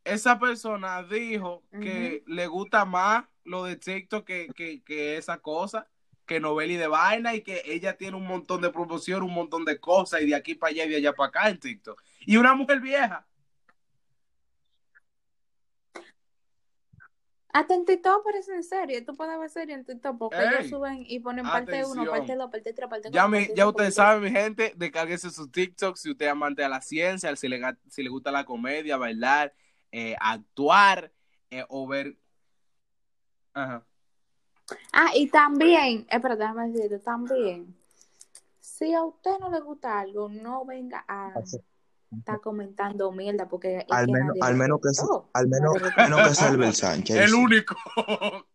esa 0.05 0.39
persona 0.39 1.03
dijo 1.03 1.63
que 1.71 2.23
le 2.27 2.47
gusta 2.47 2.85
más 2.87 3.25
lo 3.45 3.65
de 3.65 3.77
TikTok 3.77 4.25
que, 4.25 4.49
que, 4.55 4.83
que 4.83 5.19
esa 5.19 5.39
cosa, 5.39 5.87
que 6.27 6.41
novela 6.41 6.73
y 6.73 6.77
de 6.77 6.87
vaina, 6.87 7.35
y 7.35 7.43
que 7.43 7.63
ella 7.67 7.97
tiene 7.97 8.17
un 8.17 8.27
montón 8.27 8.61
de 8.63 8.71
promoción, 8.71 9.23
un 9.23 9.35
montón 9.35 9.65
de 9.65 9.79
cosas, 9.79 10.23
y 10.23 10.27
de 10.27 10.35
aquí 10.35 10.55
para 10.55 10.71
allá 10.71 10.85
y 10.85 10.89
de 10.91 10.97
allá 10.97 11.13
para 11.13 11.29
acá 11.29 11.49
en 11.49 11.59
TikTok. 11.59 12.03
Y 12.21 12.37
una 12.37 12.55
mujer 12.55 12.81
vieja. 12.81 13.27
Hasta 17.53 17.75
en 17.75 17.85
TikTok 17.85 18.21
aparecen 18.21 18.65
series. 18.65 19.07
Tú 19.07 19.17
puedes 19.17 19.39
ver 19.39 19.49
series 19.49 19.79
en 19.79 19.85
TikTok 19.85 20.19
porque 20.19 20.37
Ey, 20.43 20.49
ellos 20.49 20.71
suben 20.71 21.05
y 21.07 21.21
ponen 21.21 21.47
parte 21.47 21.85
1, 21.85 22.03
atención. 22.03 22.09
parte 22.11 22.35
2, 22.35 22.51
parte 22.51 22.73
3, 22.73 22.89
parte 22.91 23.11
4. 23.11 23.13
Ya, 23.13 23.29
mi- 23.29 23.55
ya 23.55 23.69
ustedes 23.69 23.95
saben, 23.95 24.25
mi 24.25 24.31
gente, 24.31 24.73
descárguese 24.77 25.31
su 25.31 25.49
TikTok 25.49 25.97
si 25.97 26.11
usted 26.11 26.27
es 26.27 26.33
amante 26.33 26.65
a 26.65 26.69
la 26.69 26.81
ciencia, 26.81 27.35
si 27.37 27.47
le, 27.47 27.61
si 27.89 28.03
le 28.03 28.09
gusta 28.09 28.33
la 28.33 28.45
comedia, 28.45 28.97
bailar, 28.97 29.55
eh, 29.93 30.17
actuar 30.19 31.13
eh, 31.51 31.65
o 31.69 31.87
ver. 31.87 32.17
Ajá. 33.53 33.87
Ah, 34.93 35.11
y 35.15 35.29
también, 35.29 36.07
espera, 36.11 36.37
déjame 36.37 36.71
decirte, 36.71 36.99
también, 37.01 37.77
si 38.61 38.95
a 38.95 39.05
usted 39.05 39.39
no 39.41 39.51
le 39.51 39.61
gusta 39.61 40.01
algo, 40.01 40.29
no 40.29 40.65
venga 40.65 41.05
a 41.07 41.33
estar 42.17 42.41
comentando 42.41 43.11
mierda 43.13 43.49
porque 43.49 43.79
es 43.79 43.85
Al 43.91 44.07
que 44.07 44.13
menos, 44.13 44.37
al 44.41 44.55
menos 44.57 44.81
que, 44.81 44.89
gustó. 44.89 45.29
al 45.33 45.49
menos, 45.49 45.75
que 45.75 46.35
sea 46.35 46.49
Albert 46.49 46.75
Sánchez. 46.75 47.17
El 47.17 47.35
único. 47.35 47.77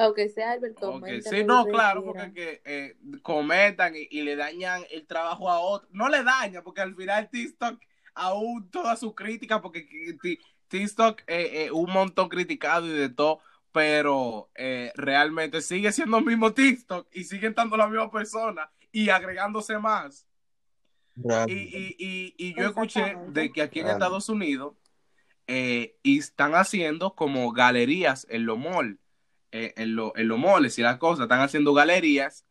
Aunque 0.00 0.28
sea 0.28 0.52
Albert 0.52 0.76
Ok, 0.80 0.92
comenta 0.92 1.30
Sí, 1.30 1.42
no, 1.44 1.66
claro, 1.66 2.04
porque 2.04 2.32
que, 2.32 2.62
eh, 2.64 2.96
comentan 3.22 3.96
y, 3.96 4.06
y 4.10 4.22
le 4.22 4.36
dañan 4.36 4.82
el 4.90 5.06
trabajo 5.06 5.50
a 5.50 5.58
otro. 5.58 5.88
No 5.92 6.08
le 6.08 6.22
daña, 6.22 6.62
porque 6.62 6.82
al 6.82 6.94
final 6.94 7.28
TikTok, 7.28 7.80
aún 8.14 8.70
toda 8.70 8.94
su 8.96 9.12
crítica, 9.14 9.60
porque 9.60 9.88
TikTok 10.68 11.22
eh, 11.26 11.66
eh, 11.66 11.70
un 11.72 11.90
montón 11.92 12.28
criticado 12.28 12.86
y 12.86 12.90
de 12.90 13.08
todo, 13.08 13.40
pero 13.72 14.50
eh, 14.54 14.92
realmente 14.96 15.60
sigue 15.62 15.92
siendo 15.92 16.18
el 16.18 16.24
mismo 16.24 16.52
TikTok 16.54 17.08
y 17.12 17.24
siguen 17.24 17.50
estando 17.50 17.76
la 17.76 17.88
misma 17.88 18.10
persona 18.10 18.70
y 18.92 19.10
agregándose 19.10 19.78
más. 19.78 20.26
Y, 21.46 21.52
y, 21.54 21.96
y, 21.98 22.34
y 22.38 22.54
yo 22.54 22.66
escuché 22.66 23.16
de 23.26 23.52
que 23.52 23.62
aquí 23.62 23.80
en 23.80 23.86
Real. 23.86 23.96
Estados 23.96 24.28
Unidos 24.28 24.74
eh, 25.46 25.96
y 26.02 26.18
están 26.18 26.54
haciendo 26.54 27.14
como 27.14 27.52
galerías 27.52 28.26
en 28.30 28.46
los 28.46 28.58
malls, 28.58 28.98
eh, 29.52 29.74
en, 29.76 29.96
lo- 29.96 30.16
en 30.16 30.28
los 30.28 30.38
malls 30.38 30.78
y 30.78 30.82
las 30.82 30.98
cosas, 30.98 31.24
están 31.24 31.40
haciendo 31.40 31.74
galerías 31.74 32.46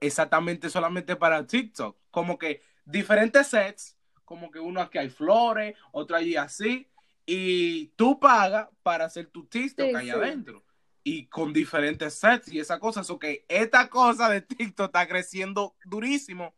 exactamente 0.00 0.70
solamente 0.70 1.16
para 1.16 1.46
TikTok, 1.46 1.96
como 2.10 2.38
que 2.38 2.62
diferentes 2.86 3.48
sets, 3.48 3.96
como 4.24 4.50
que 4.50 4.60
uno 4.60 4.80
aquí 4.82 4.98
hay 4.98 5.10
flores, 5.10 5.76
otro 5.92 6.16
allí 6.16 6.36
así, 6.36 6.89
y 7.32 7.86
tú 7.96 8.18
pagas 8.18 8.68
para 8.82 9.04
hacer 9.04 9.26
tu 9.26 9.46
TikTok 9.46 9.86
Sí, 9.90 9.94
allá 9.94 10.14
sí. 10.14 10.20
adentro. 10.20 10.64
Y 11.04 11.26
con 11.28 11.52
diferentes 11.52 12.14
sets 12.14 12.48
y 12.52 12.58
esa 12.58 12.78
cosa, 12.80 13.02
eso 13.02 13.18
que 13.18 13.44
esta 13.48 13.88
cosa 13.88 14.28
de 14.28 14.40
TikTok 14.42 14.86
está 14.86 15.06
creciendo 15.06 15.76
durísimo. 15.84 16.54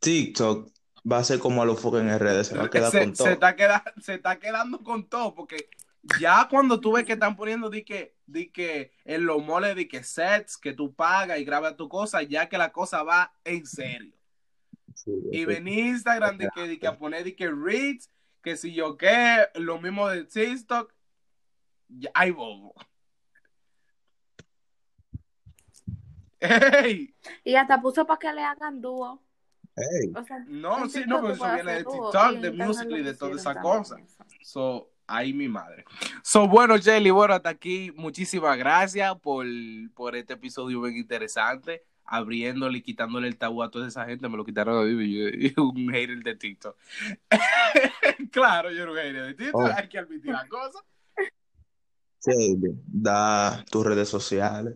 TikTok 0.00 0.70
va 1.10 1.18
a 1.18 1.24
ser 1.24 1.38
como 1.38 1.62
a 1.62 1.66
los 1.66 1.80
fucking 1.80 2.08
en 2.08 2.18
redes, 2.18 2.48
se 2.48 2.56
va 2.56 2.64
a 2.64 2.70
quedar 2.70 2.90
se, 2.90 3.00
con 3.00 3.14
se 3.16 3.22
todo. 3.24 3.32
está 3.32 3.56
queda- 3.56 3.84
se 4.00 4.14
está 4.14 4.38
quedando 4.38 4.82
con 4.82 5.08
todo, 5.08 5.34
porque 5.34 5.68
ya 6.18 6.48
cuando 6.50 6.80
tú 6.80 6.92
ves 6.92 7.04
que 7.04 7.12
están 7.14 7.36
poniendo 7.36 7.68
di 7.70 7.84
que, 7.84 8.16
di 8.26 8.50
que 8.50 8.92
en 9.04 9.26
los 9.26 9.42
moles 9.44 9.76
di 9.76 9.86
que 9.86 10.02
sets 10.02 10.56
que 10.56 10.72
tú 10.72 10.94
pagas 10.94 11.38
y 11.38 11.44
grabas 11.44 11.76
tu 11.76 11.88
cosa, 11.88 12.22
ya 12.22 12.48
que 12.48 12.58
la 12.58 12.72
cosa 12.72 13.02
va 13.02 13.32
en 13.44 13.66
serio. 13.66 14.14
Sí, 15.04 15.12
Y 15.32 15.38
sí. 15.38 15.44
ven 15.44 15.68
Instagram 15.68 16.38
di 16.38 16.46
que, 16.54 16.62
di 16.68 16.78
que 16.78 16.86
a 16.88 16.98
poner 16.98 17.22
di 17.24 17.34
que 17.36 17.48
reads, 17.50 18.10
que 18.42 18.56
si 18.56 18.74
yo 18.74 18.96
qué, 18.96 19.46
lo 19.54 19.80
mismo 19.80 20.08
de 20.08 20.24
TikTok, 20.24 20.92
ya, 21.88 22.10
ay 22.14 22.30
bobo. 22.32 22.74
¡Ey! 26.40 27.14
Y 27.44 27.54
hasta 27.54 27.80
puso 27.80 28.06
para 28.06 28.18
que 28.18 28.32
le 28.32 28.42
hagan 28.42 28.80
dúo. 28.80 29.22
Ey, 29.76 30.12
O 30.14 30.24
sea, 30.24 30.38
No, 30.48 30.88
sí, 30.88 31.04
no, 31.06 31.20
porque 31.20 31.34
eso 31.34 31.54
viene 31.54 31.72
de 31.72 31.84
TikTok, 31.84 32.32
y 32.32 32.36
de 32.40 32.50
Musical.ly, 32.50 33.02
lo 33.02 33.10
de 33.10 33.14
toda 33.16 33.36
esa 33.36 33.60
cosa. 33.60 33.96
eso. 33.98 34.24
So, 34.42 34.90
ahí 35.06 35.32
mi 35.32 35.48
madre. 35.48 35.84
So, 36.22 36.48
bueno, 36.48 36.76
Jelly, 36.78 37.10
bueno, 37.10 37.34
hasta 37.34 37.48
aquí. 37.50 37.92
Muchísimas 37.94 38.56
gracias 38.58 39.14
por, 39.20 39.46
por 39.94 40.16
este 40.16 40.34
episodio 40.34 40.80
bien 40.80 40.96
interesante. 40.96 41.84
Abriéndole 42.10 42.78
y 42.78 42.82
quitándole 42.82 43.28
el 43.28 43.36
tabú 43.36 43.62
a 43.62 43.70
toda 43.70 43.86
esa 43.86 44.06
gente. 44.06 44.28
Me 44.28 44.36
lo 44.38 44.44
quitaron 44.44 44.78
a 44.78 44.82
mí. 44.82 45.04
y 45.04 45.50
Yo, 45.54 45.64
un 45.68 45.92
hater 45.92 46.22
de 46.22 46.34
TikTok. 46.34 46.76
claro, 48.32 48.70
yo 48.70 48.82
era 48.84 48.90
un 48.92 48.96
hater 48.96 49.26
de 49.26 49.34
TikTok. 49.34 49.60
Oh. 49.60 49.72
Hay 49.76 49.88
que 49.88 49.98
admitir 49.98 50.32
la 50.32 50.48
cosa. 50.48 50.78
sí, 52.18 52.56
da 52.86 53.64
tus 53.70 53.84
redes 53.84 54.08
sociales. 54.08 54.74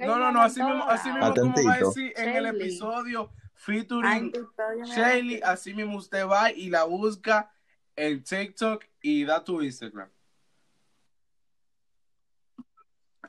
Que 0.00 0.06
No, 0.06 0.18
no, 0.18 0.32
no. 0.32 0.42
Así 0.42 0.62
mismo, 0.62 0.84
así 0.84 1.08
mismo 1.10 1.34
como 1.34 1.64
va 1.64 1.74
a 1.74 1.78
decir 1.78 2.12
en 2.16 2.28
el 2.30 2.46
episodio 2.46 3.30
featuring 3.54 4.32
da- 4.32 5.52
así 5.52 5.72
mismo 5.74 5.96
usted 5.96 6.26
va 6.26 6.50
y 6.50 6.68
la 6.70 6.84
busca 6.84 7.50
en 7.96 8.22
TikTok 8.22 8.84
y 9.02 9.24
da 9.24 9.44
tu 9.44 9.62
Instagram. 9.62 10.08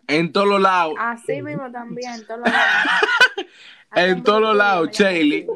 En 0.08 0.32
todos 0.32 0.48
los 0.48 0.62
lados. 0.62 0.96
Así 1.00 1.42
mismo 1.42 1.72
también, 1.72 2.14
en 2.14 2.28
todos 2.28 2.40
los 2.42 2.50
lados. 2.52 2.66
En 3.96 4.24
todos 4.24 4.42
los 4.42 4.56
lados. 4.58 4.90
Google, 4.90 5.48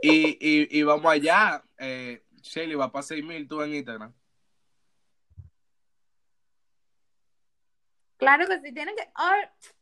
Y, 0.00 0.38
y, 0.40 0.78
y 0.78 0.82
vamos 0.82 1.12
allá. 1.12 1.62
Eh, 1.76 2.22
Shelly 2.40 2.74
va 2.74 2.90
para 2.90 3.02
6000 3.02 3.46
tú 3.46 3.62
en 3.62 3.74
Instagram. 3.74 4.12
Claro 8.16 8.46
que 8.46 8.60
sí, 8.60 8.72
tienen 8.72 8.94
que. 8.96 9.02
Ay, 9.14 9.40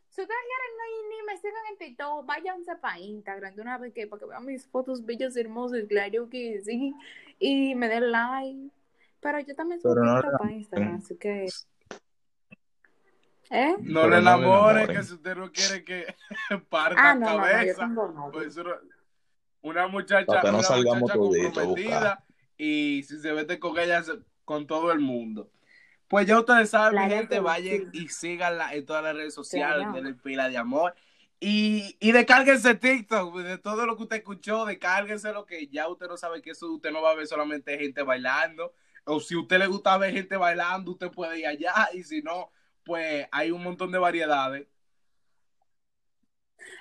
si 0.09 0.23
ustedes 0.23 0.41
quieren 0.49 0.77
no, 0.79 1.09
ni 1.11 1.27
me 1.27 1.37
sigan 1.37 1.67
en 1.71 1.79
TikTok, 1.79 2.27
váyanse 2.27 2.75
para 2.77 2.99
Instagram 2.99 3.55
de 3.55 3.63
una 3.63 3.79
vez 3.79 3.93
que 3.93 4.07
para 4.07 4.21
que 4.21 4.27
vean 4.27 4.47
mis 4.47 4.67
fotos 4.67 5.05
bellas 5.05 5.37
hermosas, 5.37 5.85
claro 5.89 6.29
que 6.29 6.61
sí. 6.65 6.95
Y 7.39 7.75
me 7.75 7.89
den 7.89 8.11
like. 8.11 8.71
Pero 9.21 9.41
yo 9.41 9.55
también 9.55 9.81
subo 9.81 9.95
Pero 9.95 10.07
no 10.07 10.39
para 10.39 10.53
Instagram, 10.53 10.97
así 10.97 11.17
que. 11.17 11.49
¿Eh? 13.51 13.77
No 13.81 14.09
le 14.09 14.19
no 14.21 14.21
le 14.21 14.21
enamore, 14.21 14.85
enamoren. 14.85 14.91
que 14.91 15.03
si 15.03 15.15
usted 15.15 15.37
no 15.37 15.53
quiere 15.53 15.85
que 15.85 16.17
parta 16.71 17.13
Ah, 17.13 17.15
no, 17.15 17.35
no, 17.35 17.49
no, 17.49 17.63
yo 17.65 17.77
cabeza. 17.77 17.87
pues 18.33 18.57
una, 19.63 19.89
muchacha, 19.89 20.27
Para 20.27 20.45
que 20.45 20.53
no 20.53 20.59
una 20.59 20.69
salgamos 20.69 21.15
muchacha 21.15 21.19
comprometida 21.19 22.25
y 22.57 23.03
si 23.05 23.19
se 23.21 23.33
vete 23.33 23.59
con 23.59 23.79
ella 23.79 24.03
con 24.45 24.67
todo 24.67 24.93
el 24.93 25.01
mundo. 25.01 25.51
Pues 26.09 26.27
ya 26.27 26.39
ustedes 26.41 26.71
saben, 26.71 27.01
mi 27.01 27.09
gente, 27.09 27.41
vayan 27.41 27.91
sí. 27.93 28.05
y 28.05 28.09
síganla 28.09 28.75
en 28.75 28.85
todas 28.87 29.03
las 29.05 29.15
redes 29.17 29.35
sociales, 29.35 29.89
Claro. 29.89 29.93
denle 29.93 30.15
pila 30.15 30.49
de 30.49 30.59
amor. 30.59 30.95
Y, 31.41 31.97
y 32.01 32.13
descárguense 32.13 32.75
TikTok, 32.75 33.37
de 33.39 33.59
todo 33.59 33.87
lo 33.87 33.97
que 33.97 34.03
usted 34.05 34.17
escuchó, 34.17 34.67
descárguense 34.67 35.33
lo 35.33 35.47
que 35.47 35.69
ya 35.69 35.89
usted 35.89 36.09
no 36.09 36.17
sabe 36.17 36.43
que 36.43 36.51
eso 36.51 36.71
usted 36.73 36.91
no 36.93 37.01
va 37.03 37.13
a 37.13 37.15
ver 37.15 37.27
solamente 37.27 37.79
gente 37.79 38.03
bailando. 38.03 38.75
O 39.05 39.21
si 39.21 39.35
a 39.35 39.39
usted 39.41 39.59
le 39.59 39.67
gusta 39.69 39.97
ver 39.99 40.13
gente 40.13 40.37
bailando, 40.37 40.93
usted 40.93 41.11
puede 41.11 41.39
ir 41.41 41.47
allá. 41.47 41.89
Y 41.95 42.03
si 42.05 42.23
no, 42.23 42.51
pues 42.85 43.27
hay 43.31 43.51
un 43.51 43.63
montón 43.63 43.91
de 43.93 43.99
variedades. 43.99 44.67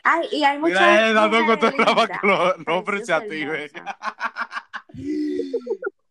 Ay, 0.03 0.27
y 0.31 0.43
hay 0.43 0.57
muchas. 0.57 0.79
Mira, 0.79 1.09
eh, 1.09 1.13
dando 1.13 1.39
la 1.39 1.93
vaca, 1.93 3.15
activen. 3.17 3.69
hermosas. 3.73 3.95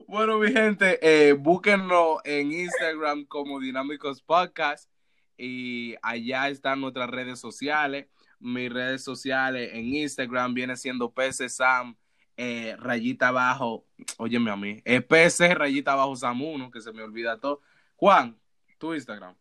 Bueno, 0.08 0.38
mi 0.38 0.50
gente, 0.50 0.98
eh, 1.02 1.34
búsquenlo 1.34 2.20
en 2.24 2.50
Instagram 2.50 3.26
como 3.26 3.60
Dinámicos 3.60 4.22
Podcast 4.22 4.90
y 5.36 5.96
allá 6.00 6.48
están 6.48 6.80
nuestras 6.80 7.10
redes 7.10 7.38
sociales. 7.38 8.06
Mis 8.40 8.72
redes 8.72 9.04
sociales 9.04 9.70
en 9.74 9.94
Instagram 9.94 10.54
viene 10.54 10.76
siendo 10.76 11.12
PC 11.12 11.50
Sam, 11.50 11.94
eh, 12.38 12.74
rayita 12.78 13.28
abajo, 13.28 13.84
óyeme 14.16 14.50
a 14.50 14.56
mí, 14.56 14.80
es 14.84 15.04
PC 15.04 15.54
rayita 15.54 15.92
abajo 15.92 16.16
Sam 16.16 16.40
1, 16.40 16.70
que 16.70 16.80
se 16.80 16.90
me 16.92 17.02
olvida 17.02 17.38
todo. 17.38 17.60
Juan, 17.96 18.38
tu 18.78 18.94
Instagram. 18.94 19.34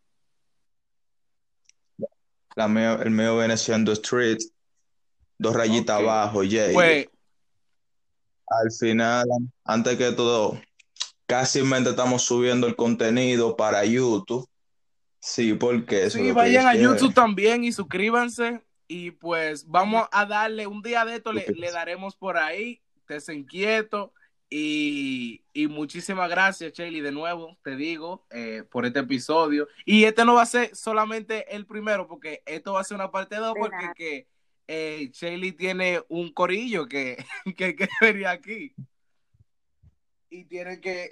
La 2.58 2.66
el 3.04 3.12
mío 3.12 3.38
viene 3.38 3.56
siendo 3.56 3.92
Street, 3.92 4.40
dos 5.38 5.56
rayitas 5.56 6.00
abajo, 6.00 6.40
Jay. 6.40 7.08
Al 8.48 8.72
final, 8.72 9.28
antes 9.64 9.96
que 9.96 10.12
todo, 10.14 10.60
casi 11.28 11.60
estamos 11.60 12.24
subiendo 12.24 12.66
el 12.66 12.76
contenido 12.76 13.56
para 13.56 13.86
YouTube. 13.86 14.50
Sí, 15.20 15.54
porque 15.54 16.06
eso. 16.06 16.18
Sí, 16.18 16.32
vayan 16.32 16.66
a 16.66 16.74
YouTube 16.74 17.14
también 17.14 17.64
y 17.64 17.72
suscríbanse. 17.72 18.64
Y 18.88 19.12
pues 19.12 19.68
vamos 19.68 20.08
a 20.12 20.26
darle 20.26 20.66
un 20.66 20.82
día 20.82 21.06
de 21.06 21.18
esto, 21.18 21.34
le, 21.34 21.46
le 21.46 21.72
daremos 21.72 22.16
por 22.16 22.38
ahí. 22.38 22.82
Desinquieto. 23.08 24.14
Y, 24.50 25.44
y 25.52 25.68
muchísimas 25.68 26.30
gracias, 26.30 26.72
Shelly, 26.74 27.02
de 27.02 27.12
nuevo, 27.12 27.58
te 27.64 27.76
digo, 27.76 28.26
eh, 28.30 28.64
por 28.70 28.86
este 28.86 29.00
episodio. 29.00 29.68
Y 29.86 30.06
este 30.06 30.24
no 30.24 30.36
va 30.36 30.44
a 30.44 30.46
ser 30.46 30.76
solamente 30.76 31.54
el 31.54 31.66
primero, 31.66 32.08
porque 32.08 32.44
esto 32.46 32.74
va 32.74 32.82
a 32.82 32.86
ser 32.86 32.96
una 32.96 33.12
parte 33.12 33.36
2, 33.36 33.54
porque 33.58 33.92
que, 33.96 34.28
eh, 34.68 35.12
tiene 35.58 36.02
un 36.08 36.32
corillo 36.32 36.88
que, 36.88 37.18
que, 37.58 37.76
que 37.76 37.90
vería 38.00 38.32
aquí. 38.32 38.74
Y 40.30 40.46
tienen 40.46 40.82
que 40.82 41.12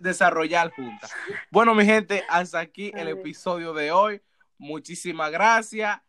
desarrollar 0.00 0.70
juntas. 0.70 1.12
Bueno, 1.50 1.74
mi 1.74 1.84
gente, 1.84 2.24
hasta 2.28 2.60
aquí 2.60 2.92
el 2.94 3.08
episodio 3.08 3.74
de 3.74 3.92
hoy. 3.92 4.22
Muchísimas 4.56 5.30
gracias. 5.30 6.00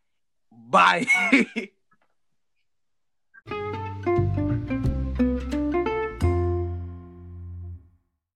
Bye. 0.50 1.08